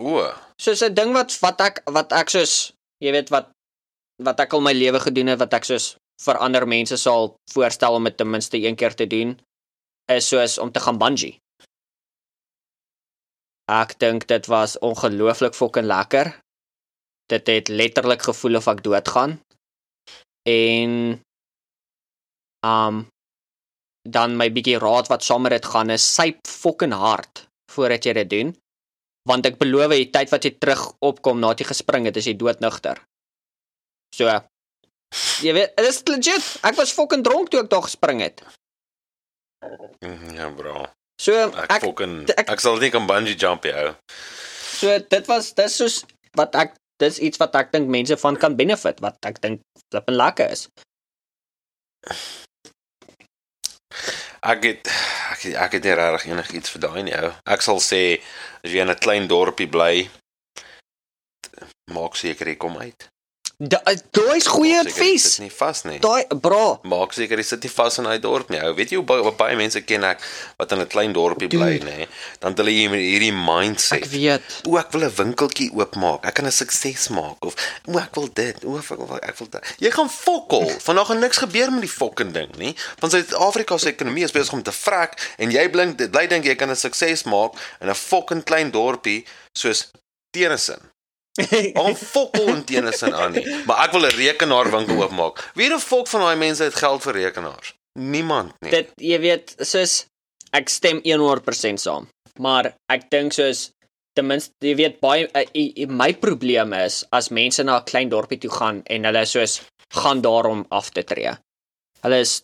O, 0.00 0.32
soos 0.60 0.82
'n 0.82 0.94
ding 0.94 1.12
wat 1.12 1.36
wat 1.44 1.60
ek 1.60 1.82
wat 1.96 2.12
ek 2.12 2.30
soos 2.30 2.72
jy 3.02 3.12
weet 3.12 3.28
wat 3.34 3.50
wat 4.22 4.40
ek 4.40 4.52
al 4.54 4.64
my 4.64 4.72
lewe 4.72 5.00
gedoen 5.00 5.28
het 5.32 5.38
wat 5.38 5.54
ek 5.58 5.64
soos 5.68 5.96
vir 6.24 6.38
ander 6.38 6.66
mense 6.66 6.96
sal 6.96 7.34
voorstel 7.52 7.98
om 7.98 8.04
dit 8.04 8.16
ten 8.16 8.30
minste 8.30 8.58
een 8.58 8.76
keer 8.76 8.94
te 8.94 9.06
doen 9.06 9.36
is 10.12 10.28
soos 10.28 10.58
om 10.58 10.72
te 10.72 10.80
gaan 10.80 10.98
bungee. 10.98 11.38
Ek 13.70 13.94
dink 13.98 14.26
dit 14.28 14.46
was 14.46 14.78
ongelooflik 14.78 15.54
fucking 15.54 15.86
lekker. 15.86 16.34
Dit 17.30 17.46
het 17.46 17.68
letterlik 17.68 18.22
gevoel 18.22 18.58
of 18.60 18.68
ek 18.68 18.82
doodgaan. 18.82 19.38
En 20.48 21.22
um 22.66 23.06
dan 24.02 24.34
my 24.36 24.48
bietjie 24.50 24.80
raad 24.82 25.06
wat 25.08 25.22
saam 25.22 25.46
met 25.46 25.54
dit 25.54 25.66
gaan 25.74 25.90
is 25.90 26.02
syp 26.02 26.42
fucking 26.48 26.92
hard 26.92 27.46
voordat 27.70 28.04
jy 28.04 28.12
dit 28.18 28.30
doen 28.30 28.50
want 29.28 29.46
ek 29.46 29.58
beloof 29.60 29.92
die 29.94 30.10
tyd 30.10 30.30
wat 30.32 30.44
jy 30.44 30.50
terug 30.58 30.82
opkom 31.00 31.38
nadat 31.40 31.62
jy 31.62 31.66
gespring 31.72 32.06
het, 32.08 32.16
is 32.16 32.26
jy 32.26 32.34
doodnugter. 32.38 32.98
So 34.14 34.26
jy 35.44 35.52
weet, 35.54 35.76
dit 35.76 35.86
is 35.88 36.02
legit. 36.08 36.46
Ek 36.64 36.76
was 36.76 36.92
fucking 36.96 37.22
dronk 37.24 37.50
toe 37.52 37.60
ek 37.62 37.70
daar 37.70 37.84
gespring 37.86 38.20
het. 38.24 38.42
mhm, 40.02 40.34
ja 40.34 40.48
bro. 40.50 40.86
So 41.22 41.32
Ek, 41.32 41.70
ek 41.78 41.82
fucking 41.84 42.14
ek- 42.34 42.50
ek 42.50 42.60
sal 42.60 42.78
nie 42.82 42.90
kan 42.90 43.06
bungee 43.06 43.36
jump 43.38 43.64
jou. 43.64 43.94
so 44.82 44.98
dit 44.98 45.26
was 45.30 45.52
dis 45.54 45.76
soos 45.76 46.04
wat 46.34 46.54
ek 46.58 46.74
dis 46.98 47.18
iets 47.22 47.38
wat 47.38 47.54
ek 47.54 47.70
dink 47.72 47.86
mense 47.88 48.16
van 48.16 48.36
kan 48.36 48.56
benefit 48.56 48.98
wat 49.00 49.16
ek 49.26 49.38
dink 49.40 49.60
flippin 49.92 50.16
lekker 50.18 50.50
is. 50.50 50.66
Ek 54.42 54.64
het 54.66 54.88
ek 55.32 55.42
het, 55.46 55.54
ek 55.54 55.72
het 55.76 55.84
nie 55.86 55.94
regtig 55.94 56.26
enigiets 56.32 56.72
vir 56.74 56.82
daai 56.82 57.02
nie 57.06 57.14
ou. 57.14 57.30
Ek 57.46 57.62
sal 57.62 57.78
sê 57.78 58.02
as 58.62 58.70
jy 58.74 58.82
in 58.82 58.90
'n 58.90 58.98
klein 58.98 59.28
dorpie 59.30 59.70
bly, 59.70 60.10
maak 61.94 62.16
seker 62.18 62.50
jy 62.50 62.56
kom 62.58 62.76
uit. 62.78 63.11
Daai 63.62 63.94
is 64.40 64.48
goeie 64.50 64.74
Maak 64.74 64.88
seker 64.88 65.04
jy 65.04 65.10
advies. 65.12 65.24
Sit 65.36 65.42
nie 65.44 65.52
vas 65.54 65.82
nie. 65.86 65.98
Daai 66.02 66.24
bra. 66.42 66.62
Maak 66.82 67.12
seker 67.14 67.38
jy 67.38 67.44
sit 67.46 67.62
nie 67.62 67.70
vas 67.70 67.98
in 68.00 68.08
daai 68.08 68.18
dorp 68.18 68.48
nie. 68.50 68.58
Ou, 68.58 68.72
weet 68.74 68.90
jy 68.90 68.98
hoe 68.98 69.06
baie, 69.06 69.32
baie 69.38 69.56
mense 69.60 69.82
ken 69.86 70.02
ek 70.08 70.24
wat 70.58 70.72
in 70.74 70.80
'n 70.82 70.88
klein 70.90 71.12
dorpie 71.14 71.46
bly, 71.48 71.78
nê? 71.78 72.08
Dan 72.42 72.52
het 72.52 72.58
hulle 72.58 72.74
hierdie 72.74 73.30
Ek 73.30 73.38
mindset. 73.46 74.08
weet. 74.10 74.42
O, 74.66 74.76
ek 74.78 74.90
wil 74.92 75.04
'n 75.06 75.14
winkeltjie 75.14 75.70
oopmaak. 75.78 76.26
Ek 76.26 76.34
kan 76.34 76.46
'n 76.46 76.50
sukses 76.50 77.08
maak 77.10 77.38
of 77.44 77.54
o, 77.86 77.98
ek 77.98 78.14
wil 78.14 78.28
dit. 78.34 78.64
O, 78.64 78.78
ek 78.78 78.88
wil 78.88 79.18
ek 79.22 79.38
wil 79.38 79.48
dit. 79.48 79.74
Jy 79.78 79.90
gaan 79.90 80.10
fokol. 80.10 80.68
Vandag 80.88 81.06
gaan 81.06 81.20
niks 81.20 81.38
gebeur 81.38 81.70
met 81.70 81.82
die 81.82 81.88
fucking 81.88 82.32
ding 82.32 82.50
nie. 82.58 82.74
Want 82.98 83.12
Suid-Afrika 83.12 83.78
se 83.78 83.92
ekonomie 83.94 84.24
is 84.24 84.32
besig 84.32 84.52
om 84.52 84.62
te 84.62 84.72
vrek 84.72 85.14
en 85.38 85.50
jy 85.50 85.68
blink 85.70 85.98
dit 85.98 86.10
bly 86.10 86.26
dink 86.26 86.44
jy 86.44 86.56
kan 86.56 86.70
'n 86.70 86.76
sukses 86.76 87.22
maak 87.24 87.54
in 87.80 87.88
'n 87.88 87.94
fucking 87.94 88.42
klein 88.42 88.70
dorpie 88.72 89.24
soos 89.54 89.90
Tennyson. 90.32 90.91
Al 91.80 91.94
fokol 91.96 92.48
in 92.52 92.64
Tennyson 92.68 93.14
aan 93.14 93.32
nie. 93.32 93.44
Maar 93.66 93.86
ek 93.86 93.94
wil 93.96 94.04
'n 94.06 94.16
rekenaarwinkel 94.16 95.02
oopmaak. 95.02 95.40
Wie 95.54 95.68
die 95.68 95.80
fok 95.80 96.08
van 96.08 96.20
daai 96.20 96.36
mense 96.36 96.64
het 96.64 96.74
geld 96.74 97.02
vir 97.02 97.14
rekenaars? 97.14 97.74
Niemand 97.98 98.52
nie. 98.60 98.70
Dit 98.70 98.92
jy 99.00 99.18
weet, 99.20 99.54
soos 99.60 100.06
ek 100.52 100.68
stem 100.68 101.00
100% 101.00 101.80
saam. 101.80 102.08
Maar 102.38 102.74
ek 102.92 103.08
dink 103.10 103.32
soos 103.32 103.70
ten 104.12 104.26
minste 104.28 104.52
jy 104.60 104.74
weet 104.76 105.00
baie 105.00 105.24
uh, 105.24 105.40
uh, 105.40 105.68
uh, 105.84 105.88
my 105.88 106.12
probleem 106.12 106.72
is 106.76 107.04
as 107.10 107.30
mense 107.30 107.64
na 107.64 107.78
'n 107.80 107.88
klein 107.88 108.08
dorpie 108.12 108.38
toe 108.38 108.50
gaan 108.50 108.82
en 108.84 109.04
hulle 109.04 109.24
soos 109.26 109.62
gaan 109.92 110.20
daarom 110.20 110.66
af 110.70 110.90
te 110.90 111.02
tree. 111.02 111.32
Hulle 112.02 112.20
is 112.20 112.42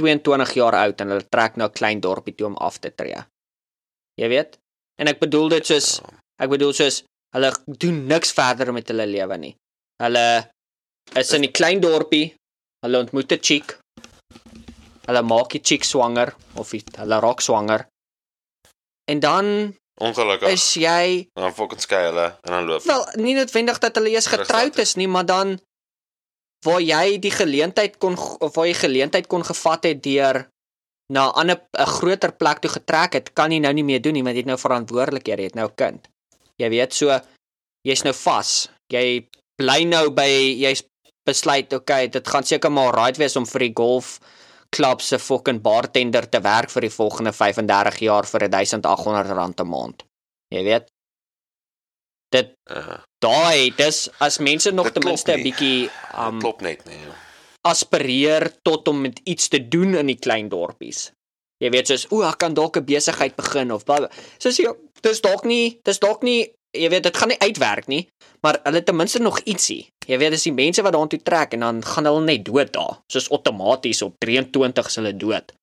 22 0.00 0.54
jaar 0.54 0.74
oud 0.74 1.00
en 1.00 1.08
hulle 1.08 1.26
trek 1.30 1.56
na 1.56 1.66
'n 1.66 1.72
klein 1.78 2.00
dorpie 2.00 2.34
toe 2.34 2.46
om 2.46 2.56
af 2.56 2.78
te 2.78 2.90
tree. 2.90 3.22
Jy 4.18 4.28
weet? 4.28 4.58
En 4.98 5.06
ek 5.06 5.18
bedoel 5.18 5.48
dit 5.48 5.66
soos 5.66 6.00
ek 6.38 6.50
bedoel 6.50 6.72
soos 6.72 7.04
hulle 7.34 7.50
doen 7.66 8.06
niks 8.06 8.32
verder 8.32 8.72
met 8.72 8.88
hulle 8.88 9.06
lewe 9.06 9.36
nie. 9.38 9.54
Hulle 10.02 10.50
is 11.18 11.32
in 11.36 11.42
die 11.42 11.50
klein 11.50 11.80
dorpie, 11.82 12.34
hulle 12.84 12.98
ontmoet 13.04 13.32
'n 13.32 13.40
chick. 13.42 13.78
Hulle 15.06 15.22
maak 15.22 15.50
die 15.50 15.60
chick 15.60 15.84
swanger 15.84 16.34
of 16.56 16.70
die, 16.70 16.82
hulle 16.96 17.18
raak 17.20 17.40
swanger. 17.40 17.86
En 19.10 19.20
dan 19.20 19.74
Ongelukkig. 20.00 20.48
is 20.48 20.74
jy 20.74 21.28
Dan 21.34 21.52
fucking 21.54 21.80
skei 21.80 22.04
hulle 22.08 22.38
en 22.42 22.50
dan 22.52 22.64
loop. 22.66 22.82
wel 22.82 23.06
nie 23.16 23.34
noodwendig 23.34 23.78
dat 23.78 23.94
hulle 23.96 24.10
eers 24.10 24.26
getroud 24.26 24.78
is 24.78 24.94
nie, 24.96 25.08
maar 25.08 25.26
dan 25.26 25.60
waar 26.64 26.80
jy 26.80 27.18
die 27.18 27.30
geleentheid 27.30 27.98
kon 27.98 28.16
of 28.18 28.54
waar 28.54 28.66
jy 28.66 28.74
geleentheid 28.74 29.26
kon 29.26 29.44
gevat 29.44 29.84
het 29.84 30.02
deur 30.02 30.48
na 31.12 31.28
'n 31.28 31.34
ander 31.34 31.60
'n 31.78 31.86
groter 31.86 32.32
plek 32.32 32.58
toe 32.58 32.70
getrek 32.70 33.12
het, 33.12 33.32
kan 33.32 33.50
jy 33.52 33.58
nou 33.58 33.72
nie 33.72 33.84
meer 33.84 34.00
doen 34.00 34.12
nie, 34.14 34.22
want 34.22 34.34
jy 34.34 34.40
het 34.40 34.46
nou 34.46 34.58
verantwoordelikhede, 34.58 35.42
jy 35.42 35.44
het 35.52 35.54
nou 35.54 35.68
'n 35.68 35.74
kind. 35.74 36.08
Jy 36.62 36.68
weet 36.70 36.92
so 36.92 37.20
jy's 37.86 38.04
nou 38.04 38.14
vas. 38.14 38.68
Jy 38.92 39.28
bly 39.58 39.84
nou 39.84 40.10
by 40.10 40.28
jy's 40.60 40.84
besluit, 41.26 41.72
okay, 41.72 42.08
dit 42.08 42.26
gaan 42.28 42.44
seker 42.44 42.70
maar 42.70 42.94
right 42.94 43.16
wees 43.16 43.36
om 43.36 43.46
vir 43.46 43.60
die 43.60 43.72
golf 43.74 44.18
klub 44.74 45.00
se 45.00 45.18
fucking 45.18 45.60
bartender 45.62 46.26
te 46.28 46.40
werk 46.42 46.70
vir 46.70 46.80
die 46.88 46.90
volgende 46.90 47.32
35 47.32 48.00
jaar 48.02 48.26
vir 48.26 48.48
1800 48.48 49.30
rand 49.36 49.60
'n 49.60 49.68
maand. 49.68 50.02
Jy 50.50 50.64
weet. 50.64 50.86
Dit 52.32 52.54
Uh, 52.70 52.96
daai 53.20 53.70
dis 53.76 54.08
as 54.20 54.38
mense 54.38 54.70
nog 54.72 54.90
ten 54.90 55.04
minste 55.04 55.32
'n 55.36 55.42
bietjie 55.42 55.90
um, 56.16 56.40
klop 56.40 56.62
net 56.62 56.84
nie. 56.86 56.96
aspireer 57.62 58.50
tot 58.62 58.88
om 58.88 59.00
met 59.00 59.20
iets 59.24 59.48
te 59.48 59.60
doen 59.68 59.94
in 59.94 60.06
die 60.06 60.18
klein 60.18 60.48
dorpies. 60.48 61.12
Jy 61.60 61.70
weet 61.70 61.86
soos 61.86 62.06
o, 62.10 62.22
ek 62.22 62.38
kan 62.38 62.54
dalk 62.54 62.76
'n 62.76 62.84
besigheid 62.84 63.36
begin 63.36 63.70
of 63.70 63.84
bla. 63.84 64.08
Soos 64.38 64.56
jy 64.58 64.72
dis 65.04 65.22
dalk 65.24 65.44
nie, 65.48 65.78
dis 65.86 66.00
dalk 66.02 66.22
nie, 66.26 66.40
jy 66.74 66.90
weet 66.90 67.06
dit 67.06 67.16
gaan 67.16 67.30
nie 67.30 67.40
uitwerk 67.42 67.88
nie, 67.90 68.02
maar 68.44 68.58
hulle 68.66 68.82
ten 68.84 68.96
minste 68.98 69.22
nog 69.22 69.40
ietsie. 69.44 69.84
Jy 70.08 70.18
weet 70.20 70.34
dis 70.34 70.46
die 70.48 70.54
mense 70.56 70.82
wat 70.84 70.96
daartoe 70.96 71.20
trek 71.22 71.54
en 71.56 71.64
dan 71.64 71.80
gaan 71.84 72.08
hulle 72.08 72.24
net 72.24 72.44
dood 72.44 72.72
daar. 72.74 72.98
Soos 73.12 73.30
outomaties 73.30 74.02
op 74.02 74.16
23 74.24 74.90
is 74.90 75.00
hulle 75.00 75.14
dood 75.16 75.54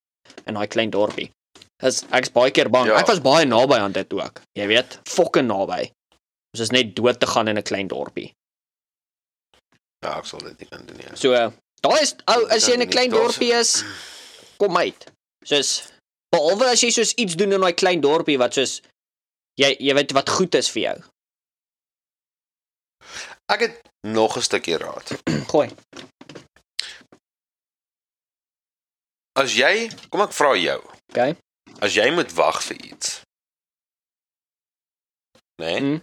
in 0.48 0.58
daai 0.58 0.68
klein 0.72 0.94
dorpie. 0.94 1.30
Dis 1.82 2.04
ek's 2.14 2.32
baie 2.34 2.54
keer 2.54 2.70
bang. 2.74 2.90
Ja. 2.90 3.00
Ek 3.02 3.10
was 3.10 3.22
baie 3.26 3.46
naby 3.46 3.80
aan 3.82 3.96
dit 3.96 4.14
ook. 4.14 4.44
Jy 4.58 4.68
weet, 4.72 5.00
fokke 5.10 5.44
naby. 5.46 5.90
Ons 6.54 6.66
is 6.68 6.74
net 6.76 6.96
dood 6.98 7.20
te 7.20 7.30
gaan 7.30 7.48
in 7.48 7.58
'n 7.58 7.64
klein 7.64 7.88
dorpie. 7.88 8.32
Ja, 10.02 10.18
ek 10.18 10.26
sal 10.26 10.40
dit 10.40 10.60
nie 10.60 10.68
kan 10.70 10.86
doen 10.86 10.98
nie. 10.98 11.10
So 11.16 11.32
daar 11.82 12.02
is 12.02 12.16
ou 12.28 12.46
as 12.50 12.68
jy 12.68 12.74
in 12.74 12.82
'n 12.82 12.90
klein 12.90 13.12
dorpie 13.12 13.54
is, 13.54 13.84
kom 14.58 14.78
uit. 14.78 15.12
Soos 15.46 15.92
behalwe 16.34 16.72
as 16.72 16.82
jy 16.82 16.90
soos 16.90 17.14
iets 17.14 17.36
doen 17.36 17.54
in 17.54 17.62
daai 17.62 17.74
klein 17.74 18.02
dorpie 18.02 18.38
wat 18.38 18.54
soos 18.54 18.82
jy 19.60 19.76
jy 19.80 19.94
weet 19.94 20.12
wat 20.12 20.30
goed 20.30 20.56
is 20.56 20.70
vir 20.72 20.82
jou. 20.84 20.98
Ek 23.52 23.60
het 23.66 23.82
nog 24.08 24.38
'n 24.38 24.42
stukkie 24.42 24.78
raad. 24.78 25.08
Gooi. 25.52 25.70
As 29.40 29.54
jy, 29.56 29.90
kom 30.12 30.22
ek 30.22 30.34
vra 30.36 30.56
jou, 30.60 30.82
Okay. 31.12 31.36
as 31.82 31.96
jy 31.96 32.10
moet 32.16 32.32
wag 32.36 32.62
vir 32.64 32.78
iets. 32.92 33.22
Né? 35.60 35.80
Nee? 35.80 35.80
Mm. 35.82 36.00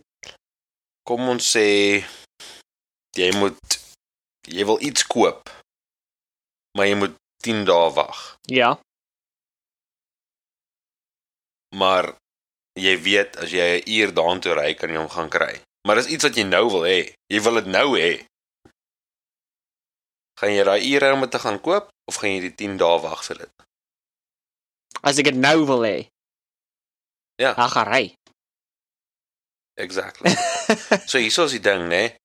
Kom 1.09 1.28
ons 1.28 1.44
sê 1.57 2.05
jy 3.16 3.30
moet 3.40 3.78
jy 4.49 4.64
wil 4.68 4.80
iets 4.84 5.05
koop. 5.07 5.49
Maar 6.76 6.86
jy 6.86 6.94
moet 7.01 7.14
10 7.44 7.64
dae 7.64 7.88
wag. 7.96 8.36
Ja. 8.46 8.76
Maar 11.76 12.16
jy 12.79 12.95
weet 13.03 13.37
as 13.43 13.51
jy 13.51 13.81
'n 13.81 13.91
uur 13.99 14.14
daartoe 14.14 14.55
ry 14.55 14.74
kan 14.74 14.91
jy 14.91 14.97
hom 14.97 15.09
gaan 15.09 15.29
kry. 15.31 15.61
Maar 15.87 15.97
dis 15.97 16.07
iets 16.14 16.24
wat 16.24 16.37
jy 16.37 16.45
nou 16.45 16.66
wil 16.70 16.85
hê. 16.85 17.12
Jy 17.33 17.41
wil 17.43 17.55
dit 17.55 17.66
nou 17.66 17.89
hê. 17.99 18.24
Gaan 20.41 20.53
jy 20.55 20.64
daai 20.64 20.83
ure 20.95 21.12
om 21.12 21.20
dit 21.20 21.31
te 21.31 21.39
gaan 21.39 21.61
koop 21.61 21.89
of 22.11 22.16
gaan 22.20 22.31
jy 22.31 22.41
die 22.41 22.55
10 22.55 22.76
dae 22.79 22.99
wag 23.03 23.24
vir 23.24 23.39
dit? 23.39 23.53
As 25.03 25.18
ek 25.18 25.24
dit 25.31 25.39
nou 25.39 25.64
wil 25.66 25.83
hê. 25.87 26.09
Ja. 27.39 27.55
Ag, 27.55 27.74
ry. 27.87 28.14
Exactly. 29.79 30.31
so 31.11 31.18
hierso 31.18 31.45
is 31.47 31.55
die 31.55 31.62
ding, 31.62 31.87
né? 31.89 32.16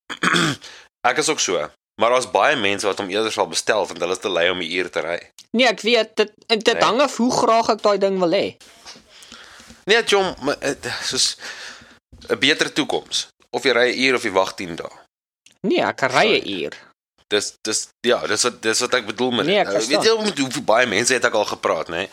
ek 1.09 1.17
is 1.21 1.29
ook 1.29 1.39
so. 1.39 1.69
Maar 2.01 2.09
daar's 2.15 2.29
baie 2.31 2.55
mense 2.57 2.87
wat 2.89 2.97
hom 2.97 3.09
eerder 3.13 3.31
sal 3.31 3.47
bestel 3.47 3.85
want 3.85 3.99
hulle 4.01 4.15
is 4.17 4.21
te 4.23 4.29
lui 4.29 4.49
om 4.49 4.61
'n 4.61 4.71
uur 4.71 4.89
te 4.89 5.01
ry. 5.05 5.19
Nee, 5.53 5.67
ek 5.69 5.81
weet 5.85 6.15
dit 6.15 6.31
dit 6.47 6.73
Nee. 6.73 6.81
hang 6.83 7.01
af 7.01 7.17
hoe 7.17 7.31
graag 7.31 7.69
ek 7.69 7.81
daai 7.85 7.97
ding 8.01 8.17
wil 8.19 8.33
hê. 8.33 8.57
Nee, 9.85 10.03
maar 10.41 10.57
eh, 10.59 10.75
soos 11.01 11.37
'n 12.29 12.39
beter 12.39 12.73
toekoms. 12.73 13.27
Of 13.49 13.63
jy 13.63 13.71
ry 13.71 13.89
'n 13.91 13.99
uur 13.99 14.15
of 14.15 14.23
jy 14.23 14.31
wag 14.31 14.53
10 14.53 14.75
dae. 14.75 14.91
Nee, 15.61 15.83
ek 15.83 16.01
ry 16.01 16.39
'n 16.39 16.49
uur. 16.49 16.73
dis 17.33 17.53
dis 17.61 17.87
ja, 18.05 18.19
dis 18.27 18.43
wat 18.43 18.61
dis 18.61 18.79
wat 18.79 18.93
ek 18.93 19.05
bedoel 19.09 19.31
met 19.31 19.45
Nee, 19.45 19.59
ek. 19.63 19.71
Nou, 19.73 19.85
weet 19.87 20.07
jy 20.07 20.15
met 20.21 20.39
hoe 20.39 20.65
baie 20.65 20.87
mense 20.89 21.13
het 21.15 21.25
ek 21.25 21.37
al 21.37 21.47
gepraat, 21.49 21.89
nê? 21.93 22.07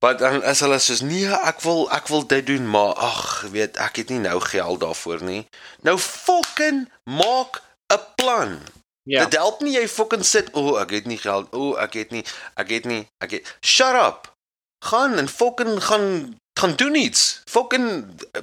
Maar 0.00 0.16
dan 0.16 0.44
is 0.48 0.60
hulle 0.64 0.78
soos 0.80 1.02
nee, 1.04 1.28
ek 1.28 1.60
wil 1.66 1.84
ek 1.92 2.08
wil 2.08 2.22
dit 2.26 2.46
doen, 2.46 2.68
maar 2.70 2.94
ag, 2.94 3.22
weet 3.52 3.76
ek 3.76 4.00
het 4.00 4.12
nie 4.12 4.20
nou 4.22 4.38
geld 4.40 4.80
daarvoor 4.80 5.24
nie. 5.26 5.42
Nou 5.84 5.98
fucking 5.98 6.86
maak 7.10 7.60
'n 7.92 8.04
plan. 8.16 8.60
Ja. 9.02 9.24
Dit 9.24 9.36
help 9.40 9.60
nie 9.60 9.74
jy 9.74 9.88
fucking 9.88 10.24
sit, 10.24 10.52
o, 10.52 10.60
oh, 10.60 10.80
ek 10.80 10.90
het 10.90 11.06
nie 11.06 11.18
geld. 11.18 11.52
O, 11.52 11.72
oh, 11.72 11.82
ek 11.82 11.98
het 11.98 12.10
nie, 12.10 12.24
ek 12.54 12.68
het 12.70 12.84
nie, 12.84 13.06
ek 13.24 13.30
het 13.30 13.56
Shut 13.60 13.96
up. 13.96 14.32
Gaan 14.84 15.18
en 15.18 15.28
fucking 15.28 15.82
gaan 15.84 16.38
gaan 16.60 16.76
doen 16.76 16.94
iets. 16.94 17.42
Fucking 17.44 17.88
eh, 18.32 18.42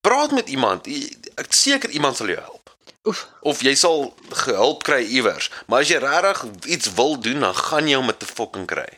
praat 0.00 0.30
met 0.36 0.48
iemand. 0.48 0.86
Ek 1.34 1.52
seker 1.52 1.90
iemand 1.90 2.16
sal 2.16 2.32
jou 2.32 2.38
help. 2.40 2.74
Oef. 3.08 3.26
Of 3.40 3.62
jy 3.64 3.74
sal 3.80 4.10
gehulp 4.44 4.82
kry 4.84 5.00
iewers. 5.08 5.48
Maar 5.66 5.84
as 5.84 5.92
jy 5.92 6.00
regtig 6.02 6.44
iets 6.76 6.92
wil 6.98 7.16
doen, 7.20 7.40
dan 7.40 7.56
gaan 7.56 7.88
jy 7.88 7.96
hom 7.96 8.10
met 8.12 8.20
te 8.20 8.28
fucking 8.28 8.68
kry. 8.68 8.88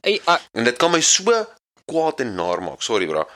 Ey, 0.00 0.20
uh, 0.30 0.38
En 0.52 0.64
dit 0.64 0.76
kan 0.78 0.92
my 0.94 1.00
so 1.02 1.42
kwaad 1.84 2.22
en 2.22 2.34
naar 2.34 2.62
maak. 2.62 2.82
Sorry 2.82 3.06
bra. 3.10 3.26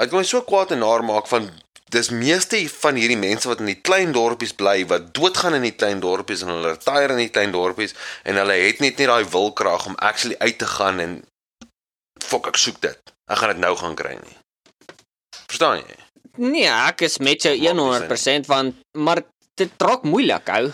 Dit 0.00 0.12
kan 0.12 0.22
my 0.22 0.26
so 0.26 0.42
kwaad 0.46 0.70
en 0.70 0.78
naar 0.78 1.04
maak 1.04 1.26
van 1.26 1.50
dis 1.90 2.10
meeste 2.14 2.60
van 2.70 2.94
hierdie 2.94 3.18
mense 3.18 3.48
wat 3.50 3.62
in 3.62 3.72
die 3.72 3.80
klein 3.82 4.12
dorpies 4.14 4.52
bly 4.54 4.84
wat 4.90 5.08
doodgaan 5.16 5.56
in 5.58 5.66
die 5.66 5.74
klein 5.74 5.98
dorpies 6.02 6.44
en 6.44 6.52
hulle 6.52 6.74
retire 6.76 7.16
in 7.16 7.24
die 7.24 7.32
klein 7.34 7.50
dorpies 7.54 7.96
en 8.22 8.38
hulle 8.38 8.58
het 8.62 8.82
net 8.84 9.00
nie 9.00 9.08
daai 9.10 9.26
wilkrag 9.32 9.88
om 9.90 9.98
actually 9.98 10.38
uit 10.38 10.58
te 10.62 10.68
gaan 10.70 11.02
en 11.02 11.16
fok 12.22 12.46
ek 12.52 12.60
soek 12.62 12.78
dit. 12.84 13.14
Ek 13.30 13.38
gaan 13.38 13.54
dit 13.54 13.62
nou 13.62 13.74
gaan 13.78 13.96
kry 13.98 14.16
nie. 14.18 14.38
Verstaan 15.46 15.82
jy? 15.82 16.00
nee, 16.40 16.68
ek 16.68 17.04
is 17.06 17.18
met 17.22 17.42
jou 17.44 17.52
Maak 17.56 17.64
nie 17.64 18.08
100% 18.08 18.48
want 18.50 18.78
maar 18.96 19.24
dit 19.60 19.82
raak 19.82 20.06
moeilik, 20.08 20.46
ou. 20.56 20.70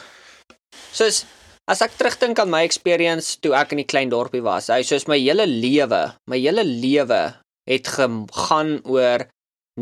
Soos 0.95 1.25
as 1.67 1.83
ek 1.83 1.97
terugdink 1.99 2.39
aan 2.39 2.53
my 2.53 2.63
experience 2.67 3.41
toe 3.43 3.57
ek 3.59 3.75
in 3.75 3.83
die 3.83 3.89
klein 3.89 4.13
dorpie 4.13 4.45
was, 4.45 4.71
ou, 4.71 4.83
soos 4.87 5.09
my 5.11 5.19
hele 5.19 5.49
lewe, 5.49 6.03
my 6.31 6.39
hele 6.39 6.65
lewe 6.67 7.23
het 7.67 7.91
gegaan 7.97 8.77
oor 8.87 9.27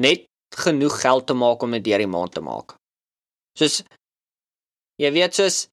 net 0.01 0.25
genoeg 0.55 0.97
geld 1.03 1.27
te 1.29 1.37
maak 1.37 1.63
om 1.67 1.77
dit 1.77 1.85
deur 1.91 2.05
die 2.05 2.11
maand 2.11 2.33
te 2.37 2.43
maak. 2.45 2.79
Soos 3.59 3.83
jy 5.03 5.11
weet 5.13 5.37
soos 5.37 5.67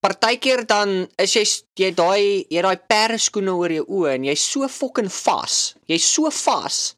partykeer 0.00 0.64
dan 0.66 1.08
is 1.20 1.34
jy 1.36 1.44
jy 1.78 1.90
daai 1.96 2.46
jy 2.48 2.62
daai 2.64 2.78
perde 2.88 3.18
skoene 3.18 3.52
oor 3.52 3.72
jou 3.72 3.84
oë 4.00 4.16
en 4.16 4.24
jy's 4.30 4.46
so 4.52 4.68
fucking 4.68 5.10
vas. 5.12 5.74
Jy's 5.88 6.08
so 6.08 6.30
vas 6.30 6.94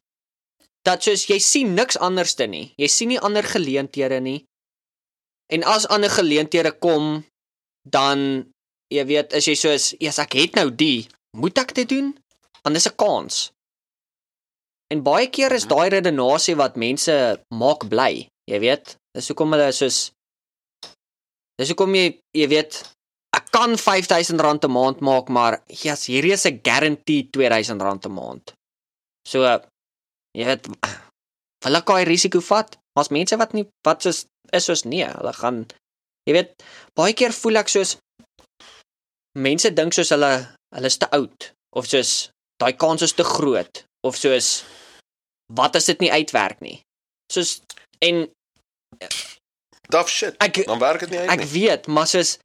dat 0.83 1.03
soos 1.03 1.27
jy 1.29 1.39
sien 1.39 1.75
niks 1.77 1.97
anderste 1.97 2.47
nie. 2.47 2.73
Jy 2.79 2.89
sien 2.91 3.11
nie 3.13 3.21
ander 3.23 3.45
geleenthede 3.47 4.19
nie. 4.23 4.43
En 5.51 5.63
as 5.67 5.87
ander 5.87 6.11
geleenthede 6.11 6.73
kom, 6.83 7.23
dan 7.87 8.43
jy 8.93 9.05
weet, 9.07 9.33
as 9.33 9.47
jy 9.47 9.55
soos, 9.55 9.93
"Ja, 9.99 10.11
ek 10.17 10.33
het 10.33 10.55
nou 10.55 10.69
die, 10.69 11.07
moet 11.37 11.57
ek 11.57 11.73
dit 11.73 11.89
doen?" 11.89 12.17
Dan 12.63 12.75
is 12.75 12.87
'n 12.87 12.95
kans. 12.95 13.51
En 14.89 15.03
baie 15.03 15.27
keer 15.27 15.51
is 15.51 15.65
daai 15.65 15.89
redenasie 15.89 16.55
wat 16.55 16.75
mense 16.75 17.39
maak 17.49 17.87
bly, 17.89 18.27
jy 18.45 18.59
weet. 18.59 18.97
Dis 19.13 19.27
hoekom 19.27 19.51
hulle 19.51 19.71
soos 19.71 20.11
Dis 21.59 21.69
hoekom 21.69 21.93
jy 21.95 22.07
jy 22.33 22.47
weet 22.49 22.81
ek 23.37 23.49
kan 23.53 23.75
R5000 23.77 24.65
'n 24.65 24.71
maand 24.71 24.99
maak, 25.01 25.29
maar 25.29 25.61
yes, 25.67 26.07
hierdie 26.09 26.33
is 26.33 26.45
'n 26.45 26.61
guarantee 26.63 27.29
R2000 27.29 28.05
'n 28.09 28.13
maand. 28.13 28.53
So 29.27 29.43
jy 30.37 30.45
weet 30.45 30.67
wil 31.63 31.75
ek 31.75 31.85
daai 31.85 32.05
risiko 32.05 32.39
vat? 32.41 32.77
As 32.95 33.09
mense 33.09 33.37
wat 33.37 33.53
nie 33.53 33.65
wat 33.85 34.01
soos 34.01 34.25
is 34.51 34.65
soos 34.65 34.83
nee, 34.85 35.05
hulle 35.05 35.33
gaan 35.33 35.65
jy 36.27 36.33
weet 36.33 36.63
baie 36.95 37.13
keer 37.13 37.33
voel 37.33 37.57
ek 37.61 37.69
soos 37.69 37.97
mense 39.37 39.69
dink 39.73 39.93
soos 39.93 40.13
hulle 40.13 40.33
hulle 40.75 40.89
is 40.91 40.97
te 40.97 41.09
oud 41.17 41.49
of 41.77 41.89
soos 41.89 42.29
daai 42.61 42.73
kans 42.83 43.01
is 43.01 43.13
te 43.17 43.23
groot 43.23 43.83
of 44.07 44.17
soos 44.17 44.63
wat 45.57 45.75
as 45.75 45.89
dit 45.89 45.99
nie 46.01 46.11
uitwerk 46.11 46.61
nie. 46.61 46.81
Soos 47.31 47.61
en 48.01 48.27
Tough 49.89 50.09
shit. 50.09 50.35
ek 50.39 50.65
Dan 50.65 50.79
werk 50.79 50.99
dit 50.99 51.09
nie 51.09 51.19
uit 51.19 51.29
Ek 51.29 51.39
nie. 51.43 51.47
weet, 51.53 51.87
maar 51.87 52.07
soos 52.07 52.37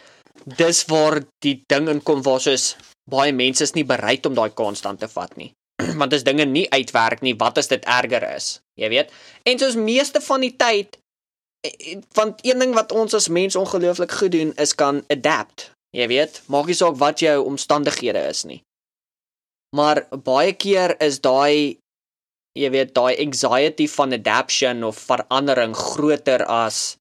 dis 0.59 0.84
waar 0.91 1.20
die 1.45 1.62
ding 1.66 1.89
inkom 1.89 2.22
waar 2.22 2.41
soos 2.41 2.76
baie 3.11 3.32
mense 3.32 3.62
is 3.64 3.74
nie 3.74 3.84
bereid 3.84 4.26
om 4.26 4.34
daai 4.34 4.51
kans 4.55 4.80
dan 4.84 4.97
te 4.97 5.09
vat 5.09 5.36
nie. 5.36 5.53
Want 6.01 6.12
as 6.12 6.24
dinge 6.26 6.45
nie 6.45 6.66
uitwerk 6.70 7.22
nie, 7.22 7.34
wat 7.39 7.59
as 7.59 7.68
dit 7.68 7.84
erger 7.86 8.24
is? 8.36 8.59
Jy 8.78 8.89
weet? 8.93 9.11
En 9.47 9.59
soos 9.59 9.76
meeste 9.78 10.20
van 10.20 10.41
die 10.45 10.55
tyd 10.57 10.99
eh, 11.66 11.72
eh, 11.95 11.99
want 12.14 12.41
een 12.47 12.59
ding 12.59 12.74
wat 12.74 12.93
ons 12.93 13.14
as 13.14 13.28
mens 13.28 13.57
ongelooflik 13.57 14.12
goed 14.12 14.32
doen 14.32 14.53
is 14.57 14.74
kan 14.74 15.03
adapt. 15.11 15.70
Jy 15.97 16.07
weet, 16.11 16.43
maak 16.47 16.66
nie 16.68 16.76
saak 16.76 16.99
wat 17.01 17.20
jou 17.24 17.39
omstandighede 17.49 18.20
is 18.28 18.45
nie. 18.45 18.61
Maar 19.76 20.05
baie 20.24 20.53
keer 20.53 20.95
is 21.03 21.20
daai 21.24 21.78
jy 22.59 22.70
weet, 22.74 22.95
daai 22.95 23.14
anxiety 23.22 23.86
van 23.89 24.12
adaptation 24.12 24.84
of 24.84 24.99
verandering 24.99 25.74
groter 25.76 26.43
as 26.45 26.97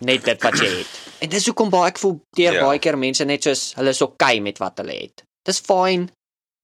net 0.00 0.24
dit 0.24 0.42
wat 0.42 0.58
jy 0.60 0.68
het. 0.78 0.96
En 1.24 1.28
dis 1.32 1.46
hoekom 1.46 1.70
baie 1.70 1.90
ek 1.90 1.98
voel 1.98 2.18
deur 2.36 2.44
Ja. 2.44 2.52
yeah. 2.52 2.66
baie 2.66 2.78
keer 2.78 2.98
mense 2.98 3.24
net 3.24 3.42
soos 3.42 3.72
hulle 3.78 3.94
is 3.94 4.02
okay 4.02 4.40
met 4.40 4.58
wat 4.58 4.78
hulle 4.78 4.92
het. 4.92 5.24
Dis 5.46 5.60
fyn. 5.60 6.10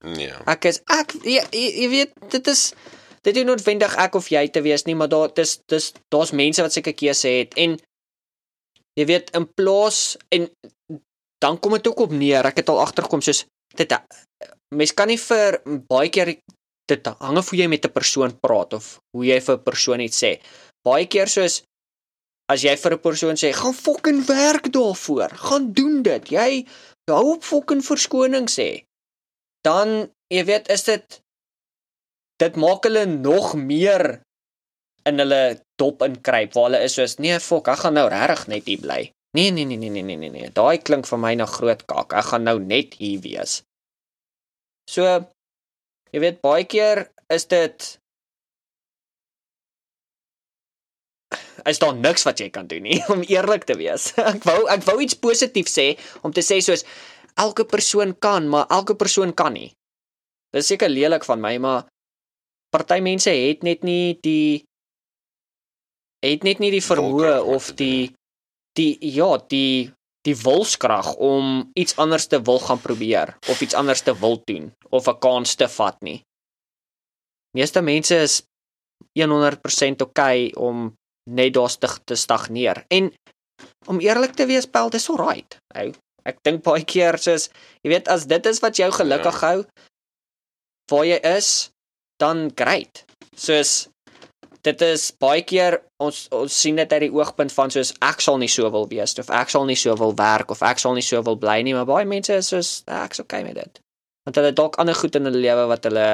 Nee. 0.04 0.34
Ek 0.46 0.64
is 0.64 0.82
ek 0.90 1.14
jy, 1.22 1.42
jy, 1.52 1.88
weet 1.88 2.12
dit 2.30 2.46
is 2.46 2.72
dit 3.22 3.36
is 3.36 3.46
noodwendig 3.46 3.94
ek 3.96 4.14
of 4.18 4.28
jy 4.28 4.48
te 4.50 4.62
wees 4.62 4.84
nie, 4.84 4.94
maar 4.98 5.08
daar 5.08 5.30
dis 5.34 5.60
dis 5.70 5.92
daar's 6.10 6.32
mense 6.32 6.62
wat 6.62 6.74
seker 6.74 6.92
keuse 6.92 7.28
het 7.28 7.54
en 7.56 7.78
jy 8.98 9.06
weet 9.06 9.30
in 9.38 9.46
plaas 9.46 10.16
en 10.34 10.50
dan 11.42 11.58
kom 11.58 11.72
dit 11.78 11.86
ook 11.88 12.00
op 12.06 12.12
neer. 12.12 12.46
Ek 12.46 12.56
het 12.62 12.68
al 12.68 12.82
agtergekom 12.82 13.22
soos 13.22 13.46
dit 13.76 13.94
mens 14.72 14.92
kan 14.96 15.08
nie 15.08 15.20
vir 15.20 15.60
baie 15.88 16.10
keer 16.12 16.34
dit 16.90 17.08
hang 17.20 17.38
af 17.38 17.50
hoe 17.50 17.58
jy 17.58 17.68
met 17.68 17.84
'n 17.86 17.92
persoon 17.92 18.32
praat 18.40 18.74
of 18.74 19.00
hoe 19.14 19.24
jy 19.24 19.40
vir 19.40 19.56
'n 19.56 19.64
persoon 19.64 20.00
iets 20.00 20.22
sê. 20.22 20.40
Baie 20.84 21.06
keer 21.06 21.28
soos 21.28 21.62
as 22.50 22.62
jy 22.64 22.74
vir 22.76 22.92
'n 22.92 23.04
persoon 23.06 23.36
sê, 23.36 23.52
"Gaan 23.52 23.74
fucking 23.74 24.26
werk 24.26 24.72
daarvoor. 24.72 25.30
Gaan 25.30 25.72
doen 25.72 26.02
dit." 26.02 26.28
Jy 26.28 26.66
hou 27.10 27.34
op 27.34 27.42
fucking 27.44 27.84
verskoning 27.84 28.48
sê. 28.48 28.84
Dan, 29.62 30.10
jy 30.28 30.44
weet, 30.44 30.68
is 30.68 30.84
dit 30.84 31.20
dit 32.38 32.56
maak 32.56 32.84
hulle 32.84 33.06
nog 33.06 33.54
meer 33.54 34.22
in 35.06 35.18
hulle 35.18 35.62
dop 35.76 36.02
inkruip 36.02 36.52
waar 36.54 36.70
hulle 36.70 36.82
is 36.82 36.94
soos, 36.94 37.18
"Nee, 37.18 37.40
fok, 37.40 37.68
ek 37.68 37.78
gaan 37.78 37.94
nou 37.94 38.08
regtig 38.08 38.46
net 38.48 38.64
hier 38.66 38.80
bly." 38.80 39.12
Nee, 39.32 39.50
nee, 39.50 39.64
nee, 39.64 39.76
nee, 39.76 39.90
nee, 39.90 40.02
nee, 40.02 40.16
nee, 40.16 40.30
nee. 40.30 40.50
Daai 40.50 40.78
klink 40.78 41.06
vir 41.06 41.18
my 41.18 41.34
na 41.34 41.46
groot 41.46 41.86
kak. 41.86 42.12
Ek 42.12 42.24
gaan 42.24 42.44
nou 42.44 42.58
net 42.58 42.94
hier 42.94 43.20
wees. 43.20 43.62
So, 44.90 45.04
jy 46.12 46.20
weet, 46.20 46.40
baie 46.40 46.64
keer 46.64 47.08
is 47.32 47.46
dit 47.46 47.98
is 51.68 51.78
daar 51.78 51.94
niks 51.94 52.24
wat 52.28 52.40
jy 52.40 52.48
kan 52.50 52.66
doen 52.66 52.82
nie 52.82 53.00
om 53.12 53.22
eerlik 53.26 53.64
te 53.68 53.76
wees. 53.78 54.12
Ek 54.16 54.44
wou 54.48 54.66
ek 54.72 54.84
wou 54.88 54.98
iets 55.04 55.18
positief 55.18 55.70
sê 55.70 55.92
om 56.22 56.32
te 56.32 56.44
sê 56.44 56.60
soos 56.60 56.84
elke 57.40 57.64
persoon 57.64 58.12
kan, 58.18 58.48
maar 58.48 58.66
elke 58.70 58.94
persoon 58.94 59.32
kan 59.32 59.54
nie. 59.56 59.72
Dis 60.52 60.68
seker 60.68 60.92
lelik 60.92 61.24
van 61.24 61.40
my, 61.40 61.56
maar 61.58 61.86
party 62.72 63.00
mense 63.04 63.32
het 63.32 63.64
net 63.64 63.84
nie 63.84 64.18
die 64.24 64.64
het 66.22 66.44
net 66.46 66.60
nie 66.62 66.70
die 66.72 66.84
vermoë 66.84 67.40
of 67.54 67.72
die 67.78 68.12
die 68.78 68.96
ja, 69.00 69.36
die 69.52 69.92
die 70.22 70.36
wilskrag 70.38 71.14
om 71.18 71.70
iets 71.74 71.96
anders 71.98 72.28
te 72.30 72.38
wil 72.46 72.60
gaan 72.62 72.80
probeer 72.80 73.34
of 73.50 73.60
iets 73.60 73.74
anders 73.74 74.04
te 74.06 74.14
wil 74.18 74.38
doen 74.46 74.70
of 74.90 75.08
'n 75.08 75.18
kans 75.18 75.54
te 75.54 75.68
vat 75.68 75.98
nie. 76.00 76.22
Meeste 77.56 77.82
mense 77.82 78.16
is 78.16 78.42
100% 79.18 80.00
oukei 80.00 80.46
okay 80.46 80.52
om 80.56 80.94
net 81.30 81.54
daar 81.54 81.76
te, 81.78 81.88
te 82.04 82.14
stagneer. 82.14 82.84
En 82.90 83.12
om 83.86 84.00
eerlik 84.00 84.34
te 84.34 84.46
wees, 84.46 84.66
pel, 84.66 84.90
dis 84.90 85.08
alright. 85.10 85.56
Ou, 85.78 85.92
ek 86.24 86.38
dink 86.42 86.62
baie 86.62 86.84
keer 86.84 87.18
soos 87.18 87.48
jy 87.82 87.90
weet 87.90 88.08
as 88.08 88.26
dit 88.30 88.46
is 88.46 88.60
wat 88.62 88.76
jou 88.76 88.90
gelukkig 88.94 89.40
Ja. 89.40 89.48
hou 89.48 89.64
waar 90.90 91.04
jy 91.06 91.18
is, 91.36 91.70
dan 92.20 92.50
great. 92.54 93.04
Soos 93.36 93.88
dit 94.62 94.82
is 94.82 95.10
baie 95.18 95.42
keer 95.42 95.80
ons 95.98 96.28
ons 96.30 96.60
sien 96.60 96.76
dit 96.76 96.92
uit 96.92 97.00
die 97.00 97.10
oogpunt 97.10 97.50
van 97.52 97.70
soos 97.70 97.94
ek 98.00 98.20
sal 98.22 98.38
nie 98.38 98.48
so 98.48 98.68
wil 98.70 98.86
wees 98.90 99.16
of 99.18 99.30
ek 99.30 99.50
sal 99.50 99.64
nie 99.66 99.74
so 99.78 99.94
wil 99.98 100.12
werk 100.14 100.50
of 100.54 100.62
ek 100.62 100.78
sal 100.78 100.94
nie 100.94 101.02
so 101.02 101.22
wil 101.22 101.36
bly 101.36 101.62
nie, 101.62 101.74
maar 101.74 101.86
baie 101.88 102.04
mense 102.06 102.34
is 102.34 102.48
soos 102.52 102.70
ek's 102.86 103.20
okay 103.24 103.42
met 103.42 103.54
dit. 103.58 103.80
Want 104.26 104.36
hulle 104.38 104.52
dalk 104.52 104.78
ander 104.78 104.94
goed 104.94 105.16
in 105.18 105.24
hulle 105.26 105.42
lewe 105.42 105.66
wat 105.66 105.84
hulle 105.88 106.06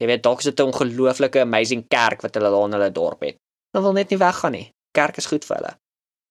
jy 0.00 0.06
weet 0.08 0.22
dalk 0.24 0.40
is 0.40 0.48
dit 0.48 0.60
'n 0.60 0.70
ongelooflike 0.72 1.40
amazing 1.40 1.84
kerk 1.88 2.22
wat 2.22 2.34
hulle 2.34 2.48
daar 2.50 2.64
in 2.66 2.72
hulle 2.78 2.90
dorp 2.90 3.20
het. 3.20 3.36
Hulle 3.70 3.84
wil 3.84 3.94
net 3.96 4.10
nie 4.10 4.18
weggaan 4.18 4.52
nie. 4.56 4.66
Kerk 4.96 5.16
is 5.22 5.28
goed 5.30 5.44
vir 5.46 5.56
hulle. 5.60 5.72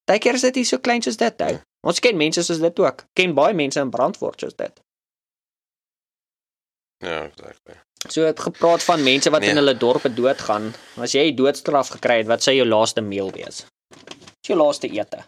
Partykeer 0.09 0.35
is 0.39 0.43
dit 0.47 0.55
nie 0.59 0.65
so 0.67 0.79
klein 0.83 1.01
soos 1.05 1.17
dit 1.17 1.41
ou. 1.45 1.53
Ons 1.87 2.01
ken 2.03 2.17
mense 2.19 2.43
soos 2.43 2.59
dit 2.59 2.79
ook. 2.83 3.05
Ken 3.15 3.33
baie 3.37 3.53
mense 3.55 3.79
in 3.79 3.91
Brandfort 3.93 4.41
soos 4.43 4.55
dit. 4.59 4.81
Ja, 7.05 7.21
exactly. 7.29 7.77
So 8.09 8.25
het 8.27 8.39
gepraat 8.39 8.83
van 8.83 9.03
mense 9.03 9.29
wat 9.31 9.41
Nee. 9.41 9.49
in 9.49 9.55
hulle 9.61 9.77
dorpe 9.77 10.13
doodgaan. 10.13 10.73
As 10.97 11.11
jy 11.15 11.31
doodstraf 11.35 11.87
gekry 11.95 12.17
het, 12.17 12.27
wat 12.27 12.43
sou 12.43 12.55
jou 12.55 12.67
laaste 12.67 13.01
meal 13.01 13.31
wees? 13.31 13.63
Wat 13.89 14.35
is 14.43 14.47
jou 14.51 14.57
laaste 14.59 14.87
ete? 14.91 15.23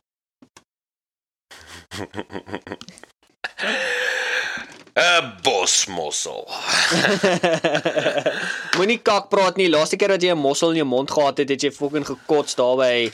'n 4.94 5.34
Bosmossel. 5.44 6.48
Moenie 8.78 9.00
kak 9.00 9.30
praat 9.30 9.56
nie. 9.56 9.70
Laaste 9.70 9.96
keer 9.96 10.16
dat 10.16 10.22
jy 10.22 10.34
'n 10.36 10.38
mossel 10.38 10.70
in 10.76 10.84
jou 10.84 10.88
mond 10.88 11.12
gehad 11.12 11.38
het, 11.38 11.50
het 11.50 11.62
jy 11.62 11.72
fucking 11.72 12.06
gekots 12.06 12.56
daarby. 12.56 13.12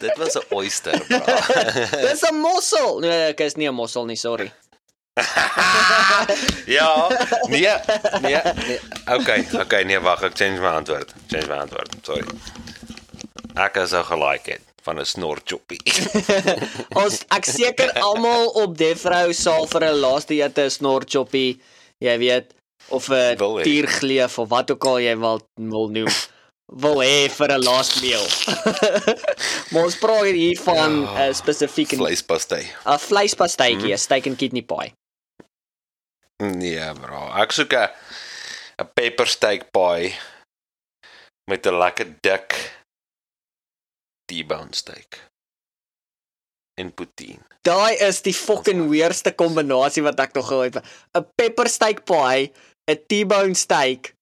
Dit 0.00 0.16
was 0.18 0.34
'n 0.34 0.46
oyster, 0.50 0.98
bro. 1.06 1.18
Dis 2.08 2.26
'n 2.26 2.34
mossel. 2.34 2.98
Nee, 2.98 3.30
ek 3.30 3.40
is 3.40 3.54
nie 3.54 3.68
'n 3.68 3.74
mossel 3.74 4.04
nie, 4.04 4.16
sorry. 4.16 4.52
ja. 6.66 6.90
Nee, 7.48 7.70
nee, 8.20 8.40
nee. 8.66 8.80
Okay, 9.06 9.46
okay, 9.52 9.82
nee, 9.82 10.00
wag, 10.00 10.22
ek 10.22 10.34
change 10.34 10.58
my 10.58 10.74
antwoord. 10.82 11.14
Change 11.30 11.46
my 11.46 11.54
antwoord. 11.54 11.94
Sorry. 12.02 12.26
Ek 13.54 13.76
is 13.76 13.92
ou 13.92 14.02
gelaik 14.02 14.46
het 14.46 14.73
van 14.84 14.98
'n 15.00 15.04
snorchoppie. 15.04 15.80
Ons 17.02 17.22
ek 17.32 17.44
seker 17.48 17.92
almal 18.00 18.46
op 18.62 18.76
Defrou 18.78 19.32
sal 19.32 19.66
vir 19.66 19.82
'n 19.90 20.00
laaste 20.04 20.34
ete 20.34 20.64
'n 20.66 20.70
snorchoppie, 20.70 21.60
jy 22.04 22.16
weet, 22.18 22.52
of 22.88 23.08
'n 23.10 23.36
tiergleef 23.64 24.38
of 24.38 24.48
wat 24.48 24.70
ook 24.70 24.84
al 24.84 24.98
jy 25.00 25.16
wil 25.18 25.40
wil 25.56 25.88
noem. 25.88 26.12
Wil 26.72 27.00
hê 27.04 27.28
vir 27.30 27.50
'n 27.52 27.62
last 27.64 28.00
meal. 28.02 28.24
maar 29.72 29.84
ons 29.84 29.96
praat 29.98 30.32
hier 30.32 30.60
van 30.60 30.90
'n 31.04 31.28
Ja. 31.28 31.32
spesifieke 31.32 31.96
'n 31.96 31.98
Vleispastei. 31.98 32.64
vleispastytjie, 32.84 33.92
'n 33.92 33.96
Mhm. 33.96 34.04
steak 34.06 34.26
and 34.26 34.36
kidney 34.38 34.62
pie. 34.62 34.92
Nee, 36.42 36.92
bro. 37.00 37.30
Ek 37.40 37.52
soek 37.52 37.72
'n 37.72 37.88
'n 38.82 38.88
pepper 38.94 39.26
steak 39.26 39.70
pie 39.72 40.14
met 41.50 41.66
'n 41.66 41.78
lekker 41.78 42.06
dik 42.20 42.48
T-bone 44.24 44.74
steak. 44.74 45.28
En 46.80 46.94
poutine. 46.94 47.42
Daai 47.62 47.94
is 48.02 48.22
die 48.22 48.34
fucking 48.34 48.88
weerste 48.90 49.32
kombinasie 49.32 50.02
wat 50.02 50.20
ek 50.20 50.34
nog 50.34 50.48
gehoor 50.48 50.64
het. 50.64 50.82
'n 51.14 51.26
Pepper 51.38 51.68
steak 51.68 52.04
pie, 52.04 52.52
'n 52.90 52.98
T-bone 53.06 53.54
steak 53.54 54.14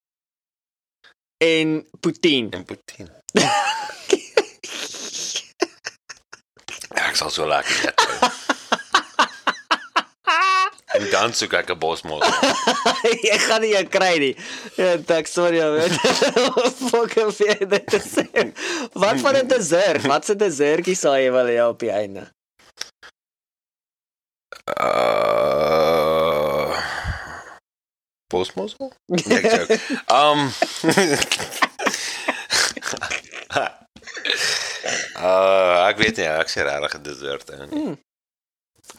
en 1.42 1.86
poutine. 2.00 2.48
En 2.50 2.64
poutine. 2.64 3.10
ek 7.08 7.16
sal 7.16 7.30
so 7.30 7.46
lekker 7.48 7.88
eet. 7.88 8.32
en 10.98 11.10
dan 11.10 11.32
soek 11.32 11.52
ek 11.60 11.70
'n 11.72 11.78
bosmos. 11.78 12.24
jy 13.28 13.38
gaan 13.46 13.60
nie 13.64 13.72
jou 13.72 13.84
kry 13.88 14.14
nie. 14.18 14.36
Ja, 14.76 14.96
ek 15.16 15.26
sorry. 15.26 15.60
man. 15.60 15.90
Fucking 16.92 17.32
vir 17.38 17.66
dit 17.68 17.86
te 17.86 18.00
sê. 18.00 18.52
Wat 18.92 19.20
van 19.24 19.36
'n 19.42 19.48
dessert? 19.48 20.06
Wat 20.06 20.24
se 20.24 20.36
dessertjie 20.36 20.96
sal 20.96 21.16
jy 21.16 21.30
wil 21.32 21.46
hê 21.48 21.58
op 21.66 21.78
die 21.80 21.92
einde? 21.92 22.28
Uh 24.78 26.72
Bosmosel? 28.32 28.92
Nee, 29.12 29.40
ek 29.40 29.44
joke. 29.52 29.76
Um 30.20 30.50
Uh, 35.22 35.86
ek 35.86 36.00
weet 36.02 36.16
nie, 36.18 36.26
ek 36.26 36.50
sê 36.50 36.64
regtig 36.66 36.96
'n 36.98 37.02
dessert 37.06 37.50
in. 37.54 37.98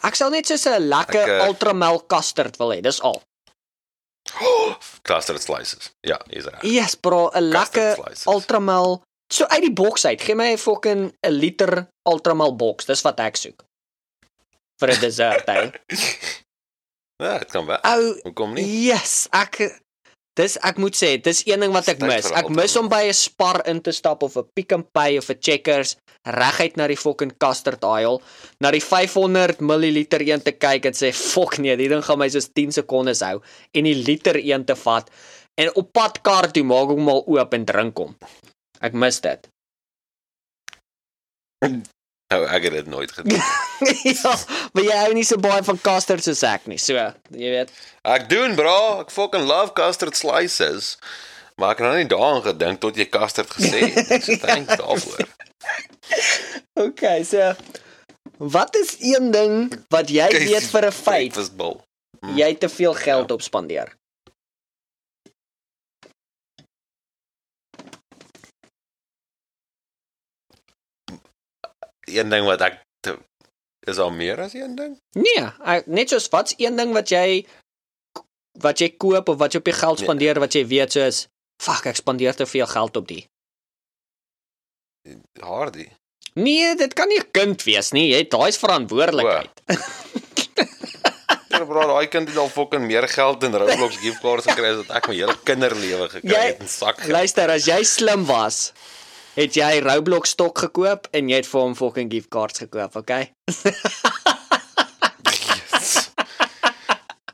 Ek 0.03 0.15
sal 0.15 0.29
net 0.31 0.45
so 0.47 0.55
'n 0.69 0.87
lekker 0.89 1.21
Ek, 1.23 1.29
eh, 1.41 1.47
ultra 1.47 1.73
milk 1.73 2.07
custard 2.07 2.57
wil 2.57 2.69
hê. 2.73 2.81
Dis 2.81 2.99
al. 3.01 3.21
Custard 5.03 5.41
slices. 5.41 5.91
Ja, 6.01 6.17
is 6.29 6.45
reg. 6.45 6.61
Yes, 6.63 6.95
bro, 6.95 7.29
'n 7.33 7.49
lekker 7.51 7.95
slices. 7.95 8.25
ultra 8.25 8.59
milk 8.59 9.03
so 9.33 9.45
uit 9.45 9.61
die 9.61 9.73
boks 9.73 10.05
uit. 10.05 10.21
Gee 10.21 10.35
my 10.35 10.51
'n 10.53 10.57
fucking 10.57 11.13
'n 11.23 11.31
liter 11.31 11.87
ultra 12.07 12.33
milk 12.33 12.57
boks. 12.57 12.85
Dis 12.85 13.01
wat 13.01 13.19
ek 13.19 13.35
soek. 13.35 13.63
Vir 14.79 14.89
'n 14.91 14.99
dessert, 14.99 15.45
hè. 15.47 15.71
Ja, 17.23 17.37
dit 17.39 17.51
kan 17.51 17.65
wel. 17.65 17.77
Ou, 17.85 18.19
Hoekom 18.23 18.53
nie? 18.53 18.65
yes, 18.89 19.27
ek 19.31 19.82
Dis 20.33 20.55
ek 20.65 20.79
moet 20.81 20.95
sê, 20.97 21.11
dis 21.21 21.43
een 21.45 21.61
ding 21.61 21.73
wat 21.75 21.91
ek 21.91 21.99
mis. 22.01 22.31
Ek 22.33 22.47
mis 22.49 22.73
om 22.79 22.87
by 22.89 23.03
'n 23.05 23.13
Spar 23.13 23.61
in 23.69 23.81
te 23.81 23.91
stap 23.91 24.23
of 24.23 24.37
'n 24.37 24.49
Pick 24.55 24.73
n 24.73 24.83
Pay 24.83 25.17
of 25.17 25.29
'n 25.29 25.37
Checkers 25.39 25.95
reguit 26.25 26.75
na 26.75 26.87
die 26.87 26.97
fucking 26.97 27.33
custard 27.37 27.83
aisle, 27.83 28.21
na 28.59 28.71
die 28.71 28.81
500 28.81 29.61
ml 29.61 30.07
een 30.09 30.41
te 30.41 30.51
kyk 30.51 30.85
en 30.85 30.93
sê, 30.93 31.13
"Fok 31.13 31.57
nee, 31.59 31.75
die 31.75 31.89
ding 31.89 32.03
gaan 32.03 32.17
my 32.17 32.29
soos 32.29 32.49
10 32.53 32.71
sekondes 32.71 33.21
hou" 33.21 33.41
en 33.73 33.83
die 33.83 33.95
liter 33.95 34.35
een 34.37 34.65
te 34.65 34.75
vat 34.75 35.09
en 35.55 35.75
op 35.75 35.93
pad 35.93 36.21
kar 36.21 36.51
toe 36.51 36.63
maak 36.63 36.87
hom 36.87 37.09
al 37.09 37.23
oop 37.27 37.53
en 37.53 37.65
drink 37.65 37.97
hom. 37.97 38.15
Ek 38.81 38.93
mis 38.93 39.19
dit. 39.21 39.49
Nou, 42.33 42.45
ek 42.49 42.63
het 42.65 42.73
dit 42.79 42.87
nooit 42.89 43.11
gedoen. 43.13 43.41
ja, 44.23 44.31
maar 44.73 44.85
jy 44.87 44.95
hou 45.03 45.11
nie 45.13 45.25
so 45.27 45.37
baie 45.41 45.61
van 45.65 45.77
custard 45.85 46.25
soos 46.25 46.41
ek 46.49 46.65
nie. 46.71 46.79
So, 46.81 46.97
jy 47.29 47.51
weet. 47.53 47.73
Ek 48.09 48.25
doen, 48.31 48.57
bro. 48.57 49.03
Ek 49.03 49.13
fucking 49.13 49.45
love 49.49 49.75
custard 49.77 50.17
slices. 50.17 50.95
Maar 51.61 51.75
ek 51.75 51.83
het 51.83 51.87
nou 51.87 51.97
nie 51.99 52.09
daaraan 52.09 52.41
gedink 52.47 52.81
tot 52.81 52.97
jy 52.97 53.05
custard 53.13 53.53
gesê 53.53 53.85
het. 53.85 54.13
Ek 54.17 54.25
sê 54.25 54.39
thanks 54.45 54.81
daarvoor. 54.81 55.27
Okay, 56.81 57.21
so 57.27 57.53
wat 58.37 58.75
is 58.75 58.95
een 58.99 59.29
ding 59.31 59.69
wat 59.93 60.09
jy 60.09 60.25
weet 60.33 60.65
vir 60.73 60.87
'n 60.89 60.91
feit 60.91 61.29
Breakfastbul. 61.31 61.83
Mm. 62.23 62.37
jy 62.37 62.55
te 62.57 62.69
veel 62.69 62.93
geld 62.93 63.31
op 63.31 63.41
spandeer? 63.45 63.93
Een 72.13 72.29
ding 72.29 72.45
wat 72.45 72.61
ek 72.61 72.79
te, 73.03 73.17
is 73.87 73.97
al 73.97 74.11
meer 74.11 74.39
as 74.41 74.53
een 74.53 74.75
ding. 74.75 74.97
Nee, 75.17 75.43
ek- 75.65 75.87
net 75.87 76.09
soos 76.09 76.29
wat's 76.29 76.53
een 76.57 76.75
ding 76.79 76.93
wat 76.93 77.09
jy 77.09 77.45
wat 78.61 78.79
jy 78.79 78.89
koop 78.97 79.29
of 79.29 79.37
wat 79.41 79.53
jy 79.53 79.59
op 79.59 79.65
jou 79.71 79.75
geld 79.77 79.97
Nee. 79.99 80.05
spandeer 80.07 80.39
wat 80.39 80.53
jy 80.53 80.65
weet 80.67 80.91
soos 80.91 81.27
fuck 81.63 81.85
ek 81.85 81.95
spandeer 81.95 82.35
te 82.35 82.45
veel 82.45 82.67
geld 82.67 82.97
op 82.97 83.07
die. 83.07 83.25
Hardy. 85.41 85.87
Nee, 86.33 86.75
dit 86.75 86.93
kan 86.93 87.07
nie 87.07 87.19
'n 87.19 87.31
kind 87.31 87.63
wees 87.63 87.91
nie. 87.91 88.07
Jy 88.11 88.17
het 88.23 88.31
daai's 88.31 88.57
verantwoordelikheid. 88.57 89.61
Ja, 91.53 91.65
bro, 91.65 91.85
daai 91.87 92.07
kind 92.07 92.27
het 92.27 92.37
al 92.37 92.49
fucking 92.49 92.85
meer 92.87 93.07
geld 93.07 93.43
in 93.43 93.53
Roblox 93.53 93.97
gift 93.97 94.19
cards 94.21 94.45
gekry 94.49 94.69
as 94.71 94.79
wat 94.85 94.95
ek 94.97 95.07
my 95.07 95.13
hele 95.15 95.35
kinderlewe 95.45 96.07
gekry 96.09 96.31
Jy- 96.33 96.47
het 96.47 96.59
in 96.59 96.67
sak. 96.67 97.03
Luister, 97.07 97.49
as 97.49 97.65
jy 97.65 97.83
slim 97.83 98.25
was, 98.25 98.71
het 99.35 99.55
jy 99.57 99.79
Roblox 99.85 100.29
stok 100.35 100.57
gekoop 100.65 101.07
en 101.11 101.29
jy 101.31 101.39
het 101.41 101.49
vir 101.49 101.61
hom 101.65 101.75
fucking 101.77 102.11
gift 102.13 102.29
cards 102.33 102.59
gekoop, 102.63 102.95
okay? 102.99 103.31
Yes. 105.33 106.09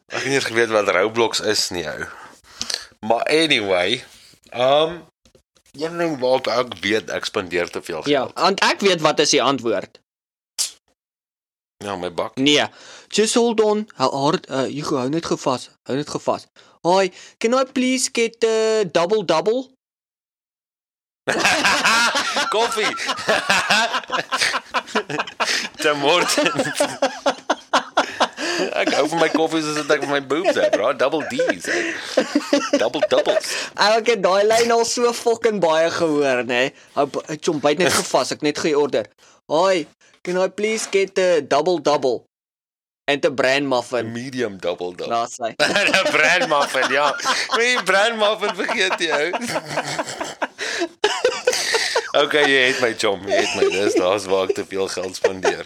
Ek 0.10 0.24
het 0.24 0.32
nie 0.32 0.42
geweet 0.44 0.72
wat 0.74 0.90
Roblox 0.96 1.40
is 1.46 1.68
nie, 1.76 1.86
ou. 1.88 2.06
Maar 3.06 3.24
anyway, 3.32 4.02
um 4.52 5.02
een 5.78 5.98
ding 6.02 6.16
wat 6.20 6.48
ek 6.50 6.74
weet 6.84 7.12
ek 7.14 7.28
spandeer 7.30 7.70
te 7.70 7.82
veel 7.86 8.02
Ja, 8.10 8.24
geld. 8.26 8.34
want 8.40 8.64
ek 8.66 8.82
weet 8.84 9.02
wat 9.06 9.20
is 9.24 9.30
die 9.36 9.44
antwoord. 9.44 10.00
Ja, 11.84 11.96
my 11.96 12.10
bak. 12.12 12.36
Nee. 12.36 12.66
Just 13.08 13.38
hold 13.40 13.62
on. 13.64 13.86
Hou 13.96 14.10
hard. 14.12 14.50
Uh, 14.50 14.66
jy 14.68 14.82
hou 14.84 15.06
net 15.10 15.26
gevas. 15.30 15.70
Hou 15.88 15.96
net 15.96 16.10
gevas. 16.12 16.48
Hi, 16.84 17.12
can 17.38 17.54
I 17.56 17.64
please 17.64 18.10
get 18.12 18.44
a 18.44 18.82
uh, 18.82 18.84
double 18.92 19.24
double? 19.24 19.70
Koffie. 22.54 22.94
Tim 25.82 25.98
Hortons. 26.04 26.68
ek 28.80 28.90
hou 28.96 29.06
van 29.12 29.20
my 29.24 29.30
koffie 29.34 29.62
soos 29.64 29.78
dit 29.80 29.92
ek 29.96 30.02
van 30.06 30.14
my 30.18 30.22
boobs 30.32 30.56
hou, 30.58 30.68
bro. 30.74 30.88
Double 31.00 31.24
D's. 31.32 31.66
Hey. 31.70 31.86
Double 32.82 33.04
doubles. 33.12 33.48
Ek 33.90 34.06
het 34.14 34.22
daai 34.24 34.44
lyn 34.48 34.72
al 34.76 34.86
so 34.88 35.12
fucking 35.16 35.60
baie 35.64 35.90
gehoor, 35.96 36.40
nê. 36.50 36.64
Hou 36.98 37.06
ek 37.28 37.40
chom 37.46 37.58
byt 37.64 37.78
net 37.84 37.94
gevas. 37.96 38.30
Ek 38.36 38.42
net 38.46 38.58
georder. 38.64 39.06
Hi, 39.50 39.76
can 40.24 40.36
I 40.42 40.48
please 40.50 40.86
get 40.92 41.18
a 41.20 41.42
double 41.42 41.80
double? 41.80 42.18
En 43.10 43.18
'n 43.18 43.34
brand 43.34 43.66
muffin. 43.68 44.12
Medium 44.14 44.60
double 44.62 44.94
double. 44.94 45.10
Daar 45.10 45.28
sê. 45.28 45.56
'n 45.58 46.12
brand 46.12 46.48
muffin, 46.48 46.92
ja. 46.94 47.16
Wie 47.58 47.84
brand 47.84 48.18
muffin 48.22 48.54
vergeet 48.56 49.00
jy 49.00 49.10
ou? 49.10 49.32
Okay, 52.20 52.42
jy 52.52 52.64
het 52.68 52.80
my 52.84 52.90
chom, 53.00 53.22
jy 53.30 53.38
het 53.40 53.54
my. 53.56 53.68
Dis 53.72 53.96
daar's 53.96 54.26
waar 54.28 54.50
ek 54.50 54.58
te 54.58 54.66
veel 54.68 54.90
geld 54.92 55.16
spandeer. 55.16 55.64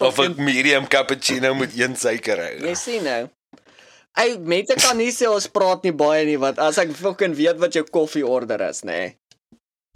Of 0.00 0.16
ek 0.24 0.38
medium 0.40 0.86
cappuccino 0.88 1.52
met 1.58 1.74
een 1.76 1.96
suiker 2.00 2.40
hou. 2.40 2.54
Jy 2.64 2.72
sien 2.80 3.04
nou. 3.04 3.28
Ou 4.20 4.30
mense 4.48 4.74
kan 4.80 4.96
nie 4.98 5.12
sê 5.14 5.28
ons 5.28 5.46
praat 5.52 5.84
nie 5.86 5.92
baie 5.94 6.24
nie 6.26 6.38
want 6.40 6.58
as 6.62 6.80
ek 6.80 6.94
fucking 6.96 7.36
weet 7.36 7.60
wat 7.60 7.76
jou 7.76 7.84
koffie 7.92 8.24
order 8.26 8.64
is, 8.70 8.80
nê. 8.88 9.02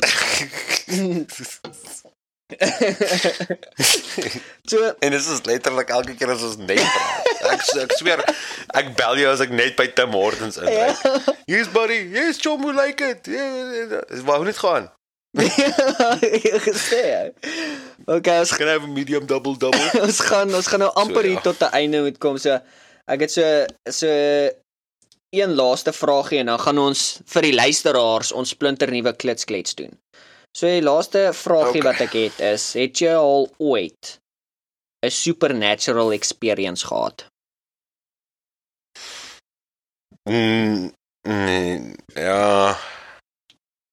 so 4.70 4.95
En 4.99 5.11
dit 5.11 5.20
is 5.20 5.40
letterlik 5.45 5.88
elke 5.88 6.14
keer 6.14 6.30
as 6.34 6.42
ons 6.45 6.57
net 6.61 6.80
praat. 6.82 7.30
Ek 7.55 7.62
ek 7.84 7.92
sweer 7.99 8.20
ek 8.80 8.90
bel 8.99 9.16
jou 9.22 9.30
as 9.32 9.40
ek 9.45 9.53
net 9.57 9.76
by 9.78 9.86
Tim 9.97 10.12
Hortons 10.16 10.57
inry. 10.61 10.74
ja. 10.76 10.90
Yes 11.51 11.68
buddy, 11.72 11.99
yes 12.14 12.40
chom, 12.42 12.62
hoe 12.64 12.74
lyk 12.76 12.99
dit? 13.01 13.20
Ja, 13.36 13.45
Waar 14.28 14.38
hoe 14.42 14.49
dit 14.51 14.61
gaan? 14.61 14.84
gesê. 16.68 17.03
Okay, 18.07 18.38
ons 18.38 18.51
have 18.53 18.84
a 18.84 18.86
medium 18.86 19.24
double 19.26 19.57
double? 19.57 19.80
ons 20.05 20.20
gaan 20.28 20.53
ons 20.55 20.66
gaan 20.68 20.80
nou 20.84 20.90
amper 21.01 21.22
So, 21.24 21.28
hier 21.30 21.38
ja. 21.40 21.45
tot 21.47 21.61
'n 21.64 21.72
einde 21.80 22.03
moet 22.05 22.18
kom. 22.20 22.36
So 22.38 22.59
ek 23.09 23.20
het 23.24 23.32
so 23.32 23.45
so 23.88 24.09
een 25.34 25.55
laaste 25.57 25.92
vraagie 25.92 26.38
en 26.45 26.49
dan 26.53 26.61
gaan 26.61 26.78
ons 26.78 27.18
vir 27.26 27.42
die 27.49 27.55
luisteraars 27.55 28.32
ons 28.32 28.49
splinter 28.53 28.90
nuwe 28.92 29.12
klitsklets 29.16 29.74
doen. 29.74 29.90
So 30.57 30.66
die 30.70 30.82
laaste 30.82 31.32
vraagie 31.34 31.80
Okay. 31.82 31.86
wat 31.90 32.00
ek 32.05 32.12
het 32.14 32.40
is, 32.55 32.72
het 32.78 33.00
jy 33.02 33.14
al 33.18 33.48
ooit 33.59 34.18
'n 35.05 35.11
supernatural 35.11 36.12
experience 36.12 36.86
gehad? 36.86 37.26
Mm, 40.30 40.92
nee, 41.22 41.94
ja, 42.14 42.78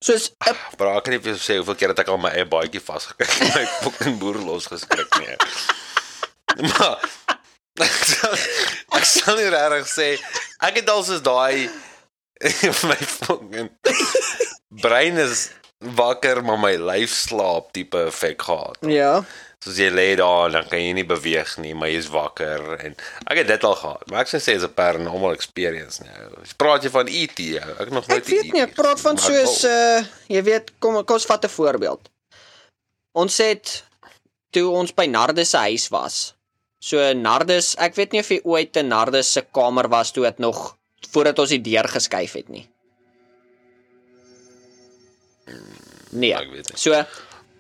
Soos 0.04 0.30
'n 0.30 0.56
maar 0.78 0.96
ek 0.98 1.04
kan 1.04 1.14
nie 1.14 1.20
vir 1.22 1.34
jou 1.36 1.42
sê 1.42 1.58
hoeveel 1.58 1.76
keer 1.76 1.90
het 1.90 2.00
ek 2.00 2.08
al 2.10 2.18
my 2.18 2.30
eie 2.30 2.46
baadjie 2.46 2.82
vasgekry 2.82 3.28
en 3.42 3.52
my 3.58 3.66
fucking 3.82 4.20
boer 4.20 4.38
losgeskrik 4.42 5.18
nie. 5.20 5.36
maar 6.70 6.98
ek 7.82 8.04
sal, 8.14 8.34
ek 8.98 9.06
sal 9.06 9.36
nie 9.38 9.50
regtig 9.54 9.88
sê 9.92 10.08
ek 10.62 10.76
het 10.82 10.90
al 10.90 11.04
soos 11.04 11.22
daai 11.22 11.70
my 12.90 12.98
fucking 12.98 13.70
brein 14.82 15.18
is 15.22 15.50
wakker 15.82 16.44
maar 16.44 16.60
my 16.60 16.76
lyf 16.78 17.14
slaap 17.14 17.72
tipe 17.74 17.98
effek 18.08 18.42
gehad. 18.42 18.78
ja. 18.82 19.24
Soos 19.62 19.78
jy 19.78 19.92
lê 19.94 20.16
daar 20.18 20.48
en 20.48 20.52
dan 20.56 20.68
kan 20.68 20.80
jy 20.82 20.94
nie 20.98 21.04
beweeg 21.06 21.58
nie, 21.62 21.76
maar 21.78 21.88
jy's 21.92 22.08
wakker 22.10 22.80
en 22.82 22.96
ek 23.30 23.38
het 23.38 23.48
dit 23.48 23.64
al 23.64 23.76
gehad. 23.76 24.08
Maar 24.10 24.22
ek 24.24 24.28
sou 24.32 24.40
sê 24.42 24.56
is 24.58 24.64
'n 24.66 24.74
paranormal 24.74 25.34
experience 25.38 26.02
nie. 26.02 26.10
Jy 26.10 26.56
praat 26.58 26.82
jy 26.84 26.90
van 26.90 27.08
ET? 27.08 27.38
ja? 27.38 27.68
Ek 27.80 27.92
nog 27.92 28.08
nooit 28.08 28.26
Ek 28.26 28.28
weet 28.34 28.54
nie, 28.54 28.62
ek 28.62 28.74
praat 28.74 29.00
van 29.00 29.18
soos 29.18 29.62
wil. 29.62 29.72
uh 29.72 30.04
jy 30.30 30.42
weet, 30.44 30.72
kom 30.80 30.98
kom 31.06 31.14
ons 31.16 31.26
vat 31.26 31.46
'n 31.46 31.50
voorbeeld. 31.50 32.10
Ons 33.14 33.38
het 33.38 33.84
toe 34.52 34.70
ons 34.72 34.92
by 34.94 35.06
Nardus 35.06 35.50
se 35.50 35.58
huis 35.58 35.88
was. 35.90 36.34
So 36.80 37.14
Nardus, 37.14 37.76
ek 37.78 37.94
weet 37.96 38.12
nie 38.12 38.20
of 38.22 38.30
jy 38.30 38.42
ooit 38.44 38.76
in 38.78 38.88
Nardus 38.88 39.32
se 39.32 39.46
kamer 39.54 39.88
was 39.90 40.12
toe 40.12 40.24
dit 40.24 40.40
nog 40.40 40.76
voordat 41.12 41.40
ons 41.40 41.50
die 41.50 41.62
deur 41.62 41.88
geskuif 41.88 42.34
het 42.34 42.50
nie. 42.50 42.68
Nee. 46.12 46.34
Ek 46.36 46.50
weet 46.52 46.72
nie. 46.72 46.80
So 46.80 46.98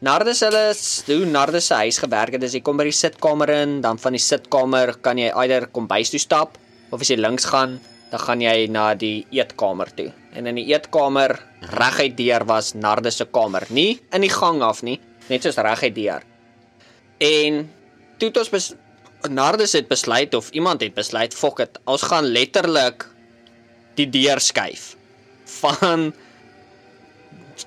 Nardus 0.02 0.42
hulle 0.42 0.64
hoe 1.12 1.26
Nardus 1.30 1.68
se 1.70 1.78
huis 1.84 2.00
gewerk 2.02 2.34
het, 2.34 2.44
is 2.48 2.56
jy 2.58 2.64
kom 2.66 2.80
by 2.80 2.88
die 2.88 2.96
sitkamer 2.96 3.52
in, 3.54 3.80
dan 3.84 4.00
van 4.02 4.16
die 4.18 4.22
sitkamer 4.24 4.96
kan 5.06 5.20
jy 5.22 5.30
eider 5.30 5.68
kombuis 5.70 6.10
toe 6.10 6.22
stap 6.22 6.58
of 6.90 7.04
as 7.04 7.12
jy 7.12 7.20
links 7.20 7.46
gaan, 7.52 7.78
dan 8.10 8.24
gaan 8.24 8.42
jy 8.42 8.66
na 8.74 8.92
die 8.98 9.28
eetkamer 9.32 9.92
toe. 9.96 10.10
En 10.34 10.50
in 10.50 10.58
die 10.58 10.66
eetkamer 10.72 11.36
reguit 11.78 12.18
deur 12.18 12.48
was 12.50 12.74
Nardus 12.74 13.22
se 13.22 13.28
kamer, 13.30 13.68
nie 13.70 14.00
in 14.10 14.26
die 14.26 14.34
gang 14.34 14.64
af 14.66 14.82
nie, 14.84 14.98
net 15.30 15.46
soos 15.46 15.62
reguit 15.62 15.94
deur. 15.96 16.26
En 17.22 17.62
toe 18.18 18.32
het 18.32 18.42
ons 18.42 18.52
bes 18.52 18.72
Nardus 19.30 19.78
het 19.78 19.86
besluit 19.86 20.34
of 20.34 20.50
iemand 20.58 20.82
het 20.82 20.98
besluit, 20.98 21.38
fok 21.38 21.62
dit, 21.62 21.78
ons 21.86 22.10
gaan 22.10 22.26
letterlik 22.26 23.06
die 24.00 24.10
deur 24.10 24.42
skuif 24.42 24.96
van 25.62 26.10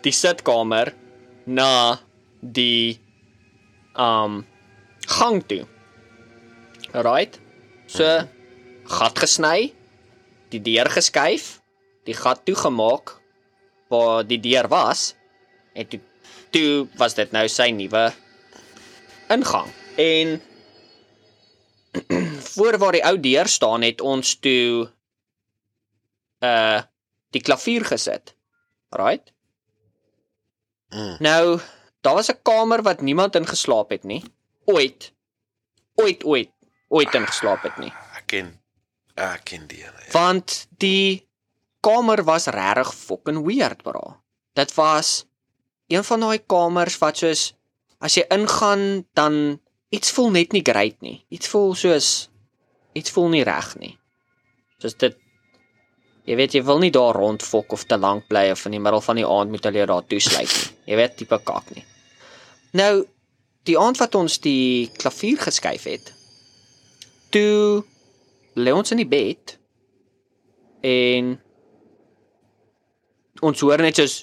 die 0.02 0.12
sitkamer 0.14 0.92
na 1.46 2.00
die 2.40 2.98
um 3.94 4.44
gang 5.06 5.42
toe. 5.46 5.64
Alright. 6.94 7.38
So 7.86 8.06
gat 8.88 9.18
gesny, 9.18 9.72
die 10.52 10.62
deur 10.62 10.88
geskuif, 10.92 11.60
die 12.08 12.16
gat 12.16 12.44
toegemaak 12.46 13.16
waar 13.92 14.24
die 14.26 14.40
deur 14.40 14.68
was 14.72 15.12
en 15.74 15.88
toe 15.90 16.00
toe 16.54 16.86
was 16.98 17.16
dit 17.18 17.32
nou 17.34 17.46
sy 17.50 17.70
nuwe 17.74 18.06
ingang. 19.34 19.70
En 19.98 20.38
voor 22.54 22.78
waar 22.78 22.94
die 22.94 23.04
ou 23.06 23.16
deur 23.20 23.50
staan 23.50 23.82
het 23.86 24.00
ons 24.00 24.36
toe 24.38 24.90
uh 26.44 26.82
die 27.34 27.42
klavier 27.42 27.82
gesit. 27.82 28.36
Right? 28.94 29.33
Mm. 30.94 31.16
Nou, 31.18 31.60
daar 32.00 32.14
was 32.14 32.30
'n 32.30 32.42
kamer 32.42 32.82
wat 32.82 33.00
niemand 33.00 33.34
in 33.34 33.46
geslaap 33.46 33.90
het 33.90 34.04
nie. 34.04 34.22
Ooit. 34.64 35.12
Ooit 35.94 36.24
ooit 36.24 36.50
ooit 36.88 37.14
in 37.14 37.26
geslaap 37.26 37.62
het 37.62 37.76
nie. 37.82 37.92
Ek 38.16 38.26
ken 38.30 38.52
ek 39.14 39.44
ken 39.50 39.66
die 39.70 39.82
ene. 39.82 40.04
Ja. 40.06 40.12
Want 40.12 40.66
die 40.78 41.26
kamer 41.84 42.24
was 42.24 42.46
regtig 42.46 42.94
fucking 42.94 43.42
weird, 43.46 43.82
bra. 43.82 44.20
Dit 44.54 44.74
was 44.74 45.24
een 45.86 46.04
van 46.04 46.20
daai 46.20 46.38
kamers 46.46 46.98
wat 47.02 47.18
soos 47.22 47.52
as 47.98 48.16
jy 48.18 48.24
ingaan 48.34 49.04
dan 49.18 49.60
iets 49.94 50.12
voel 50.14 50.30
net 50.30 50.52
nie 50.52 50.64
great 50.64 51.00
nie. 51.00 51.24
Iets 51.28 51.48
voel 51.48 51.74
soos 51.74 52.30
iets 52.94 53.10
voel 53.10 53.28
nie 53.34 53.44
reg 53.46 53.74
nie. 53.78 53.94
Soos 54.78 54.96
dit 54.96 55.18
jy 56.24 56.36
weet 56.40 56.56
jy 56.56 56.62
wil 56.64 56.80
nie 56.80 56.92
daar 56.94 57.16
rondfok 57.16 57.72
of 57.76 57.84
te 57.88 57.98
lank 58.00 58.28
bly 58.28 58.48
of 58.52 58.64
in 58.66 58.76
die 58.78 58.82
middel 58.82 59.02
van 59.04 59.20
die 59.20 59.26
aand 59.28 59.52
moet 59.52 59.64
hulle 59.68 59.82
jou 59.82 59.88
daar 59.90 60.06
toesluit 60.08 60.54
nie. 60.56 60.70
Jy 60.92 61.00
weet 61.00 61.16
tipe 61.20 61.38
kak 61.44 61.72
nie. 61.76 61.84
Nou 62.74 63.04
die 63.68 63.78
aand 63.80 64.00
wat 64.00 64.16
ons 64.18 64.38
die 64.44 64.90
klavier 65.00 65.40
geskuif 65.40 65.86
het, 65.88 66.12
toe 67.32 67.84
lê 68.56 68.74
ons 68.74 68.92
in 68.92 69.00
die 69.00 69.08
bed 69.08 69.56
en 70.84 71.34
ons 73.44 73.64
hoor 73.64 73.82
net 73.82 74.00
soos 74.00 74.22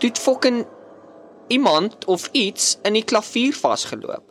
Dit 0.00 0.16
fucking 0.16 0.62
iemand 1.52 2.06
of 2.08 2.30
iets 2.32 2.78
in 2.88 2.94
die 2.96 3.04
klavier 3.04 3.52
vasgeloop. 3.52 4.24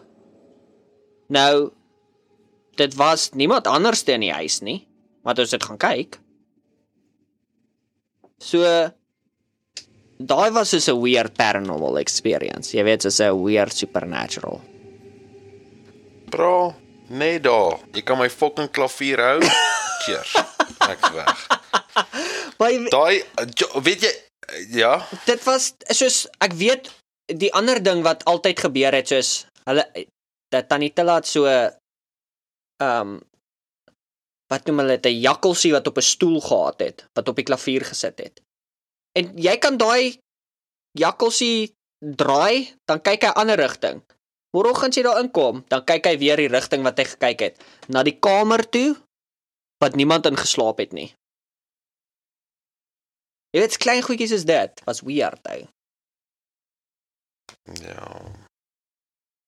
Nou 1.30 1.70
dit 2.80 2.96
was 3.00 3.30
niemand 3.36 3.68
anders 3.68 4.04
in 4.08 4.24
die 4.24 4.34
huis 4.34 4.60
nie, 4.64 4.80
maar 5.24 5.40
ons 5.40 5.52
het 5.56 5.66
gaan 5.68 5.80
kyk. 5.82 6.20
So 8.40 8.64
daai 10.20 10.52
was 10.56 10.72
so 10.72 10.96
'n 10.96 11.02
weird 11.04 11.36
paranormal 11.36 12.00
experience. 12.00 12.72
Jy 12.78 12.84
weet, 12.84 13.04
so 13.12 13.36
'n 13.36 13.44
weird 13.44 13.76
supernatural. 13.76 14.62
Bro, 16.30 16.76
nee 17.08 17.40
daar. 17.40 17.80
Jy 17.92 18.02
kan 18.02 18.18
my 18.18 18.30
fucking 18.30 18.72
klavier 18.72 19.20
hou. 19.20 19.40
Cheers. 20.04 20.36
Ek's 20.90 21.12
weg. 21.12 21.48
Maar 22.58 22.90
Daai 22.90 23.24
weet 23.84 24.02
jy 24.02 24.14
ja, 24.70 25.08
dit 25.26 25.44
was 25.44 25.74
soos 25.94 26.28
ek 26.44 26.54
weet 26.58 26.90
die 27.26 27.52
ander 27.54 27.82
ding 27.84 28.02
wat 28.04 28.26
altyd 28.26 28.60
gebeur 28.60 28.96
het 28.98 29.12
soos 29.12 29.46
hulle 29.70 29.86
dat 30.50 30.68
tannie 30.70 30.92
Tilla 30.94 31.20
het 31.20 31.28
so 31.30 31.46
ehm 32.84 33.16
um, 33.16 33.18
wat 34.50 34.66
noem 34.66 34.82
hulle 34.82 34.98
dit 34.98 35.12
'n 35.12 35.22
jakkalsie 35.22 35.72
wat 35.72 35.88
op 35.88 35.98
'n 35.98 36.10
stoel 36.14 36.40
gehad 36.42 36.80
het 36.80 37.08
wat 37.14 37.28
op 37.28 37.36
die 37.36 37.46
klavier 37.50 37.86
gesit 37.86 38.18
het. 38.20 38.42
En 39.18 39.38
jy 39.38 39.58
kan 39.58 39.78
daai 39.78 40.20
jakkalsie 40.92 41.76
draai, 42.00 42.74
dan 42.86 43.02
kyk 43.02 43.24
hy 43.24 43.32
ander 43.36 43.60
rigting. 43.60 44.02
Môreoggend 44.56 44.96
as 44.96 44.98
jy 44.98 45.04
daar 45.04 45.22
inkom, 45.22 45.64
dan 45.70 45.86
kyk 45.86 46.06
hy 46.06 46.18
weer 46.18 46.38
die 46.38 46.50
rigting 46.50 46.84
wat 46.84 46.98
hy 46.98 47.06
gekyk 47.06 47.40
het, 47.40 47.64
na 47.88 48.04
die 48.04 48.18
kamer 48.20 48.64
toe 48.70 48.96
wat 49.84 49.96
niemand 49.96 50.26
in 50.26 50.38
geslaap 50.38 50.78
het 50.78 50.92
nie. 50.92 51.14
Jy 53.54 53.62
weet, 53.62 53.78
klein 53.78 54.02
goedjies 54.02 54.32
is 54.32 54.46
dit, 54.46 54.82
was 54.86 55.02
weird 55.02 55.48
ou. 55.48 55.68
ja. 57.82 58.08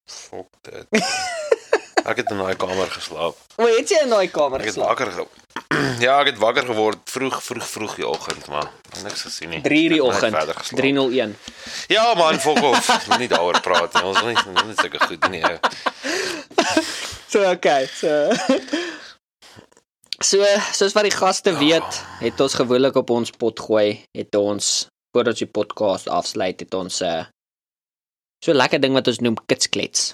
Fuck 0.05 0.49
dit. 0.61 0.87
Ek 2.05 2.17
het 2.17 2.31
in 2.31 2.37
daai 2.37 2.55
kamer 2.55 2.89
geslaap. 2.91 3.35
O, 3.57 3.65
het 3.67 3.89
jy 3.89 3.99
in 4.03 4.09
daai 4.09 4.27
kamer 4.33 4.59
Ek 4.61 4.65
het 4.65 4.75
geslaap? 4.75 4.87
wakker 4.89 5.11
ge 5.11 5.25
Ja, 6.05 6.19
ek 6.21 6.25
het 6.31 6.37
wakker 6.41 6.65
geword 6.65 6.99
vroeg 7.09 7.41
vroeg 7.43 7.67
vroeg 7.67 7.95
die 7.95 8.07
oggend, 8.07 8.47
maar 8.47 8.71
niks 9.03 9.21
gesien 9.21 9.49
nie. 9.49 9.61
3 9.61 9.89
die 9.89 9.99
Ek 10.01 10.05
het 10.05 10.15
oggend. 10.15 10.35
verder 10.35 10.55
geslaap. 10.55 10.79
301. 10.81 11.35
Ja 11.87 12.13
man, 12.13 12.39
fuck 12.39 12.61
off. 12.63 13.07
Moet 13.07 13.19
nie 13.19 13.27
daaroor 13.27 13.61
praat 13.61 13.93
nie. 13.93 14.03
Ons 14.03 14.21
wil 14.21 14.29
nie 14.33 14.37
ons 14.47 14.63
nie 14.63 14.75
sulke 14.81 14.99
goed 15.07 15.29
nie. 15.29 15.43
ou. 15.43 15.57
So 17.31 17.45
okay, 17.51 17.85
so 17.87 18.29
So, 20.21 20.45
soos 20.77 20.93
wat 20.93 21.07
die 21.07 21.15
gaste 21.15 21.49
weet, 21.57 21.95
het 22.21 22.41
ons 22.43 22.53
gewoonlik 22.53 22.95
op 22.99 23.09
ons 23.09 23.31
pot 23.41 23.57
gooi, 23.59 24.03
het 24.13 24.35
ons 24.37 24.67
voordat 25.15 25.33
ons 25.33 25.41
die 25.41 25.49
podcast 25.49 26.07
afsluit, 26.13 26.59
het 26.61 26.73
ons 26.77 26.99
'n 27.01 27.05
uh, 27.09 27.23
so 28.45 28.53
lekker 28.53 28.79
ding 28.79 28.93
wat 28.93 29.07
ons 29.07 29.19
noem 29.19 29.35
kitsklets. 29.49 30.13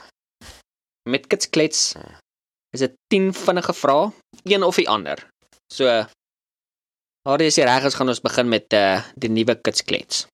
Met 1.07 1.27
kitsklets 1.27 1.95
is 2.75 2.83
dit 2.83 2.93
10 3.07 3.33
vinnige 3.33 3.73
vrae, 3.73 4.11
een 4.43 4.63
of 4.63 4.75
die 4.75 4.89
ander. 4.89 5.29
So 5.73 6.05
Daar 7.27 7.41
is 7.43 7.57
reg, 7.59 7.83
ons 7.83 7.95
gaan 7.99 8.07
ons 8.07 8.21
begin 8.23 8.47
met 8.47 8.73
uh, 8.73 9.03
die 9.19 9.29
nuwe 9.29 9.57
kitsklets. 9.59 10.27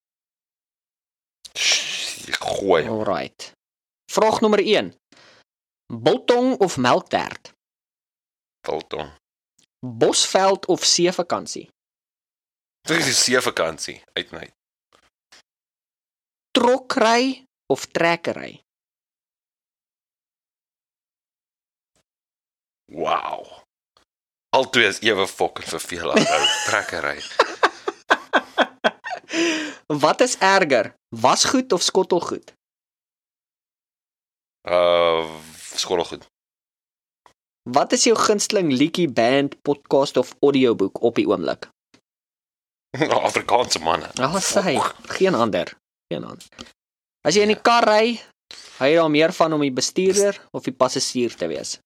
Gooi. 2.38 2.84
Alright. 2.86 3.52
Vraag 4.12 4.42
nommer 4.46 4.62
1. 4.62 4.94
Biltong 5.94 6.60
of 6.62 6.78
melktert? 6.78 7.50
Biltong. 8.62 9.10
Bosveld 9.86 10.66
of 10.66 10.86
seevakansie? 10.86 11.68
Dit 12.88 12.98
is 12.98 13.08
'n 13.08 13.22
see 13.24 13.42
vakansie 13.42 14.02
uit 14.14 14.32
my. 14.32 14.54
trokry 16.52 17.46
of 17.74 17.86
trekkery? 17.86 18.63
Wow. 22.86 23.48
Altwee 24.50 24.88
is 24.88 25.00
ewe 25.00 25.28
fucking 25.28 25.68
vervelend 25.68 26.30
ou 26.30 26.46
trekkery. 26.66 27.22
Wat 30.04 30.22
is 30.22 30.38
erger? 30.38 30.94
Wasgoed 31.10 31.74
of 31.74 31.82
skottelgoed? 31.82 32.54
Uh 34.70 35.30
skottelgoed. 35.74 36.26
Wat 37.64 37.92
is 37.92 38.04
jou 38.04 38.18
gunsteling 38.20 38.74
liedjie, 38.74 39.10
band, 39.10 39.62
podcast 39.62 40.18
of 40.18 40.36
audioboek 40.40 41.02
op 41.02 41.16
die 41.16 41.28
oomblik? 41.28 41.70
Afrikaanse 43.28 43.80
manne. 43.80 44.12
Ag, 44.20 44.38
sê, 44.44 44.76
geen 45.18 45.36
ander. 45.36 45.72
Geen 46.12 46.26
ander. 46.28 46.46
As 47.24 47.36
jy 47.36 47.48
in 47.48 47.54
die 47.56 47.62
kar 47.62 47.88
ry, 47.88 48.20
hou 48.78 48.90
jy 48.90 48.98
daar 49.00 49.14
meer 49.14 49.34
van 49.34 49.56
om 49.56 49.64
die 49.64 49.74
bestuurder 49.74 50.38
of 50.52 50.68
die 50.68 50.76
passasier 50.76 51.34
te 51.40 51.48
wees? 51.50 51.78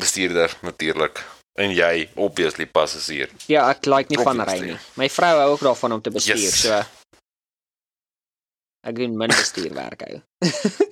Bestuurder 0.00 0.56
natuurlik. 0.66 1.20
En 1.60 1.72
jy 1.74 2.06
obviously 2.16 2.64
passasier. 2.66 3.28
Ja, 3.50 3.66
ek 3.74 3.84
like 3.90 4.08
nie 4.12 4.20
van 4.24 4.40
ry 4.46 4.58
nie. 4.64 4.76
My 4.96 5.08
vrou 5.12 5.32
hou 5.42 5.48
ook 5.56 5.64
daarvan 5.66 5.92
om 5.98 6.02
te 6.02 6.10
bestuur, 6.14 6.38
Yes. 6.40 6.62
so 6.62 6.78
ek 8.88 8.96
doen 8.96 9.16
min 9.18 9.28
bestuurwerk 9.34 10.06
hou. 10.08 10.20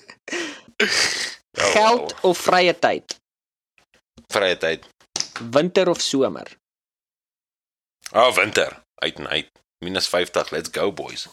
Oh, 1.59 1.73
Geld 1.75 2.13
wow. 2.13 2.31
of 2.31 2.39
vrye 2.39 2.71
tyd? 2.79 3.17
vrye 4.31 4.55
tyd. 4.63 4.85
Winter 5.51 5.89
of 5.91 5.99
somer? 6.01 6.47
Ah, 8.13 8.29
oh, 8.29 8.35
winter. 8.37 8.77
Uit 9.03 9.19
en 9.19 9.27
uit. 9.29 9.49
Minus 9.83 10.07
50. 10.09 10.51
Let's 10.55 10.71
go 10.73 10.93
boys. 10.93 11.27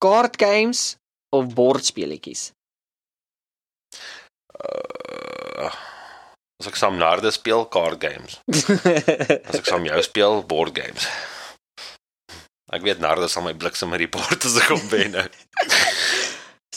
Card 0.00 0.38
games 0.40 0.96
of 1.36 1.52
bordspeletjies? 1.54 2.46
As 6.60 6.68
ek 6.68 6.76
saam 6.76 6.98
narde 7.00 7.30
speel, 7.32 7.64
card 7.72 8.02
games. 8.02 8.36
As 8.52 9.56
ek 9.56 9.68
saam 9.68 9.86
jou 9.88 10.00
speel, 10.04 10.42
board 10.44 10.74
games. 10.76 11.06
Ek 12.70 12.84
weet 12.84 13.00
narde 13.00 13.30
sal 13.32 13.46
my 13.46 13.54
bliksem 13.56 13.88
met 13.90 14.02
die 14.04 14.10
bord 14.12 14.44
as 14.44 14.58
ek 14.60 14.68
hom 14.74 14.84
wen. 14.92 15.16
nou. 15.16 15.24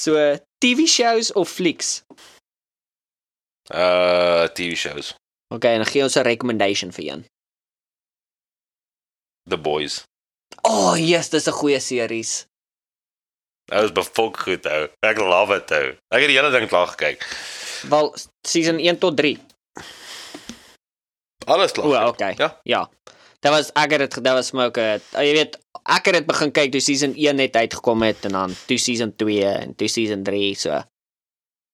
so 0.05 0.15
TV 0.63 0.87
shows 0.87 1.33
of 1.35 1.51
flieks? 1.51 1.99
Uh 3.67 4.47
TV 4.55 4.79
shows. 4.79 5.13
Okay, 5.53 5.75
en 5.75 5.85
gee 5.85 6.01
ons 6.07 6.15
'n 6.17 6.25
recommendation 6.25 6.95
vir 6.95 7.05
een. 7.11 7.27
The 9.45 9.59
Boys. 9.59 10.03
Oh, 10.63 10.95
yes, 10.95 11.29
dis 11.29 11.47
'n 11.47 11.59
goeie 11.59 11.79
series. 11.79 12.47
Dit 13.67 13.83
is 13.83 13.91
befok 13.91 14.37
goed 14.47 14.65
ou. 14.65 14.87
Ek 15.03 15.17
love 15.19 15.59
dit 15.59 15.71
ou. 15.71 15.87
Ek 16.15 16.23
het 16.23 16.31
die 16.31 16.39
hele 16.39 16.51
ding 16.51 16.67
klaar 16.71 16.87
gekyk. 16.95 17.27
Wel, 17.91 18.15
season 18.47 18.79
1 18.79 18.97
tot 19.03 19.17
3. 19.17 19.39
Alles 21.45 21.71
klaar. 21.75 21.85
O, 21.87 21.91
gekyk. 21.91 22.09
okay. 22.13 22.33
Ja. 22.37 22.49
Ja. 22.63 22.89
Dit 23.43 23.51
was 23.51 23.71
ek 23.75 23.91
het 23.91 24.05
dit 24.05 24.23
dit 24.23 24.33
was 24.33 24.47
smoke. 24.47 24.79
Uh, 24.79 25.23
jy 25.25 25.33
weet, 25.35 25.57
ek 25.83 26.05
het 26.07 26.15
dit 26.21 26.27
begin 26.29 26.51
kyk 26.55 26.71
toe 26.71 26.81
season 26.81 27.15
1 27.19 27.35
net 27.35 27.55
uitgekom 27.59 28.05
het 28.07 28.25
en 28.29 28.37
dan 28.37 28.55
toe 28.69 28.77
season 28.79 29.11
2 29.19 29.43
en 29.49 29.75
toe 29.75 29.89
season 29.91 30.23
3 30.23 30.53
so. 30.55 30.81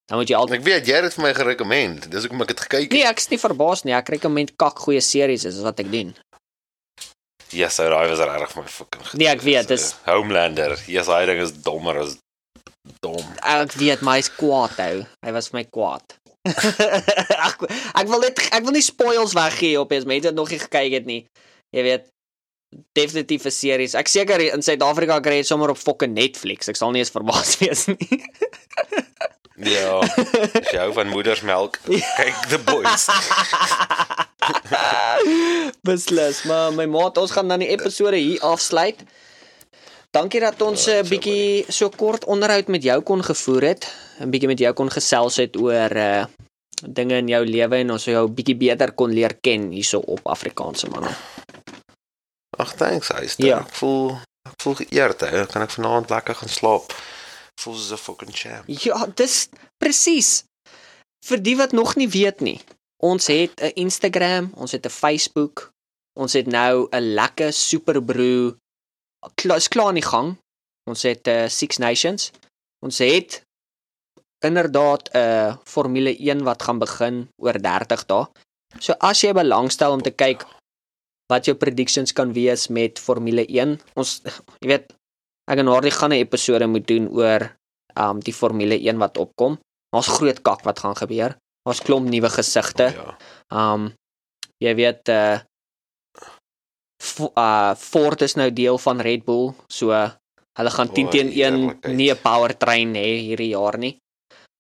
Dan 0.10 0.18
moet 0.18 0.32
jy 0.32 0.40
altyd 0.40 0.58
Ek 0.60 0.66
weet 0.66 0.88
jy 0.90 0.96
het 0.98 1.06
dit 1.06 1.14
vir 1.20 1.24
my 1.28 1.34
gerekommend. 1.38 2.08
Dis 2.10 2.26
hoekom 2.26 2.42
ek 2.42 2.56
dit 2.56 2.64
gekyk 2.66 2.88
het. 2.88 2.96
Nee, 2.98 3.06
ek 3.06 3.22
is 3.22 3.30
nie 3.30 3.38
verbaas 3.42 3.86
nie. 3.86 3.94
Ek 3.94 4.10
rekomend 4.16 4.56
kak 4.58 4.82
goeie 4.82 5.04
series 5.06 5.46
is 5.46 5.62
wat 5.62 5.84
ek 5.84 5.92
doen. 5.94 6.16
Yes, 7.54 7.78
ou, 7.82 7.86
daai 7.90 8.10
was 8.10 8.20
regtig 8.22 8.52
vir 8.56 8.62
my 8.64 8.70
fucking 8.70 9.06
goed. 9.06 9.20
Nee, 9.22 9.30
ek 9.30 9.42
weet, 9.46 9.70
Dis, 9.70 9.92
uh, 9.94 10.12
Homelander. 10.14 10.76
Yes, 10.90 11.10
hy 11.10 11.24
ding 11.30 11.40
is 11.42 11.54
dommer 11.66 11.98
as 12.02 12.18
dom. 13.02 13.22
Ek 13.46 13.74
weet 13.78 14.02
my 14.06 14.18
is 14.22 14.30
kwaad 14.34 14.76
hou. 14.82 14.96
Hy 15.26 15.34
was 15.34 15.50
vir 15.50 15.60
my 15.62 15.66
kwaad. 15.70 16.18
ek 17.48 17.66
ek 17.68 18.08
wil 18.08 18.24
net 18.24 18.40
ek 18.50 18.64
wil 18.64 18.76
nie 18.76 18.86
spoils 18.86 19.36
weggee 19.38 19.80
op 19.80 19.92
as 19.92 20.08
mense 20.08 20.32
nog 20.32 20.50
nie 20.50 20.62
gekyk 20.62 20.96
het 21.00 21.06
nie. 21.10 21.22
Jy 21.76 21.84
weet 21.86 22.08
definitief 22.94 23.46
'n 23.46 23.52
series. 23.52 23.94
Ek 23.98 24.08
seker 24.08 24.40
in 24.42 24.62
Suid-Afrika 24.62 25.20
kry 25.20 25.42
jy 25.42 25.48
sommer 25.48 25.70
op 25.74 25.78
fucking 25.78 26.14
Netflix. 26.14 26.70
Ek 26.70 26.78
sal 26.80 26.92
nie 26.92 27.02
eens 27.04 27.14
verbaas 27.14 27.58
wees 27.62 27.88
nie. 27.92 28.24
Ja. 29.60 30.00
As 30.00 30.70
jy 30.72 30.80
hou 30.80 30.92
van 30.96 31.10
moedersmelk, 31.12 31.80
kyk 32.20 32.38
The 32.48 32.60
Boys. 32.64 33.10
Beslis, 35.84 36.44
maar 36.48 36.72
my 36.72 36.86
maat, 36.88 37.20
ons 37.20 37.34
gaan 37.36 37.52
dan 37.52 37.60
die 37.60 37.74
episode 37.74 38.16
hier 38.16 38.40
afsluit. 38.46 39.04
Dankie 40.10 40.40
dat 40.40 40.62
ons 40.62 40.86
'n 40.86 40.90
Ja, 40.90 41.00
uh, 41.00 41.04
so 41.04 41.10
bietjie 41.10 41.66
so 41.72 41.90
kort 41.90 42.26
onderhoud 42.26 42.68
met 42.68 42.84
jou 42.84 43.02
kon 43.02 43.24
gevoer 43.24 43.62
het. 43.62 43.94
'n 44.20 44.30
Bietjie 44.30 44.48
met 44.48 44.60
jou 44.60 44.74
kon 44.74 44.90
gesels 44.90 45.36
het 45.36 45.58
oor 45.58 45.92
uh 45.96 46.26
dinge 46.88 47.18
in 47.18 47.28
jou 47.28 47.46
lewe 47.46 47.76
en 47.76 47.92
ons 47.92 48.04
jou 48.04 48.28
bietjie 48.28 48.56
beter 48.56 48.92
kon 48.92 49.12
leer 49.12 49.34
ken 49.42 49.72
hierso 49.72 50.00
op 50.00 50.28
Afrikaanse 50.28 50.88
manne. 50.90 51.12
Ag, 52.58 52.74
thanks, 52.76 53.08
hy 53.08 53.28
Ja. 53.38 53.60
Ek 53.60 53.76
voel 53.76 54.18
ek 54.50 54.62
voel 54.64 54.76
geëerd, 54.76 55.20
hè. 55.20 55.46
Kan 55.46 55.62
ek 55.62 55.76
vanaand 55.76 56.10
lekker 56.10 56.36
gaan 56.36 56.50
slaap. 56.50 56.94
Voel 57.62 57.76
soos 57.76 57.92
'n 57.92 57.98
fucking 57.98 58.34
champ. 58.34 58.64
Ja, 58.68 59.08
dis 59.16 59.50
presies. 59.78 60.44
Vir 61.26 61.42
die 61.42 61.58
wat 61.58 61.72
nog 61.72 61.96
nie 61.96 62.10
weet 62.10 62.40
nie. 62.40 62.60
Ons 62.98 63.28
het 63.28 63.62
'n 63.62 63.72
Instagram, 63.76 64.52
ons 64.56 64.72
het 64.72 64.86
'n 64.86 64.90
Facebook, 64.90 65.72
ons 66.14 66.34
het 66.34 66.48
nou 66.48 66.88
'n 66.92 67.14
lekker 67.14 67.54
superbroe 69.20 69.36
klas 69.36 69.68
klaar 69.68 69.90
in 69.90 70.00
die 70.00 70.06
gang. 70.06 70.38
Ons 70.90 71.04
het 71.04 71.28
uh, 71.28 71.48
Six 71.48 71.78
Nations. 71.78 72.32
Ons 72.84 73.00
het 73.00 73.42
inderdaad 74.46 75.10
'n 75.14 75.18
uh, 75.18 75.56
Formule 75.64 76.16
1 76.18 76.44
wat 76.44 76.64
gaan 76.64 76.80
begin 76.80 77.28
oor 77.38 77.54
30 77.54 78.06
dae. 78.06 78.26
So 78.80 78.94
as 79.00 79.22
jy 79.22 79.34
belangstel 79.34 79.92
om 79.92 80.02
te 80.02 80.12
kyk 80.12 80.46
wat 81.28 81.46
jou 81.46 81.56
predictions 81.56 82.14
kan 82.14 82.34
wees 82.34 82.68
met 82.68 83.00
Formule 83.00 83.46
1, 83.46 83.80
ons 83.96 84.22
jy 84.62 84.68
weet 84.68 84.94
ek 85.52 85.58
en 85.58 85.68
Hardy 85.68 85.90
gaan 85.90 86.12
'n 86.12 86.24
episode 86.24 86.68
moet 86.68 86.88
doen 86.88 87.10
oor 87.10 87.56
um 87.98 88.20
die 88.20 88.34
Formule 88.34 88.80
1 88.80 88.98
wat 88.98 89.18
opkom. 89.18 89.60
Daar's 89.92 90.08
groot 90.08 90.42
kak 90.42 90.64
wat 90.64 90.80
gaan 90.80 90.96
gebeur. 90.96 91.36
Daar's 91.66 91.82
klomp 91.82 92.10
nuwe 92.10 92.30
gesigte. 92.30 92.94
Ja. 92.96 93.18
Um 93.52 93.94
jy 94.58 94.76
weet 94.76 95.10
uh 95.10 95.40
uh 97.36 97.76
Ford 97.80 98.22
is 98.22 98.36
nou 98.36 98.50
deel 98.54 98.78
van 98.78 99.00
Red 99.02 99.24
Bull, 99.26 99.54
so 99.72 99.92
hulle 100.60 100.72
gaan 100.76 100.90
10 100.92 101.08
O, 101.08 101.10
teen 101.10 101.28
1 101.32 101.34
heerlikheid. 101.34 101.96
nie 101.96 102.12
'n 102.12 102.18
powertrain 102.22 102.94
hê 102.96 103.10
hierdie 103.28 103.52
jaar 103.56 103.78
nie. 103.78 103.98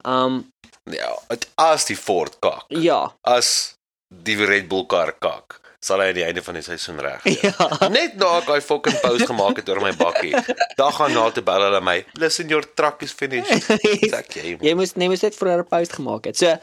Um 0.06 0.52
Ja, 0.90 1.14
as 1.58 1.86
die 1.86 1.96
Ford 1.98 2.40
kak. 2.42 2.66
ja. 2.70 3.12
As 3.24 3.76
die 4.10 4.36
Red 4.46 4.68
Bull 4.68 4.86
kar 4.88 5.12
kak, 5.20 5.60
sal 5.82 6.00
hy 6.02 6.08
aan 6.08 6.16
die 6.16 6.24
einde 6.26 6.42
van 6.42 6.56
die 6.56 6.64
seisoen 6.64 6.98
reg. 7.00 7.22
Ja. 7.44 7.54
Net 7.98 8.16
na 8.18 8.38
ek 8.40 8.48
daai 8.48 8.62
fucking 8.62 8.98
post 9.04 9.28
gemaak 9.30 9.58
het 9.62 9.70
oor 9.70 9.82
my 9.82 9.92
bakkie. 9.94 10.34
Dag 10.78 10.96
gaan 10.96 11.14
na 11.14 11.30
te 11.30 11.42
bel 11.42 11.62
hulle 11.62 11.82
my. 11.82 12.06
Listen 12.18 12.50
your 12.50 12.64
truck 12.74 13.04
is 13.04 13.12
finished. 13.12 13.68
Sak 14.16 14.34
jy. 14.34 14.58
Jy 14.62 14.74
moes 14.74 14.96
nee, 14.96 15.08
moes 15.10 15.22
net 15.22 15.36
vroeër 15.36 15.60
'n 15.62 15.70
post 15.70 15.94
gemaak 15.94 16.26
het. 16.26 16.38
So 16.38 16.58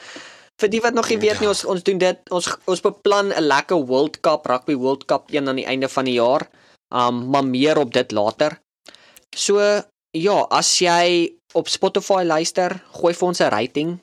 vir 0.61 0.73
die 0.73 0.81
wat 0.81 0.95
nog 0.97 1.09
nie 1.13 1.19
weet 1.21 1.41
nie, 1.41 1.49
ons 1.49 1.65
ons 1.69 1.83
doen 1.85 1.99
dit 2.01 2.33
ons 2.33 2.49
ons 2.67 2.85
beplan 2.85 3.33
'n 3.33 3.49
lekker 3.49 3.87
World 3.91 4.21
Cup 4.21 4.47
rugby 4.47 4.75
World 4.75 5.05
Cup 5.05 5.31
een 5.31 5.49
aan 5.49 5.61
die 5.61 5.69
einde 5.69 5.89
van 5.89 6.05
die 6.05 6.17
jaar. 6.17 6.49
Um 6.95 7.31
maar 7.31 7.45
meer 7.45 7.79
op 7.79 7.93
dit 7.93 8.13
later. 8.13 8.61
So 9.37 9.61
ja, 10.13 10.39
as 10.51 10.79
jy 10.79 11.37
op 11.55 11.69
Spotify 11.69 12.23
luister, 12.25 12.83
gooi 12.93 13.15
vir 13.15 13.29
ons 13.29 13.41
'n 13.41 13.51
rating. 13.51 14.01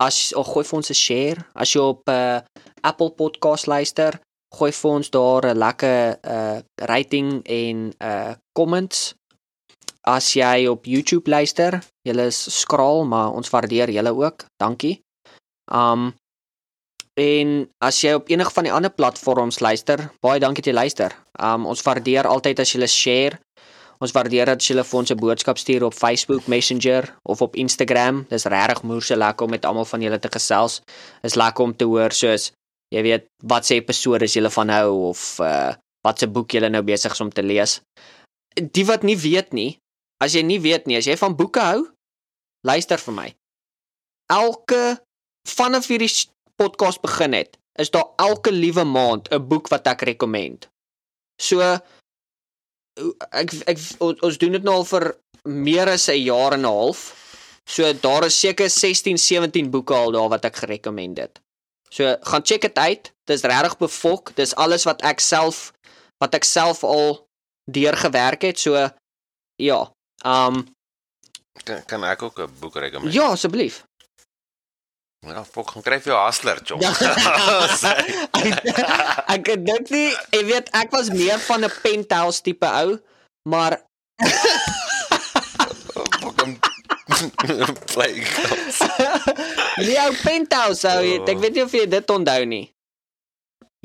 As 0.00 0.34
of 0.34 0.46
gooi 0.46 0.64
vir 0.64 0.76
ons 0.76 0.90
'n 0.90 0.94
share. 0.94 1.46
As 1.54 1.72
jy 1.72 1.80
op 1.80 2.08
uh, 2.08 2.40
Apple 2.82 3.10
Podcast 3.10 3.66
luister, 3.66 4.20
gooi 4.54 4.72
vir 4.72 4.90
ons 4.90 5.10
daar 5.10 5.42
'n 5.54 5.58
lekker 5.58 6.18
uh 6.24 6.58
rating 6.74 7.42
en 7.44 7.92
uh 8.00 8.34
comments. 8.52 9.14
As 10.02 10.34
jy 10.34 10.66
op 10.68 10.84
YouTube 10.86 11.30
luister, 11.30 11.82
julle 12.06 12.26
is 12.26 12.60
skraal, 12.60 13.04
maar 13.04 13.32
ons 13.32 13.50
waardeer 13.50 13.90
julle 13.90 14.14
ook. 14.14 14.46
Dankie. 14.56 15.05
Um 15.72 16.14
en 17.16 17.70
as 17.80 18.02
jy 18.04 18.12
op 18.12 18.28
enige 18.28 18.52
van 18.52 18.66
die 18.68 18.72
ander 18.72 18.92
platforms 18.92 19.62
luister, 19.64 20.10
baie 20.20 20.40
dankie 20.40 20.62
dat 20.62 20.72
jy 20.72 20.76
luister. 20.76 21.16
Um 21.40 21.66
ons 21.66 21.82
waardeer 21.82 22.28
altyd 22.28 22.60
as 22.60 22.72
jy 22.72 22.86
share. 22.86 23.40
Ons 23.98 24.12
waardeer 24.12 24.46
dat 24.46 24.60
jy 24.60 24.82
vir 24.82 24.98
ons 24.98 25.10
'n 25.10 25.16
boodskap 25.16 25.58
stuur 25.58 25.84
op 25.84 25.94
Facebook 25.94 26.46
Messenger 26.46 27.16
of 27.24 27.40
op 27.40 27.56
Instagram. 27.56 28.26
Dis 28.28 28.44
regtig 28.44 28.82
moerse 28.82 29.16
lekker 29.16 29.44
om 29.44 29.50
met 29.50 29.64
almal 29.64 29.84
van 29.84 30.02
julle 30.02 30.18
te 30.18 30.28
gesels. 30.28 30.82
Is 31.22 31.34
lekker 31.34 31.64
om 31.64 31.76
te 31.76 31.84
hoor 31.84 32.12
soos 32.12 32.52
jy 32.94 33.02
weet 33.02 33.26
wat 33.42 33.66
se 33.66 33.74
episode 33.74 34.26
is 34.26 34.36
julle 34.36 34.50
van 34.52 34.70
hou 34.70 35.10
of 35.10 35.40
uh 35.40 35.74
wat 36.06 36.22
se 36.22 36.28
boek 36.30 36.54
julle 36.54 36.68
nou 36.70 36.84
besig 36.86 37.10
is 37.10 37.20
om 37.20 37.32
te 37.34 37.42
lees. 37.42 37.80
Die 38.54 38.84
wat 38.86 39.02
nie 39.02 39.16
weet 39.18 39.50
nie, 39.50 39.72
as 40.22 40.36
jy 40.38 40.44
nie 40.46 40.60
weet 40.62 40.86
nie, 40.86 41.00
as 41.00 41.08
jy 41.10 41.16
van 41.18 41.34
boeke 41.34 41.58
hou, 41.58 41.80
luister 42.62 43.02
vir 43.02 43.16
my. 43.16 43.24
Elke 44.30 45.00
vanaf 45.46 45.86
hierdie 45.90 46.10
podcast 46.58 47.00
begin 47.04 47.32
het, 47.36 47.56
is 47.78 47.90
daar 47.90 48.08
elke 48.16 48.52
liewe 48.52 48.84
maand 48.84 49.28
'n 49.30 49.46
boek 49.48 49.68
wat 49.68 49.86
ek 49.86 50.02
rekomend. 50.08 50.68
So 51.42 51.60
ek 53.30 53.52
ek 53.68 53.78
ons 54.00 54.38
doen 54.40 54.52
dit 54.56 54.62
nou 54.64 54.74
al 54.80 54.84
vir 54.88 55.04
meer 55.44 55.88
as 55.88 56.08
'n 56.08 56.22
jaar 56.24 56.52
en 56.52 56.60
'n 56.64 56.64
half. 56.72 57.14
So 57.68 57.92
daar 57.92 58.24
is 58.24 58.38
seker 58.40 58.70
16, 58.70 59.18
17 59.18 59.70
boeke 59.70 59.94
al 59.94 60.12
daar 60.12 60.28
wat 60.28 60.44
ek 60.44 60.56
gerekomend 60.56 61.18
het. 61.18 61.40
So 61.90 62.16
gaan 62.22 62.42
check 62.44 62.60
dit 62.62 62.78
uit. 62.78 63.12
Dis 63.26 63.42
regtig 63.42 63.76
befok. 63.78 64.34
Dis 64.36 64.54
alles 64.54 64.84
wat 64.84 65.02
ek 65.02 65.20
self 65.20 65.72
wat 66.18 66.34
ek 66.34 66.44
self 66.44 66.84
al 66.84 67.26
deurgewerk 67.70 68.42
het. 68.42 68.58
So 68.58 68.88
ja. 69.56 69.92
Um 70.24 70.74
Kan, 71.64 71.84
kan 71.84 72.04
ek 72.04 72.22
ook 72.22 72.38
'n 72.38 72.50
boek 72.60 72.76
rekomend? 72.76 73.12
ja, 73.12 73.26
asseblief. 73.32 73.84
Ja, 75.26 75.42
fok, 75.44 75.70
gaan 75.74 75.82
kry 75.82 75.98
vir 76.00 76.12
jou 76.12 76.20
hustler, 76.24 76.60
chom. 76.64 76.80
ek 79.34 79.48
ek 79.50 79.64
dink 79.66 79.90
nie, 79.90 80.12
jy 80.32 80.42
weet, 80.46 80.68
ek 80.76 80.90
was 80.94 81.08
meer 81.10 81.38
van 81.48 81.64
'n 81.66 81.70
penthouse 81.82 82.42
tipe 82.46 82.66
ou, 82.66 82.98
maar 83.48 83.80
Fok 86.20 86.40
hom 86.42 86.56
play. 87.92 88.14
nee, 89.82 89.98
ou 90.04 90.14
penthouse 90.22 90.84
ou, 90.88 91.02
jy, 91.04 91.18
ek 91.26 91.38
weet 91.42 91.54
nie 91.58 91.62
of 91.66 91.72
jy 91.74 91.86
dit 91.90 92.10
onthou 92.10 92.44
nie. 92.46 92.70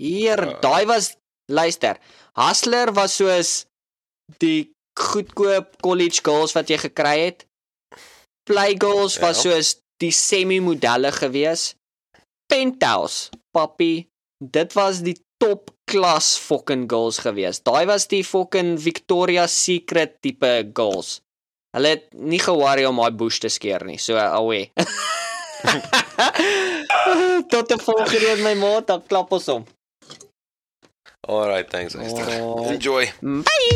Hier, 0.02 0.40
Ja. 0.46 0.60
daai 0.62 0.86
was 0.86 1.16
luister. 1.50 1.98
Hustler 2.38 2.94
was 2.94 3.16
soos 3.18 3.66
die 4.40 4.72
goedkoop 4.98 5.82
college 5.82 6.22
girls 6.24 6.54
wat 6.54 6.70
jy 6.70 6.78
gekry 6.78 7.18
het. 7.26 7.46
Playgirls 8.50 9.18
was 9.20 9.44
Ja. 9.44 9.52
soos 9.52 9.81
die 10.02 10.12
semi-modelle 10.16 11.12
gewees. 11.16 11.72
Penthouse, 12.52 13.32
papi, 13.56 14.08
dit 14.42 14.74
was 14.76 15.02
die 15.06 15.16
top 15.42 15.72
klas 15.90 16.36
fucking 16.40 16.88
girls 16.92 17.22
gewees. 17.24 17.62
Daai 17.66 17.86
was 17.90 18.08
die 18.12 18.24
fucking 18.26 18.78
Victoria's 18.82 19.56
Secret 19.56 20.20
tipe 20.22 20.52
girls. 20.74 21.20
Hulle 21.76 21.96
het 21.96 22.10
nie 22.14 22.40
ge-worry 22.42 22.86
om 22.86 23.00
daai 23.00 23.16
bush 23.16 23.40
te 23.40 23.50
skeer 23.50 23.86
nie. 23.88 24.00
So 24.02 24.20
awe. 24.20 24.66
Tot 27.52 27.70
die 27.70 27.80
volgende 27.80 28.32
een 28.34 28.44
my 28.44 28.56
maat, 28.60 28.88
dan 28.92 29.06
klap 29.08 29.32
ons 29.32 29.48
om. 29.54 29.66
Alright, 31.30 31.70
thanks, 31.70 31.96
Esther. 31.96 32.28
Oh. 32.42 32.68
Enjoy. 32.72 33.06
Bye. 33.22 33.70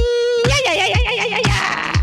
Ja 0.49 0.57
ja 0.65 0.73
ja 0.73 0.88
ja 0.88 1.11
ja 1.11 1.26
ja 1.26 1.39
ja. 1.45 1.95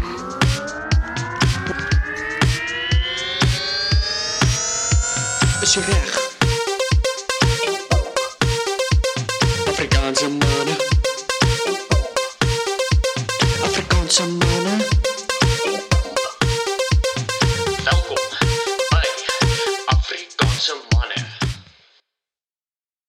Ja. 5.63 5.69
Is 5.69 5.75
jy 5.75 5.81
reg? 5.87 6.22